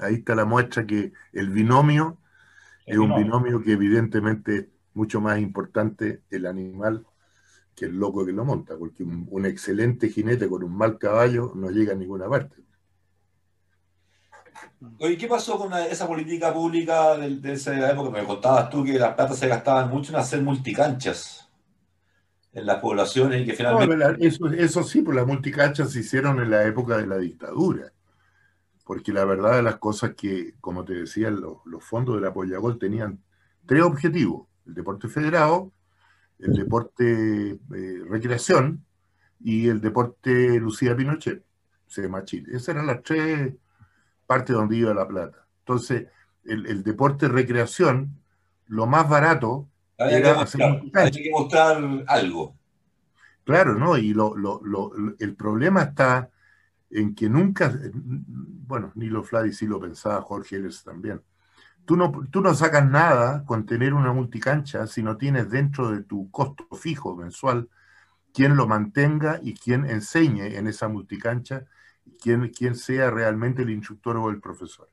[0.00, 2.18] Ahí está la muestra que el binomio
[2.86, 7.06] Es un binomio que evidentemente es mucho más importante el animal
[7.74, 11.70] que el loco que lo monta, porque un, excelente jinete con un mal caballo no
[11.70, 12.56] llega a ninguna parte.
[15.00, 18.10] Oye, ¿qué pasó con esa política pública de, esa época?
[18.10, 21.48] Me contabas tú que las plata se gastaban mucho en hacer multicanchas
[22.52, 24.24] en las poblaciones y que finalmente...
[24.24, 27.92] eso, eso sí, pues las multicanchas se hicieron en la época de la dictadura.
[28.84, 32.78] Porque la verdad de las cosas que, como te decía, los, los fondos del Apoyagol
[32.78, 33.22] tenían
[33.66, 34.46] tres objetivos.
[34.66, 35.72] El deporte federado,
[36.38, 38.84] el deporte eh, recreación
[39.40, 41.44] y el deporte Lucía Pinochet,
[41.86, 42.48] se llama Chile.
[42.52, 43.54] Esas eran las tres
[44.26, 45.46] partes donde iba la plata.
[45.60, 46.08] Entonces,
[46.44, 48.20] el, deporte recreación,
[48.66, 50.62] lo más barato era hacer
[50.94, 52.56] Hay que mostrar algo.
[53.44, 53.96] Claro, ¿no?
[53.96, 54.34] Y lo,
[55.18, 56.30] el problema está
[56.94, 61.20] en que nunca, bueno, Nilo Fladi sí lo pensaba, Jorge Eres también,
[61.84, 66.02] Tú no, tú no sacas nada con tener una multicancha si no tienes dentro de
[66.02, 67.68] tu costo fijo mensual
[68.32, 71.66] quien lo mantenga y quien enseñe en esa multicancha,
[72.22, 74.90] quien, quien sea realmente el instructor o el profesor.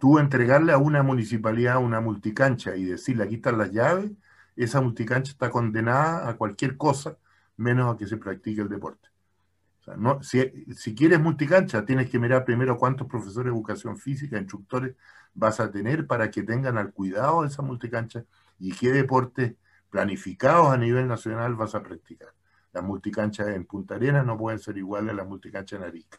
[0.00, 4.10] Tú entregarle a una municipalidad una multicancha y decirle aquí están las llaves,
[4.56, 7.16] esa multicancha está condenada a cualquier cosa
[7.56, 9.11] menos a que se practique el deporte.
[9.96, 14.96] No, si, si, quieres multicancha, tienes que mirar primero cuántos profesores de educación física, instructores
[15.34, 18.24] vas a tener para que tengan al cuidado de esa multicancha
[18.58, 19.54] y qué deportes
[19.90, 22.32] planificados a nivel nacional vas a practicar.
[22.72, 26.18] Las multicanchas en Punta Arenas no pueden ser iguales a las multicanchas en Arica.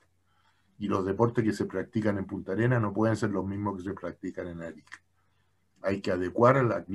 [0.77, 3.89] Y los deportes que se practican en Punta Arenas no pueden ser los mismos que
[3.89, 5.01] se practican en Arica.
[5.81, 6.85] Hay que adecuar al,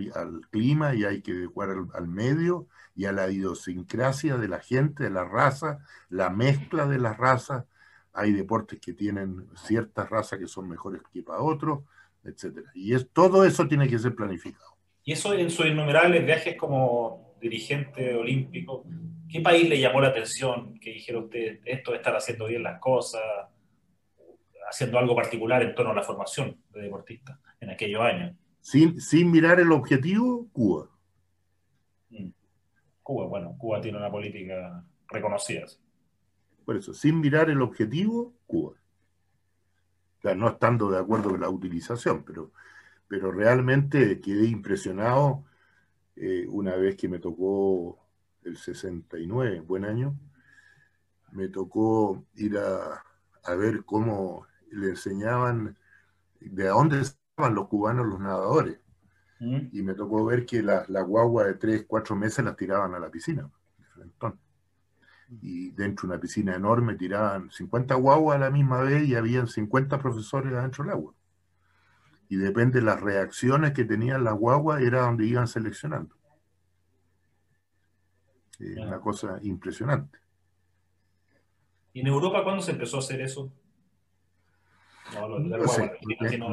[0.50, 2.68] clima y hay que adecuar al, medio
[2.98, 7.64] y a la idiosincrasia de la gente, de la raza, la mezcla de las razas.
[8.12, 11.84] Hay deportes que tienen ciertas razas que son mejores que para otros,
[12.24, 12.72] etcétera.
[12.74, 14.76] Y es, todo eso tiene que ser planificado.
[15.04, 18.84] Y eso en sus innumerables viajes como dirigente olímpico,
[19.30, 22.80] ¿qué país le llamó la atención que dijera usted esto de estar haciendo bien las
[22.80, 23.22] cosas,
[24.68, 28.34] haciendo algo particular en torno a la formación de deportistas en aquellos años?
[28.60, 30.88] Sin, sin mirar el objetivo, Cuba.
[33.08, 35.64] Cuba, bueno, Cuba tiene una política reconocida.
[36.66, 38.74] Por eso, sin mirar el objetivo, Cuba
[40.34, 42.52] no estando de acuerdo con la utilización, pero,
[43.06, 45.44] pero realmente quedé impresionado
[46.16, 47.98] eh, una vez que me tocó
[48.44, 50.14] el 69, buen año,
[51.32, 53.04] me tocó ir a,
[53.56, 55.78] ver cómo le enseñaban
[56.40, 58.78] de dónde estaban los cubanos los nadadores.
[59.40, 59.68] Mm.
[59.72, 62.98] Y me tocó ver que la, la guagua de 3, 4 meses las tiraban a
[62.98, 63.48] la piscina,
[65.42, 69.46] y dentro de una piscina enorme tiraban 50 guaguas a la misma vez y habían
[69.46, 71.14] 50 profesores adentro del agua.
[72.30, 76.14] Y depende de las reacciones que tenían las guaguas, era donde iban seleccionando.
[78.58, 80.18] una cosa impresionante.
[81.92, 83.52] ¿Y en Europa cuándo se empezó a hacer eso?
[85.14, 85.26] No,
[86.22, 86.48] tengo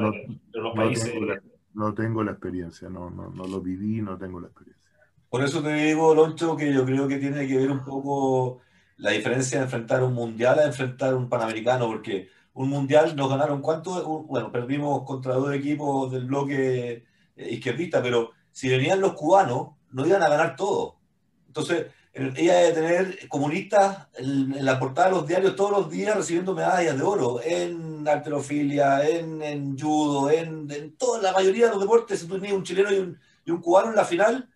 [1.76, 4.90] la experiencia, no, no, no lo viví, no tengo la experiencia.
[5.28, 8.60] Por eso te digo, Loncho, que yo creo que tiene que ver un poco
[8.96, 13.60] la diferencia de enfrentar un mundial a enfrentar un panamericano, porque un mundial nos ganaron
[13.60, 17.04] cuánto, bueno, perdimos contra dos equipos del bloque
[17.36, 20.96] eh, izquierdista, pero si venían los cubanos, no iban a ganar todo.
[21.48, 21.86] Entonces,
[22.16, 26.96] ella de tener comunistas en, la portada de los diarios todos los días recibiendo medallas
[26.96, 32.20] de oro en alterofilia, en, en judo, en, en, toda la mayoría de los deportes.
[32.20, 34.48] Si tú tenías un chileno y un, y un cubano en la final,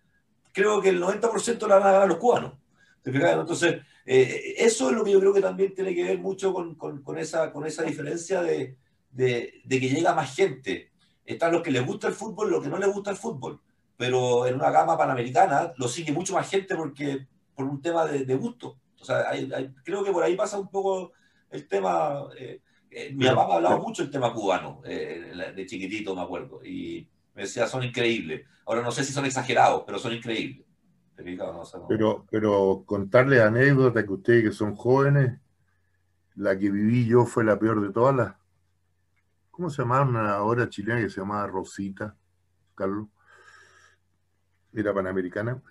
[0.51, 2.53] creo que el 90% la van a ganar los cubanos.
[3.03, 6.75] Entonces, eh, eso es lo que yo creo que también tiene que ver mucho con,
[6.75, 8.77] con, esa, con esa diferencia de,
[9.11, 10.91] de, que llega más gente.
[11.25, 13.59] Están los que les gusta el fútbol, los que no les gusta el fútbol.
[13.97, 17.27] Pero en una gama panamericana lo sigue mucho más gente porque
[17.61, 18.79] por un tema de, gusto.
[18.99, 19.25] O sea,
[19.83, 21.11] creo que por ahí pasa un poco
[21.49, 22.27] el tema.
[22.37, 26.63] Eh, eh, mi papá me ha hablado mucho del tema cubano, de chiquitito, me acuerdo.
[26.63, 28.45] Y me decía, son increíbles.
[28.65, 30.65] Ahora no sé si son exagerados, pero son increíbles.
[31.87, 35.39] Pero, pero contarle anécdotas que ustedes que son jóvenes,
[36.35, 38.35] la que viví yo fue la peor de todas las.
[39.51, 42.15] ¿Cómo se llamaba una hora chilena que se llamaba Rosita,
[42.73, 43.07] Carlos?
[44.73, 45.61] Era panamericana.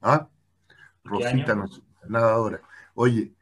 [0.00, 0.28] ¿Ah?
[1.04, 1.66] Rosita, no,
[2.08, 2.60] nada ahora.
[2.94, 3.32] Oye,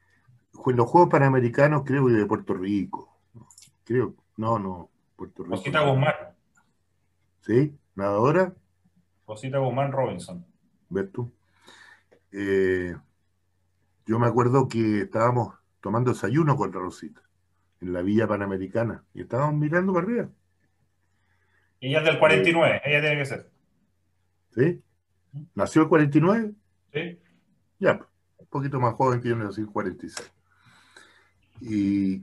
[0.53, 3.19] los Juegos Panamericanos creo que de Puerto Rico.
[3.85, 5.57] Creo, no, no, Puerto Rico.
[5.57, 6.15] Rosita Guzmán.
[7.41, 7.77] ¿Sí?
[7.95, 8.55] ¿Nadadora?
[9.27, 10.47] Rosita Guzmán Robinson.
[10.89, 11.33] ¿Ves tú?
[12.33, 12.95] Eh,
[14.07, 17.23] yo me acuerdo que estábamos tomando desayuno con Rosita
[17.81, 20.29] en la Villa Panamericana y estábamos mirando para arriba.
[21.81, 23.51] Ella es del 49, ella tiene que ser.
[24.51, 24.83] ¿Sí?
[25.55, 26.53] ¿Nació el 49?
[26.93, 27.19] ¿Sí?
[27.79, 28.01] Ya,
[28.39, 30.33] un poquito más joven que yo, nací en 46.
[31.61, 32.23] Y,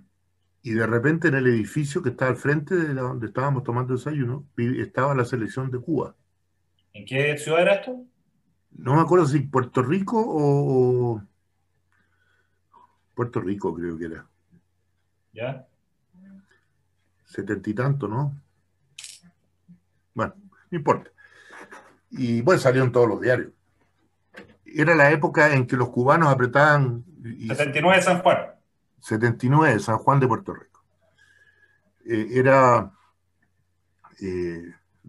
[0.61, 3.93] y de repente en el edificio que está al frente de la- donde estábamos tomando
[3.93, 6.15] desayuno, estaba la selección de Cuba.
[6.93, 8.05] ¿En qué ciudad era esto?
[8.71, 11.15] No me acuerdo si Puerto Rico o...
[11.15, 11.23] o-
[13.15, 14.25] Puerto Rico creo que era.
[15.33, 15.67] ¿Ya?
[17.25, 18.35] setenta y tanto, ¿no?
[20.13, 20.33] Bueno,
[20.69, 21.11] no importa.
[22.11, 23.51] Y bueno, salió en todos los diarios.
[24.65, 27.03] Era la época en que los cubanos apretaban.
[27.23, 28.37] y- 79 de San Juan.
[28.99, 30.83] 79, San Juan de Puerto Rico.
[32.05, 32.91] Eh, era.
[34.21, 34.63] eh,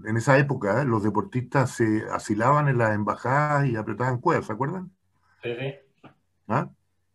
[0.05, 4.53] en esa época, eh, los deportistas se asilaban en las embajadas y apretaban cuevas, ¿se
[4.55, 4.91] acuerdan?
[5.43, 5.75] Sí, sí.
[6.49, 6.71] ¿Ah?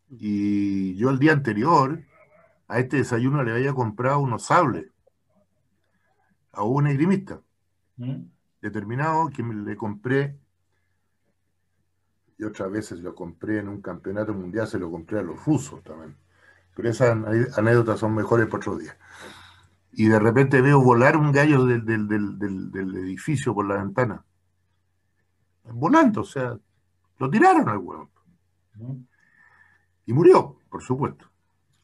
[0.09, 2.03] Y yo el día anterior
[2.68, 4.85] a este desayuno le había comprado unos sables
[6.51, 7.41] a un esgrimista
[7.97, 8.22] ¿Mm?
[8.61, 10.39] Determinado que le compré
[12.38, 15.84] y otras veces lo compré en un campeonato mundial, se lo compré a los rusos
[15.84, 16.15] también.
[16.75, 17.09] Pero esas
[17.57, 18.97] anécdotas son mejores para otro día.
[19.93, 24.23] Y de repente veo volar un gallo del, del- del- del- edificio por la ventana.
[25.84, 26.57] Volando, o sea,
[27.19, 28.09] lo tiraron al huevo.
[30.05, 31.27] Y murió, por supuesto.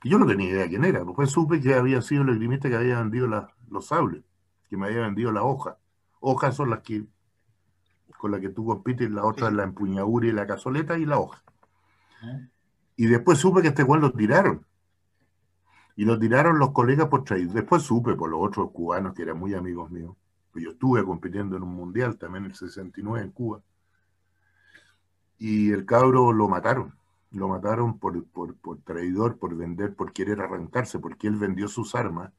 [0.04, 1.04] Y yo no tenía idea quién era.
[1.04, 3.28] Después supe que había sido el esgrimista que había vendido
[3.70, 4.24] los sables,
[4.70, 5.78] que me había vendido la hoja.
[6.26, 7.06] Hojas son las que
[8.18, 11.20] con las que tú compites, la otra es la empuñadura y la cazoleta y la
[11.20, 11.44] hoja.
[12.96, 14.66] Y después supe que este Juan lo tiraron.
[15.98, 17.50] Y lo tiraron los colegas por traer.
[17.50, 20.16] Después supe por los otros cubanos que eran muy amigos míos.
[20.54, 23.62] Pues yo estuve compitiendo en un mundial también en el 69 en Cuba.
[25.38, 26.96] Y el cabro lo mataron.
[27.32, 31.94] Lo mataron por, por, por traidor, por vender, por querer arrancarse, porque él vendió sus
[31.94, 32.32] armas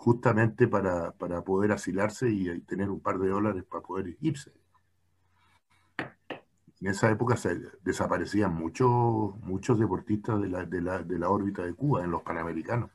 [0.00, 4.50] justamente para, para poder asilarse y, tener un par de dólares para poder irse.
[5.98, 11.62] En esa época se desaparecían muchos, muchos deportistas de la, de, la, de la órbita
[11.62, 12.90] de Cuba, en los Panamericanos.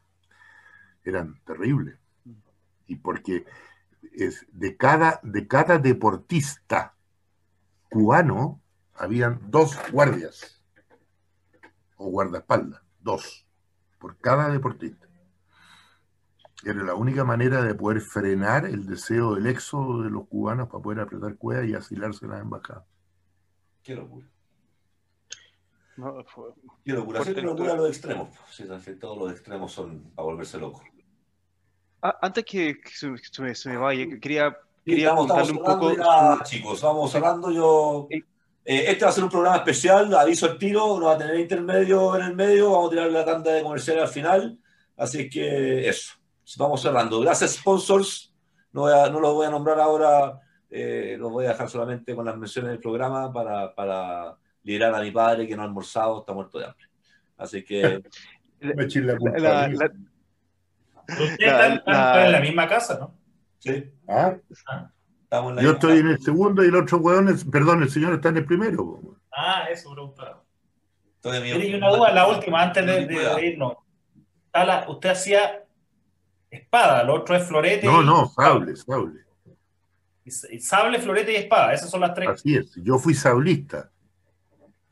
[1.04, 1.96] Eran terribles.
[2.88, 3.46] Y porque
[4.12, 6.96] es de, cada, de cada deportista
[7.88, 8.64] cubano
[8.96, 10.60] habían dos guardias
[11.98, 13.46] o guardaespaldas, dos,
[14.00, 15.05] por cada deportista.
[16.66, 20.82] Era la única manera de poder frenar el deseo del éxodo de los cubanos para
[20.84, 22.84] poder apretar cuevas y asilarse en las embajadas.
[23.84, 24.28] Qué locura.
[25.98, 26.50] No, fue-
[26.84, 27.22] Qué locura.
[27.24, 28.30] Siempre locura los extremos.
[28.52, 28.66] Sí,
[29.00, 30.82] todos los extremos son para volverse locos.
[32.02, 33.10] Ah, antes que, que se,
[33.42, 36.38] me, se me vaya, quería, quería estamos, estamos preguntarle un poco.
[36.38, 36.82] ya, chicos.
[36.82, 37.52] Vamos cerrando.
[37.52, 38.08] Yo.
[38.12, 38.24] Eh,
[38.92, 42.16] este va a ser un programa especial, aviso el tiro, no va a tener intermedio
[42.16, 44.60] en el medio, vamos a tirar la tanda de comercial al final.
[44.98, 46.16] Así que eso,
[46.58, 47.20] vamos cerrando.
[47.22, 48.34] Gracias, sponsors.
[48.72, 50.40] No, voy a- no los voy a nombrar ahora,
[50.70, 55.02] eh, los voy a dejar solamente con las menciones del programa para, para liberar a
[55.02, 56.86] mi padre que no ha almorzado, está muerto de hambre.
[57.38, 57.82] Así que
[58.60, 58.74] la
[59.38, 59.92] La- la-
[61.86, 63.16] La- en la misma casa, ¿no?
[63.60, 64.36] sí, ¿Ah?
[65.24, 67.84] estamos en la Yo misma estoy en el segundo y el otro hueón, es- perdón,
[67.84, 69.00] el señor está en el primero.
[69.36, 70.44] Ah, eso preguntaba.
[71.16, 73.74] Estoy en mi- una duda, la última, antes de, de- de irnos.
[74.88, 75.65] Usted hacía
[76.56, 77.86] espada, lo otro es florete.
[77.86, 79.22] No, no, sable, sable.
[80.24, 82.30] y Sable, florete y espada, esas son las tres.
[82.30, 83.92] Así es, yo fui sablista.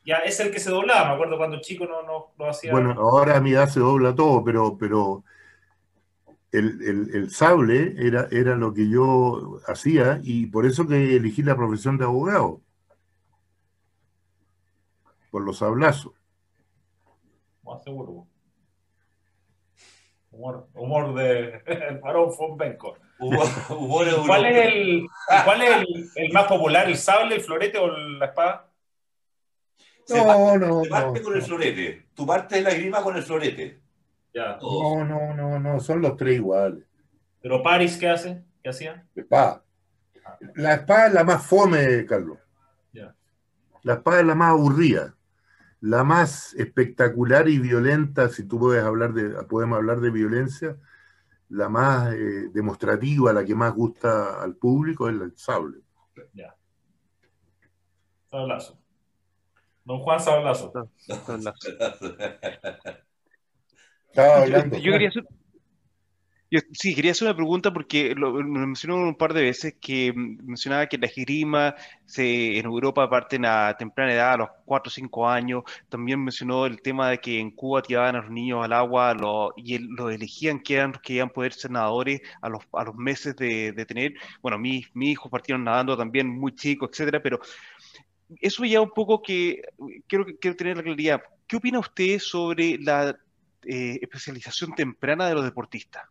[0.05, 2.71] Ya es el que se doblaba, me acuerdo cuando chico no, no, no hacía.
[2.71, 5.23] Bueno, ahora a mi edad se dobla todo, pero, pero
[6.51, 11.41] el, el- el sable era, era lo que yo hacía y por eso que elegí
[11.41, 12.59] la profesión de abogado.
[15.31, 16.13] Por los sablazos.
[17.63, 18.27] Más seguro.
[20.33, 22.97] Humor, humor de el varón von Benko.
[23.19, 25.07] Humor- humor ¿Cuál es, el, y
[25.45, 28.69] cuál es el, el más popular, el sable, el florete o la espada?
[30.05, 31.25] Se parte- No, no, se parte no.
[31.25, 32.07] con el florete.
[32.13, 33.79] Tu parte de la grima con el florete.
[34.33, 34.57] Ya.
[34.61, 36.83] No, no, no, no, son los tres iguales.
[37.39, 38.43] Pero Paris, ¿qué hace?
[38.63, 39.05] ¿Qué hacía?
[39.15, 39.63] Espada.
[40.55, 42.39] La espada es la más fome, Carlos.
[42.91, 43.13] Ya.
[43.83, 45.13] La espada es la más aburrida,
[45.83, 50.77] la más espectacular y violenta, si tú puedes hablar de, podemos hablar de violencia,
[51.49, 55.79] la más eh, demostrativa, la que más gusta al público es el sable.
[56.31, 56.55] Ya.
[58.31, 58.79] Sablazo.
[59.83, 60.71] Don Juan Sablazo.
[64.15, 64.77] Yo, hablando.
[64.77, 65.27] yo quería hacer,
[66.71, 70.97] sí, quería hacer una pregunta porque lo, mencionó un par de veces que mencionaba que
[70.97, 71.75] la esgrima
[72.05, 75.63] se, en Europa parten a temprana edad, a los 4 o 5 años.
[75.89, 79.15] También mencionó el tema de que en Cuba tiraban a los niños al agua
[79.57, 82.95] y los elegían que, eran, que iban a poder ser nadadores a los, a los
[82.95, 84.13] meses de, de tener.
[84.41, 87.39] Bueno, mis, mis hijos partieron nadando también muy chicos, etcétera, pero
[88.41, 89.61] eso ya un poco que
[90.07, 91.21] quiero, quiero tener la claridad.
[91.47, 93.15] ¿Qué opina usted sobre la
[93.65, 96.03] eh, especialización temprana de los deportistas?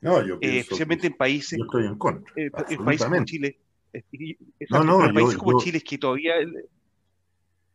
[0.00, 1.58] No, yo eh, especialmente en países.
[1.58, 2.32] Yo estoy en contra.
[2.36, 3.58] Eh, en países como Chile.
[4.70, 6.34] no, no, en países como Chile es que todavía.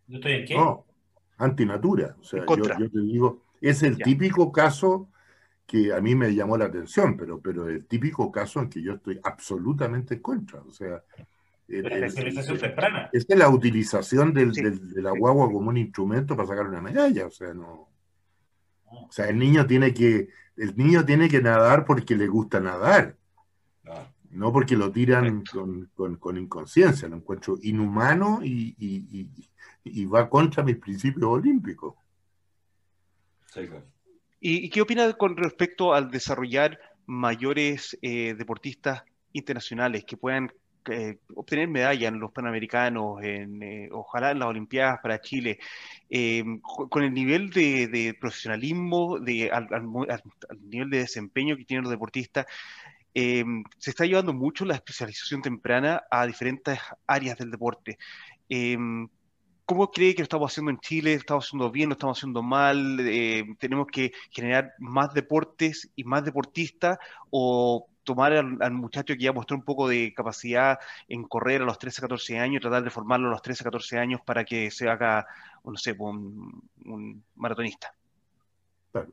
[0.08, 0.56] ¿Yo estoy en qué?
[0.56, 0.86] No,
[1.38, 2.16] antinatura.
[2.20, 5.10] O sea, yo, yo, te digo, es el típico caso
[5.66, 8.94] que a mí me llamó la atención, pero, pero el típico caso en que yo
[8.94, 10.62] estoy absolutamente en contra.
[10.62, 11.04] O sea,
[11.68, 13.10] la especialización temprana.
[13.12, 17.28] Es la utilización del, del, de la guagua como un instrumento para sacar una medalla.
[17.28, 17.90] O sea, no.
[18.86, 23.16] O sea, el niño tiene que el niño tiene que nadar porque le gusta nadar,
[24.32, 29.28] no porque lo tiran con, inconsciencia, lo encuentro inhumano y,
[30.06, 31.96] va contra mis principios olímpicos.
[34.40, 39.04] ¿Y, qué opina con respecto al desarrollar mayores eh, deportistas
[39.34, 40.52] internacionales que puedan
[40.90, 45.60] eh, obtener medallas en los Panamericanos, eh, ojalá en las Olimpiadas para Chile,
[46.10, 49.68] eh, con el nivel de, profesionalismo, de, al,
[50.62, 52.46] nivel de desempeño que tienen los deportistas,
[53.14, 58.00] se está llevando mucho la especialización temprana a diferentes áreas del deporte.
[59.66, 61.14] ¿Cómo cree que lo estamos haciendo en Chile?
[61.14, 61.90] ¿Estamos haciendo bien?
[61.90, 62.98] ¿Lo estamos haciendo mal?
[63.60, 66.98] ¿Tenemos que generar más deportes y más deportistas?
[67.30, 71.78] ¿O tomar al, muchacho que ya mostró un poco de capacidad en correr a los
[71.78, 75.26] 13, 14 años, tratar de formarlo a los 13, 14 años para que se haga,
[75.64, 77.94] no sé, un, maratonista.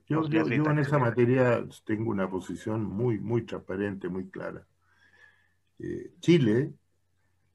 [0.07, 4.67] yo, en esa materia tengo una posición muy, muy transparente, muy clara.
[5.79, 6.75] Eh, Chile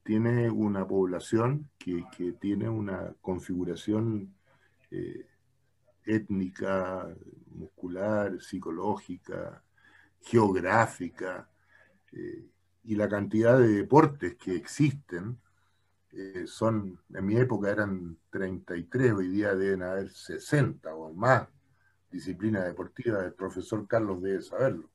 [0.02, 2.04] tiene una población que,
[2.40, 4.34] tiene una configuración
[4.90, 5.26] eh,
[6.04, 7.08] étnica,
[7.50, 9.62] muscular, psicológica,
[10.26, 11.48] geográfica
[12.12, 12.44] eh,
[12.84, 15.38] y la cantidad de deportes que existen
[16.12, 21.46] eh, son, en mi época eran 33, hoy día deben haber 60 o más
[22.10, 24.88] disciplinas deportivas, el profesor Carlos debe saberlo.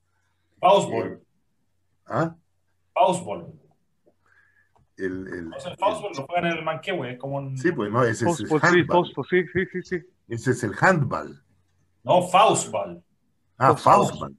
[0.59, 1.07] Pausball.
[1.07, 1.19] Eh,
[2.07, 2.35] ¿Ah?
[2.93, 3.53] Pausball.
[4.97, 7.57] El, el, o sea, el Faustball lo juegan en el Manquehue, como un...
[7.57, 9.05] Sí, pues no, ese es el handball.
[9.29, 11.41] Sí, sí, sí, sí, Ese es el handball.
[12.03, 13.03] No, Faustball.
[13.57, 14.35] Ah, Faustball.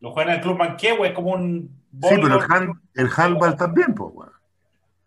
[0.00, 1.70] Lo juega en el Club Manquehue, es como un.
[2.02, 4.32] Sí, pero el, hand, el handball también, pues, weón.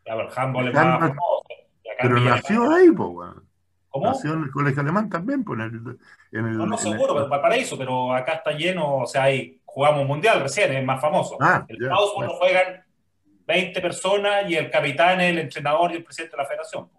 [0.06, 1.44] Ya, pero el handball es más famoso.
[2.00, 3.44] Pero nació ahí, pues, weón.
[3.90, 4.08] ¿Cómo?
[4.08, 6.40] Nació en el colegio alemán también, pues, en el.
[6.40, 7.30] En el no, no, seguro, el...
[7.30, 11.38] para eso, pero acá está lleno, o sea, ahí jugamos mundial recién, es más famoso.
[11.40, 12.84] Ah, el fútbol lo juegan
[13.46, 16.90] 20 personas y el capitán es el entrenador y el presidente de la federación.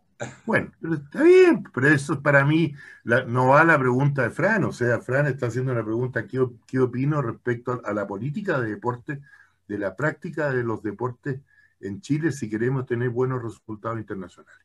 [0.46, 2.74] Bueno, está bien, pero eso para mí
[3.04, 6.44] no va a la pregunta de Fran, o sea, Fran está haciendo una pregunta, ¿qué,
[6.66, 9.20] qué opino respecto a, la política de deporte,
[9.66, 11.40] de la práctica de los deportes
[11.80, 14.64] en Chile si queremos tener buenos resultados internacionales?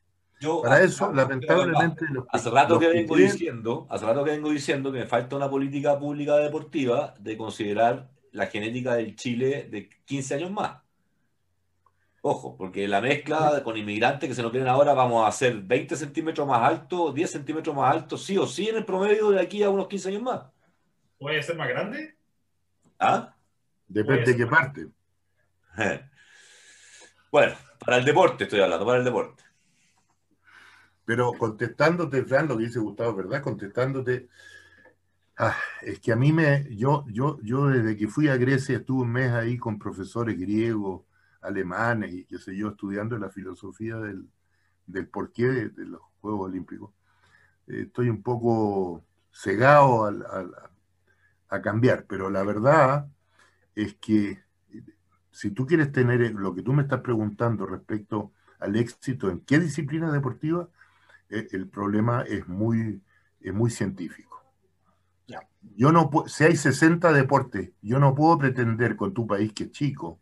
[0.62, 2.06] para eso, lamentablemente...
[2.30, 5.98] hace rato que vengo diciendo, hace rato que vengo diciendo que me falta una política
[5.98, 10.78] pública deportiva de considerar la genética del Chile de 15 años más.
[12.22, 15.96] Ojo, porque la mezcla con inmigrantes que se nos vienen ahora vamos a hacer 20
[15.96, 19.62] centímetros más alto, 10 centímetros más alto, sí o sí en el promedio de aquí
[19.62, 20.42] a unos 15 años más.
[21.18, 22.14] ¿Puede ser más grande?
[22.98, 23.34] ¿Ah?
[23.88, 24.88] Depende de qué parte.
[27.32, 29.42] bueno, para el deporte estoy hablando, para el deporte.
[31.06, 33.42] Pero contestándote, Fran, lo que dice Gustavo, ¿verdad?
[33.42, 34.28] Contestándote,
[35.38, 39.02] ah, es que a mí me, yo, yo, yo desde que fui a Grecia estuve
[39.02, 41.02] un mes ahí con profesores griegos,
[41.40, 44.28] alemanes y qué sé yo, estudiando la filosofía del,
[44.86, 46.92] del porqué de, los Juegos Olímpicos,
[47.66, 53.08] eh, estoy un poco cegado a, cambiar, pero la verdad
[53.74, 54.38] es que
[55.32, 59.58] si tú quieres tener lo que tú me estás preguntando respecto al éxito en qué
[59.58, 60.68] disciplina deportiva,
[61.28, 63.02] eh, el problema es muy,
[63.40, 64.30] es muy científico.
[65.76, 69.70] Yo no si hay 60 deportes, yo no puedo pretender con tu país que es
[69.70, 70.20] chico,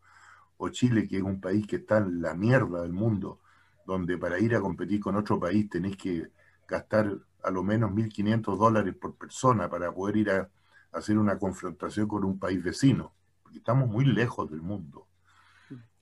[0.58, 3.40] o Chile, que es un país que está en la mierda del mundo,
[3.86, 6.30] donde para ir a competir con otro país tenéis que
[6.66, 10.50] gastar a lo menos 1.500 dólares por persona para poder ir a,
[10.92, 13.12] hacer una confrontación con un país vecino,
[13.42, 15.06] porque estamos muy lejos del mundo.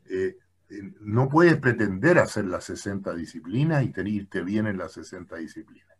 [0.05, 0.39] Eh,
[0.69, 5.97] eh, no puedes pretender hacer las 60 disciplinas y tenerte bien en las 60 disciplinas.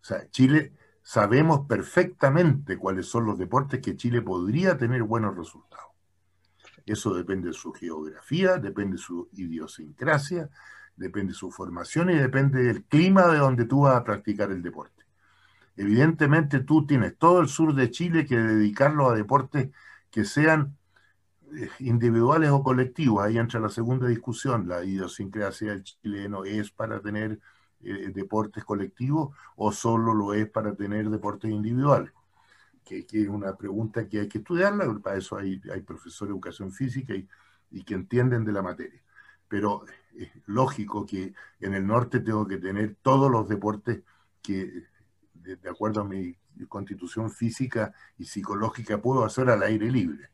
[0.00, 5.93] O sea, Chile, sabemos perfectamente cuáles son los deportes que Chile podría tener buenos resultados.
[6.86, 10.50] Eso depende de su geografía, depende de su idiosincrasia,
[10.96, 14.62] depende de su formación y depende del clima de donde tú vas a practicar el
[14.62, 15.04] deporte.
[15.76, 19.70] Evidentemente tú tienes todo el sur de Chile que dedicarlo a deportes
[20.10, 20.76] que sean
[21.52, 23.24] eh, individuales o colectivos.
[23.24, 24.68] Ahí entra la segunda discusión.
[24.68, 27.40] La idiosincrasia del chileno es para tener
[27.82, 32.12] eh, deportes colectivos o solo lo es para tener deportes individuales.
[32.84, 36.72] Que, es una pregunta que hay que estudiarla, para eso hay, hay profesores de educación
[36.72, 37.26] física y,
[37.70, 39.02] y que entienden de la materia.
[39.48, 39.84] Pero
[40.16, 44.02] es lógico que en el norte tengo que tener todos los deportes
[44.42, 44.84] que,
[45.34, 46.36] de, acuerdo a mi
[46.68, 50.30] constitución física y psicológica, puedo hacer al aire libre.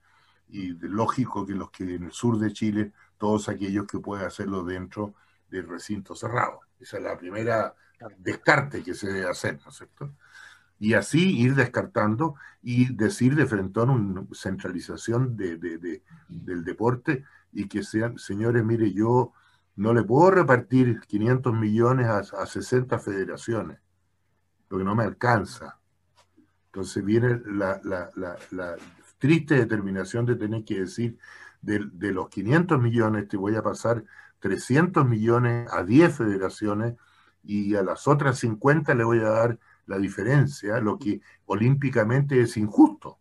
[0.48, 4.64] Y lógico que los que en el sur de Chile, todos aquellos que pueden hacerlo
[4.64, 5.14] dentro
[5.48, 6.60] del recinto cerrado.
[6.78, 7.74] Esa es la primera
[8.18, 10.14] descarte que se debe hacer, ¿no es cierto?
[10.81, 15.59] Y así ir descartando y decir de frente a una centralización de,
[16.28, 19.32] del deporte y que sean, señores, mire, yo
[19.77, 23.78] no le puedo repartir 500 millones a, a 60 federaciones,
[24.69, 25.78] porque no me alcanza.
[26.66, 28.77] Entonces viene la, la,
[29.19, 31.19] triste determinación de tener que decir,
[31.61, 34.02] de, de, los 500 millones te voy a pasar
[34.39, 36.94] 300 millones a 10 federaciones
[37.43, 39.59] y a las otras 50 le voy a dar
[39.90, 43.18] la diferencia, lo que olímpicamente es injusto.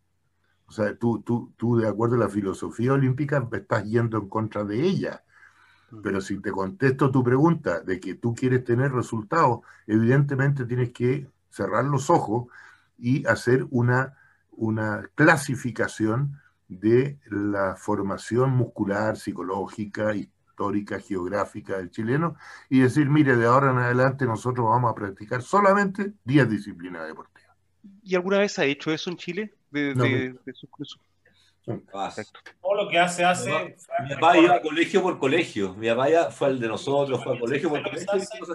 [0.68, 4.64] O sea, tú, tú, tú de acuerdo a la filosofía olímpica estás yendo en contra
[4.64, 5.24] de ella.
[6.04, 11.28] Pero si te contesto tu pregunta de que tú quieres tener resultados, evidentemente tienes que
[11.50, 12.46] cerrar los ojos
[13.00, 14.16] y hacer una,
[14.52, 20.39] una clasificación de la formación muscular, psicológica, histórica,
[21.00, 22.36] geográfica del chileno
[22.70, 27.56] y decir, mire, de ahora en adelante nosotros vamos a practicar solamente 10 disciplinas deportivas.
[28.04, 29.54] ¿Y alguna vez ha hecho eso en Chile?
[29.72, 29.94] De,
[32.62, 33.78] Todo lo que hace, hace.
[34.04, 35.76] Mi papá iba colegio por colegio.
[35.76, 38.08] Mi papá fue el de nosotros, fue al colegio por colegio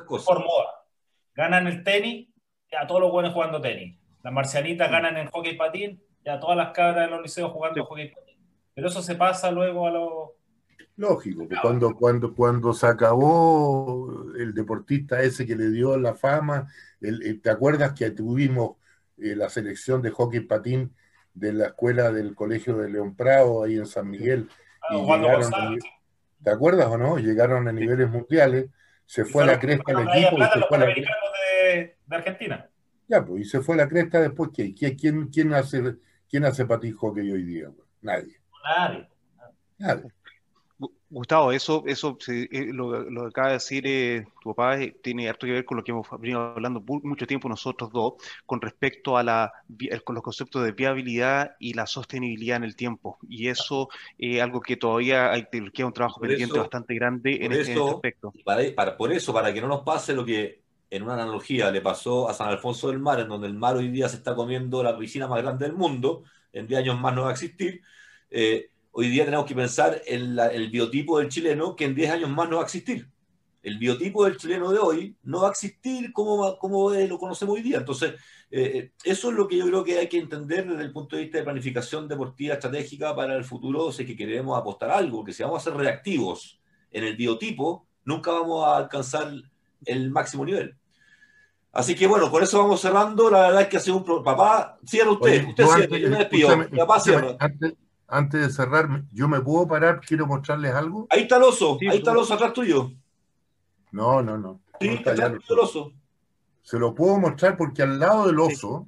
[0.06, 0.85] Por moda.
[1.35, 2.28] Ganan el tenis,
[2.70, 3.98] ya todos los buenos jugando tenis.
[4.22, 8.09] Las marcianitas ganan en hockey patín, ya todas las cabras de los liceos jugando hockey
[8.09, 8.39] patín.
[8.74, 10.31] Pero eso se pasa luego a los
[10.96, 16.68] Lógico, que cuando, cuando, cuando se acabó el deportista ese que le dio la fama,
[17.00, 18.76] el, ¿te acuerdas que tuvimos
[19.18, 20.94] eh, la selección de hockey patín
[21.34, 24.48] de la escuela del Colegio de León Prado ahí en San Miguel?
[24.88, 25.40] Ah,
[26.44, 27.18] ¿Te acuerdas o no?
[27.18, 28.70] Llegaron a niveles mundiales,
[29.04, 31.12] se fue a la cresta el equipo y se fue a la cresta.
[31.66, 32.70] De, Argentina.
[33.08, 35.96] Ya, pues, y se fue a la cresta después, ¿quién, quién, hace,
[36.28, 37.70] quién hace patín hockey hoy día?
[38.00, 38.40] Nadie.
[38.64, 39.08] Nadie.
[39.78, 40.12] Nadie.
[41.14, 45.46] Gustavo, eso, eso eh, lo, que acaba de decir eh, tu papá eh, tiene harto
[45.46, 48.14] que ver con lo que hemos venido hablando mucho tiempo nosotros dos,
[48.44, 49.52] con respecto a la,
[50.02, 53.18] con los conceptos de viabilidad y la sostenibilidad en el tiempo.
[53.28, 53.88] Y eso
[54.18, 58.32] es algo que todavía hay, queda un trabajo pendiente bastante grande en, este, este aspecto.
[58.44, 62.28] Para, por eso, para que no nos pase lo que en una analogía le pasó
[62.28, 64.98] a San Alfonso del Mar, en donde el mar hoy día se está comiendo la
[64.98, 67.82] piscina más grande del mundo, en 10 años más no va a existir.
[68.30, 72.30] Eh, hoy día tenemos que pensar en el biotipo del chileno que en 10 años
[72.30, 73.08] más no va a existir.
[73.60, 77.62] El biotipo del chileno de hoy no va a existir como, como lo conocemos hoy
[77.62, 77.78] día.
[77.78, 78.12] Entonces,
[78.50, 81.16] eh, eh, eso es lo que yo creo que hay que entender desde el punto
[81.16, 85.32] de vista de planificación deportiva estratégica para el futuro, si que queremos apostar algo, porque
[85.32, 86.60] si vamos a ser reactivos
[86.92, 89.32] en el biotipo, nunca vamos a alcanzar
[89.86, 90.76] el máximo nivel.
[91.72, 93.28] Así que bueno, con eso vamos cerrando.
[93.28, 94.22] La verdad es que ha sido un...
[94.22, 95.48] Papá, cierra usted.
[95.48, 96.70] usted cierra, yo me despido.
[96.76, 97.74] Papá cierra antes
[98.09, 100.01] de cerrar, ¿yo me puedo parar?
[100.01, 101.06] Quiero mostrarles algo.
[101.10, 102.93] Ahí está el oso, ahí está el oso atrás tuyo.
[103.90, 104.60] No, no, no.
[104.81, 105.93] Sí, está el oso.
[106.62, 108.86] Se lo puedo mostrar porque al lado del oso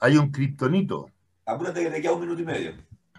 [0.00, 1.10] hay un kriptonito.
[1.46, 2.74] Apúrate que te queda un minuto y medio.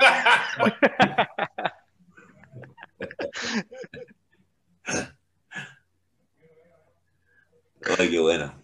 [7.98, 8.56] Ay, qué buena.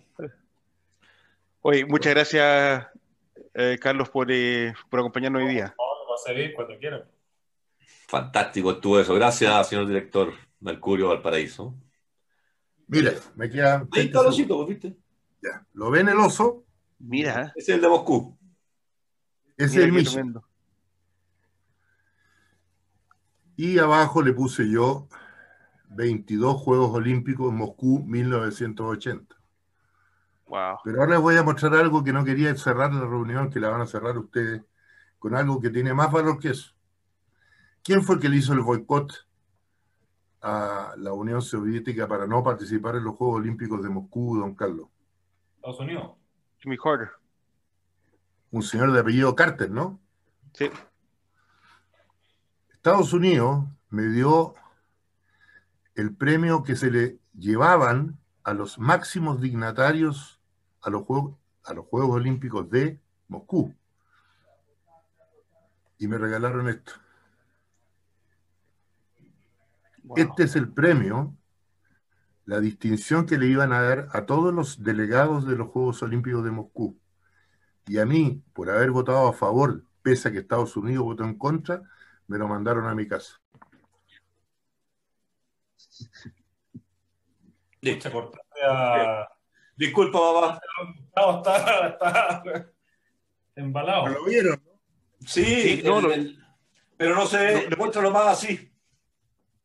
[1.61, 2.87] Oye, muchas gracias,
[3.53, 5.75] eh, Carlos, por, eh, por acompañarnos hoy día
[6.55, 7.03] cuando quieran.
[8.07, 9.13] Fantástico estuvo eso.
[9.15, 11.75] Gracias, señor director Mercurio Valparaíso.
[12.87, 13.87] Mira, me queda.
[13.91, 14.95] Ahí está el osito, ¿viste?
[15.41, 15.65] Ya.
[15.73, 16.65] ¿Lo ven el oso?
[16.99, 17.51] Mira.
[17.55, 18.37] Es el de Moscú.
[19.57, 20.43] Ese es el mismo.
[23.57, 25.07] Y abajo le puse yo
[25.89, 29.35] 22 Juegos Olímpicos en Moscú 1980.
[30.47, 30.77] Wow.
[30.83, 33.69] Pero ahora les voy a mostrar algo que no quería cerrar la reunión, que la
[33.69, 34.61] van a cerrar ustedes
[35.19, 36.73] con algo que tiene más valor que eso.
[37.83, 39.27] ¿Quién fue el que le hizo el boicot
[40.41, 44.87] a la Unión Soviética para no participar en los Juegos Olímpicos de Moscú, don Carlos?
[45.55, 46.11] Estados Unidos.
[46.59, 47.09] Jimmy Carter.
[48.51, 49.99] Un señor de apellido Carter, ¿no?
[50.53, 50.69] Sí.
[52.71, 54.53] Estados Unidos me dio
[55.95, 60.39] el premio que se le llevaban a los máximos dignatarios
[60.81, 63.73] a los Juegos, a los Juegos Olímpicos de Moscú.
[65.97, 66.93] Y me regalaron esto.
[70.03, 70.17] Wow.
[70.17, 71.35] Este es el premio,
[72.45, 76.43] la distinción que le iban a dar a todos los delegados de los Juegos Olímpicos
[76.43, 76.99] de Moscú.
[77.87, 81.37] Y a mí, por haber votado a favor, pese a que Estados Unidos votó en
[81.37, 81.81] contra,
[82.27, 83.39] me lo mandaron a mi casa.
[87.81, 88.31] Listo.
[88.67, 89.27] A.
[89.75, 90.61] Disculpa, papá.
[91.15, 92.71] No, está, está
[93.55, 94.07] embalado.
[94.09, 94.61] ¿Lo vieron?
[95.25, 96.39] Sí, Sí, no, el- lo- el-
[96.97, 98.71] pero no sé, No, lo- muéstralo más así.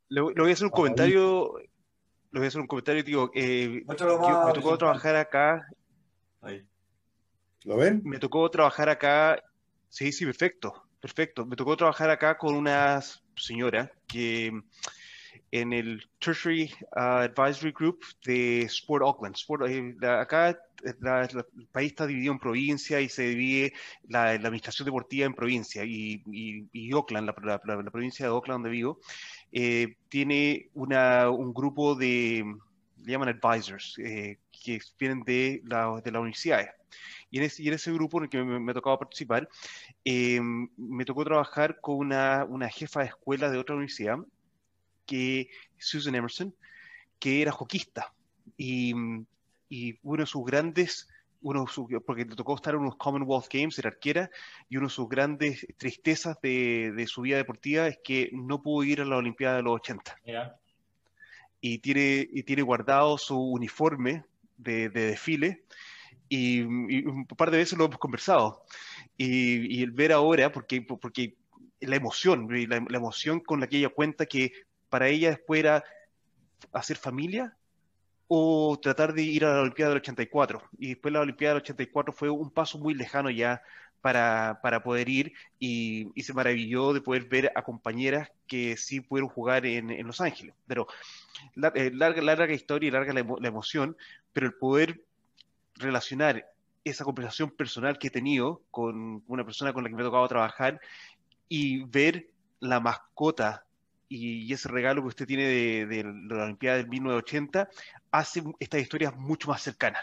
[0.09, 0.77] Le, voy le voy a hacer un Ahí.
[0.77, 1.55] comentario.
[2.33, 5.67] Le voy a hacer un comentario, digo, eh, yo- me tocó trabajar acá,
[6.41, 6.65] Ahí.
[7.65, 8.01] ¿Lo ven?
[8.05, 9.43] me tocó trabajar acá,
[9.89, 11.45] sí, sí, perfecto, perfecto.
[11.45, 13.01] Me tocó trabajar acá con una
[13.37, 14.53] señora que
[15.53, 19.35] en el Tertiary uh, Advisory Group de Sport Auckland.
[19.37, 23.73] Sport, eh, acá eh, la- la- el país está dividido en provincias y se divide
[24.09, 28.31] la, administración deportiva en provincia y, y- y Auckland, la, la- la- la provincia de
[28.33, 28.99] Auckland donde vivo,
[29.53, 32.45] eh, tiene una, un grupo de,
[33.05, 36.69] le llaman advisors, eh, que vienen de, la, de las universidades.
[37.31, 39.49] Y en, ese, y en ese grupo en el que me, me tocaba participar,
[40.05, 40.41] eh,
[40.77, 44.17] me tocó trabajar con una, una jefa de escuela de otra universidad,
[45.11, 46.55] que Susan Emerson,
[47.19, 48.15] que era hockeyista.
[48.57, 48.95] Y,
[49.69, 51.09] y uno de sus grandes,
[51.43, 54.31] uno de sus- porque le tocó estar en unos Commonwealth Games, era arquera,
[54.69, 58.85] y una de sus grandes tristezas de, de su vida deportiva es que no pudo
[58.85, 60.57] ir a la Olimpiada de los 80 Ya.
[61.61, 64.25] y tiene, y tiene guardado su uniforme
[64.57, 65.65] de, de desfile
[66.29, 68.63] y, y un par de veces lo hemos conversado.
[69.17, 71.35] Y, y el ver ahora, porque, porque
[71.81, 74.53] la emoción, la, la emoción con la que ella cuenta que
[74.91, 75.85] para ella después era
[76.73, 77.57] hacer familia
[78.29, 80.63] o tratar de ir a la Olimpiada del 84.
[80.79, 83.63] Y después la Olimpiada del 84 fue un paso muy lejano ya
[84.01, 89.31] para, para poder ir y, se maravilló de poder ver a compañeras que sí pudieron
[89.31, 90.55] jugar en, en Los Ángeles.
[90.67, 90.87] Pero
[91.75, 93.97] eh, larga, larga historia y larga la, la emoción,
[94.33, 95.03] pero el poder
[95.75, 96.47] relacionar
[96.85, 100.29] esa conversación personal que he tenido con una persona con la que me ha tocado
[100.29, 100.81] trabajar
[101.49, 102.31] y ver
[102.61, 103.65] la mascota
[104.11, 107.69] y, ese regalo que usted tiene de, de la Olimpiada del 1980
[108.11, 110.03] hace estas historias mucho más cercanas,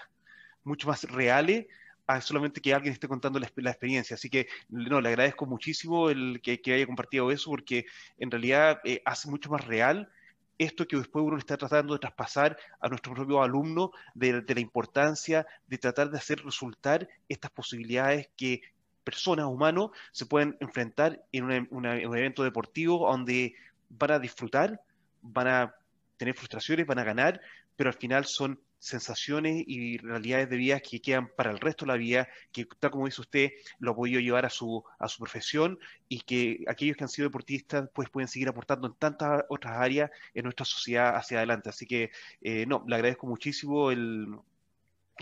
[0.63, 1.67] mucho más reales
[2.07, 4.15] a solamente que alguien esté contando la, exp- la experiencia.
[4.15, 7.85] Así que no, le agradezco muchísimo el que, haya compartido eso porque
[8.17, 10.09] en realidad eh, hace mucho más real
[10.57, 15.45] esto que después uno está tratando de traspasar a nuestros propios alumnos de, la importancia
[15.67, 18.61] de tratar de hacer resultar estas posibilidades que
[19.03, 21.85] personas, humanos, se pueden enfrentar en una- un
[22.17, 23.53] evento deportivo donde
[23.89, 24.81] van a disfrutar,
[25.21, 25.75] van a
[26.17, 27.41] tener frustraciones, van a ganar,
[27.75, 31.91] pero al final son sensaciones y realidades de vida que quedan para el resto de
[31.91, 33.49] la vida, que tal como dice usted,
[33.79, 37.27] lo ha podido llevar a su, a su profesión y que aquellos que han sido
[37.27, 41.69] deportistas pues pueden seguir aportando en tantas otras áreas en nuestra sociedad hacia adelante.
[41.69, 42.11] Así que
[42.41, 44.27] eh, no, le agradezco muchísimo el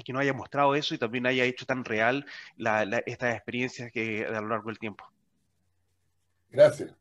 [0.04, 2.26] que nos haya mostrado eso y también haya hecho tan real
[2.58, 5.06] la, la- estas experiencias que a lo largo del tiempo.
[6.50, 6.96] Gracias.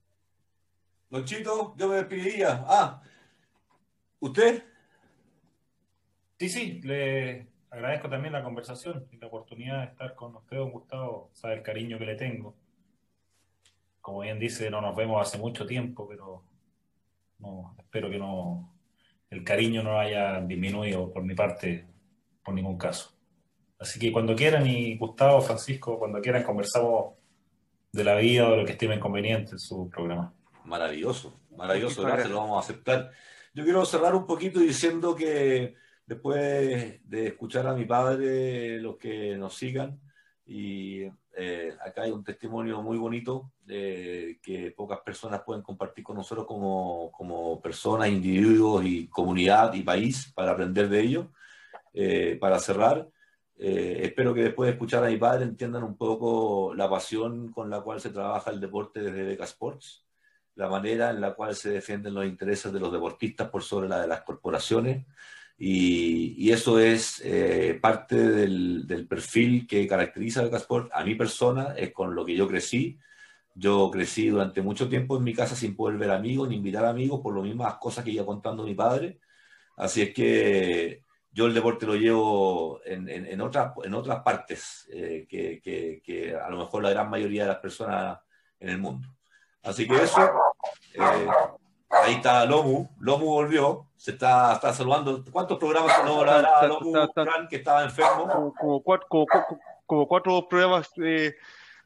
[1.14, 2.64] Don Chito, yo me despediría.
[2.66, 3.00] Ah,
[4.18, 4.64] ¿usted?
[6.40, 10.72] Sí, sí, le agradezco también la conversación y la oportunidad de estar con usted, don
[10.72, 11.30] Gustavo.
[11.32, 12.56] Sabe el cariño que le tengo.
[14.00, 16.42] Como bien dice, no nos vemos hace mucho tiempo, pero
[17.78, 18.74] espero que no,
[19.30, 21.86] el cariño no haya disminuido por mi parte
[22.42, 23.14] por ningún caso.
[23.78, 27.14] Así que cuando quieran, y Gustavo, Francisco, cuando quieran, conversamos
[27.92, 30.34] de la vida o de lo que estime conveniente en su programa.
[30.64, 33.10] Maravilloso, maravilloso, gracias, lo vamos a aceptar.
[33.52, 35.74] Yo quiero cerrar un poquito diciendo que
[36.06, 40.00] después de escuchar a mi padre, los que nos sigan,
[40.46, 41.02] y
[41.36, 46.46] eh, acá hay un testimonio muy bonito eh, que pocas personas pueden compartir con nosotros
[46.46, 51.26] como, como personas, individuos y comunidad y país para aprender de ellos.
[51.92, 53.08] Eh, para cerrar,
[53.56, 57.70] eh, espero que después de escuchar a mi padre entiendan un poco la pasión con
[57.70, 60.04] la cual se trabaja el deporte desde Beca Sports
[60.56, 64.00] la manera en la cual se defienden los intereses de los deportistas por sobre la
[64.00, 65.06] de las corporaciones.
[65.56, 70.90] Y, y eso es eh, parte del, del, perfil que caracteriza a Becasport.
[70.92, 72.98] A mi persona es con lo que yo crecí.
[73.54, 77.20] Yo crecí durante mucho tiempo en mi casa sin poder ver amigos ni invitar amigos
[77.22, 79.20] por las mismas cosas que iba contando mi padre.
[79.76, 85.26] Así es que yo el deporte lo llevo en, en, otras, en otras partes eh,
[85.28, 88.18] que, que, que, a lo mejor la gran mayoría de las personas
[88.60, 89.08] en el mundo.
[89.64, 90.20] Así que eso,
[90.94, 91.26] eh,
[91.90, 95.24] ahí está Lomu, Lomu volvió, se está, está saludando.
[95.32, 96.92] ¿Cuántos programas no la Lomu,
[97.48, 98.52] que estaba enfermo?
[98.58, 99.08] Como, cuatro,
[99.86, 101.34] como, cuatro programas eh,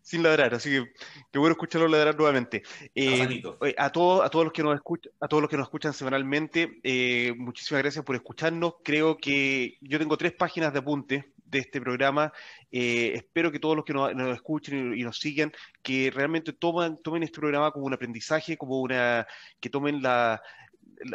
[0.03, 0.93] sin ladrar, así que
[1.31, 2.63] qué bueno escucharlo ladrar nuevamente.
[2.95, 3.43] Eh,
[3.77, 6.81] a, todos, a todos los que nos escuchan, a todos los que nos escuchan semanalmente,
[6.83, 8.75] eh, muchísimas gracias por escucharnos.
[8.83, 12.33] Creo que yo tengo tres páginas de apunte de este programa.
[12.71, 15.53] Eh, espero que todos los que nos, escuchen y, nos sigan,
[15.83, 19.27] que realmente tomen, tomen este programa como un aprendizaje, como una,
[19.61, 20.43] que tomen la,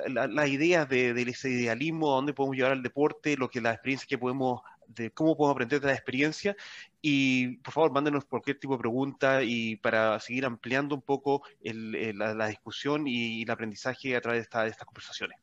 [0.07, 3.75] las ideas de, de, ese idealismo, a dónde podemos llevar al deporte, lo que las
[3.75, 6.55] experiencias que podemos de cómo podemos aprender de la experiencia
[7.01, 12.47] y por favor mándenos cualquier tipo de pregunta y para seguir ampliando un poco la,
[12.47, 15.37] discusión y, el aprendizaje a través de, estas conversaciones.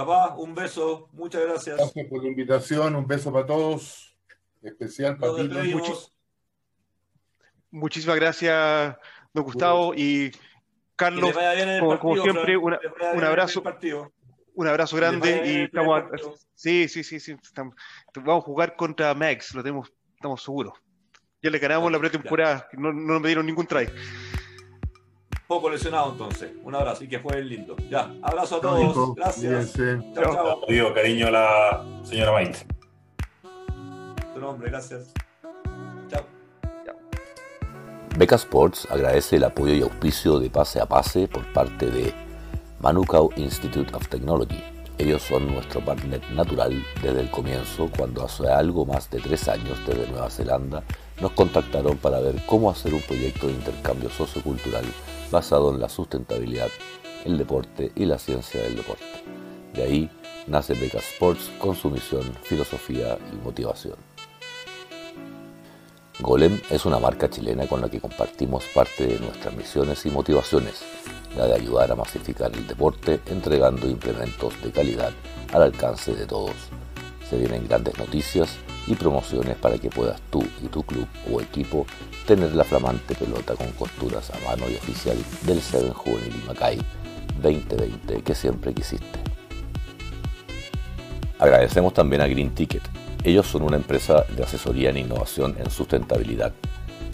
[0.00, 1.76] Papá, un beso, muchas gracias.
[1.76, 4.16] Gracias por la invitación, un beso para todos,
[4.62, 5.50] especial para ti.
[7.70, 8.96] muchísimas gracias,
[9.34, 10.32] don Gustavo y
[10.96, 11.36] Carlos.
[12.00, 12.72] como, siempre, un
[13.22, 13.62] abrazo
[14.54, 16.02] un abrazo grande y estamos.
[16.54, 17.36] Sí, sí, sí, sí.
[17.54, 20.72] vamos a jugar contra Max, lo tenemos, estamos seguros.
[21.42, 23.86] Ya le ganamos la pretemporada, no, no nos dieron ningún try.
[25.50, 26.52] Poco lesionado entonces.
[26.62, 27.74] Un abrazo y que fue lindo.
[27.90, 29.16] Ya, abrazo a todos.
[29.16, 29.72] Gracias.
[30.14, 30.60] Chao, chao.
[30.68, 32.64] Digo cariño a la señora Maite.
[34.32, 35.12] Tu nombre, gracias.
[36.06, 36.22] Chao.
[38.16, 42.14] Beca Sports agradece el apoyo y auspicio de Pase a Pase por parte de
[42.78, 44.62] Manukau Institute of Technology.
[44.98, 49.84] Ellos son nuestro partner natural desde el comienzo, cuando hace algo más de tres años
[49.84, 50.84] desde Nueva Zelanda
[51.20, 54.84] nos contactaron para ver cómo hacer un proyecto de intercambio sociocultural
[55.30, 56.68] basado en la sustentabilidad,
[57.24, 59.04] el deporte y la ciencia del deporte.
[59.74, 60.10] De ahí
[60.46, 63.96] nace Beca Sports con su misión, filosofía y motivación.
[66.20, 70.82] Golem es una marca chilena con la que compartimos parte de nuestras misiones y motivaciones
[71.36, 75.12] la de ayudar a masificar el deporte entregando implementos de calidad
[75.52, 76.54] al alcance de todos.
[77.28, 81.86] Se vienen grandes noticias y promociones para que puedas tú y tu club o equipo
[82.26, 86.78] tener la flamante pelota con costuras a mano y oficial del Seven Juvenil Macay
[87.42, 89.18] 2020 que siempre quisiste.
[91.38, 92.82] Agradecemos también a Green Ticket.
[93.24, 96.52] Ellos son una empresa de asesoría en innovación en sustentabilidad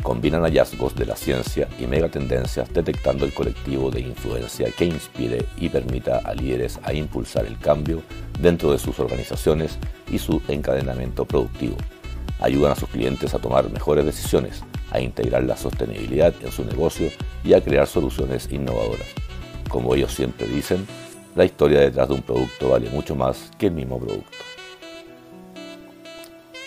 [0.06, 5.68] combinan hallazgos de la ciencia y megatendencias detectando el colectivo de influencia que inspire y
[5.68, 8.04] permita a líderes a impulsar el cambio
[8.38, 9.78] dentro de sus organizaciones
[10.10, 11.76] y su encadenamiento productivo.
[12.40, 17.10] Ayudan a sus clientes a tomar mejores decisiones, a integrar la sostenibilidad en su negocio
[17.44, 19.06] y a crear soluciones innovadoras.
[19.68, 20.86] Como ellos siempre dicen,
[21.34, 24.38] la historia detrás de un producto vale mucho más que el mismo producto.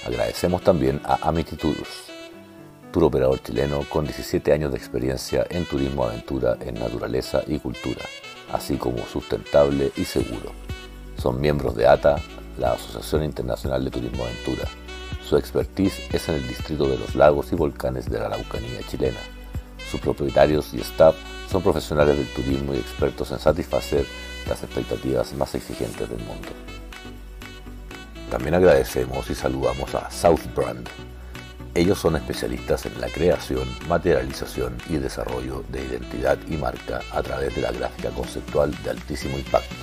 [0.05, 2.09] Agradecemos también a Amity Tours
[2.91, 8.03] tour operador chileno con 17 años de experiencia en turismo aventura en naturaleza y cultura,
[8.51, 10.51] así como sustentable y seguro.
[11.19, 12.15] Son miembros de ATA,
[12.57, 14.63] la Asociación Internacional de Turismo Aventura.
[15.23, 19.19] Su expertise es en el distrito de los lagos y volcanes de la Araucanía chilena.
[19.91, 21.15] Sus propietarios y staff
[21.51, 24.05] son profesionales del turismo y expertos en satisfacer
[24.47, 26.49] las expectativas más exigentes del mundo.
[28.31, 30.87] También agradecemos y saludamos a Southbrand,
[31.75, 37.55] ellos son especialistas en la creación, materialización y desarrollo de identidad y marca a través
[37.55, 39.75] de la gráfica conceptual de altísimo impacto.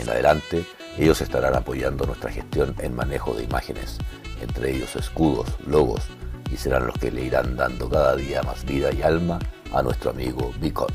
[0.00, 0.64] En adelante,
[0.98, 3.98] ellos estarán apoyando nuestra gestión en manejo de imágenes,
[4.40, 6.02] entre ellos escudos, logos,
[6.50, 9.38] y serán los que le irán dando cada día más vida y alma
[9.72, 10.92] a nuestro amigo Beacon.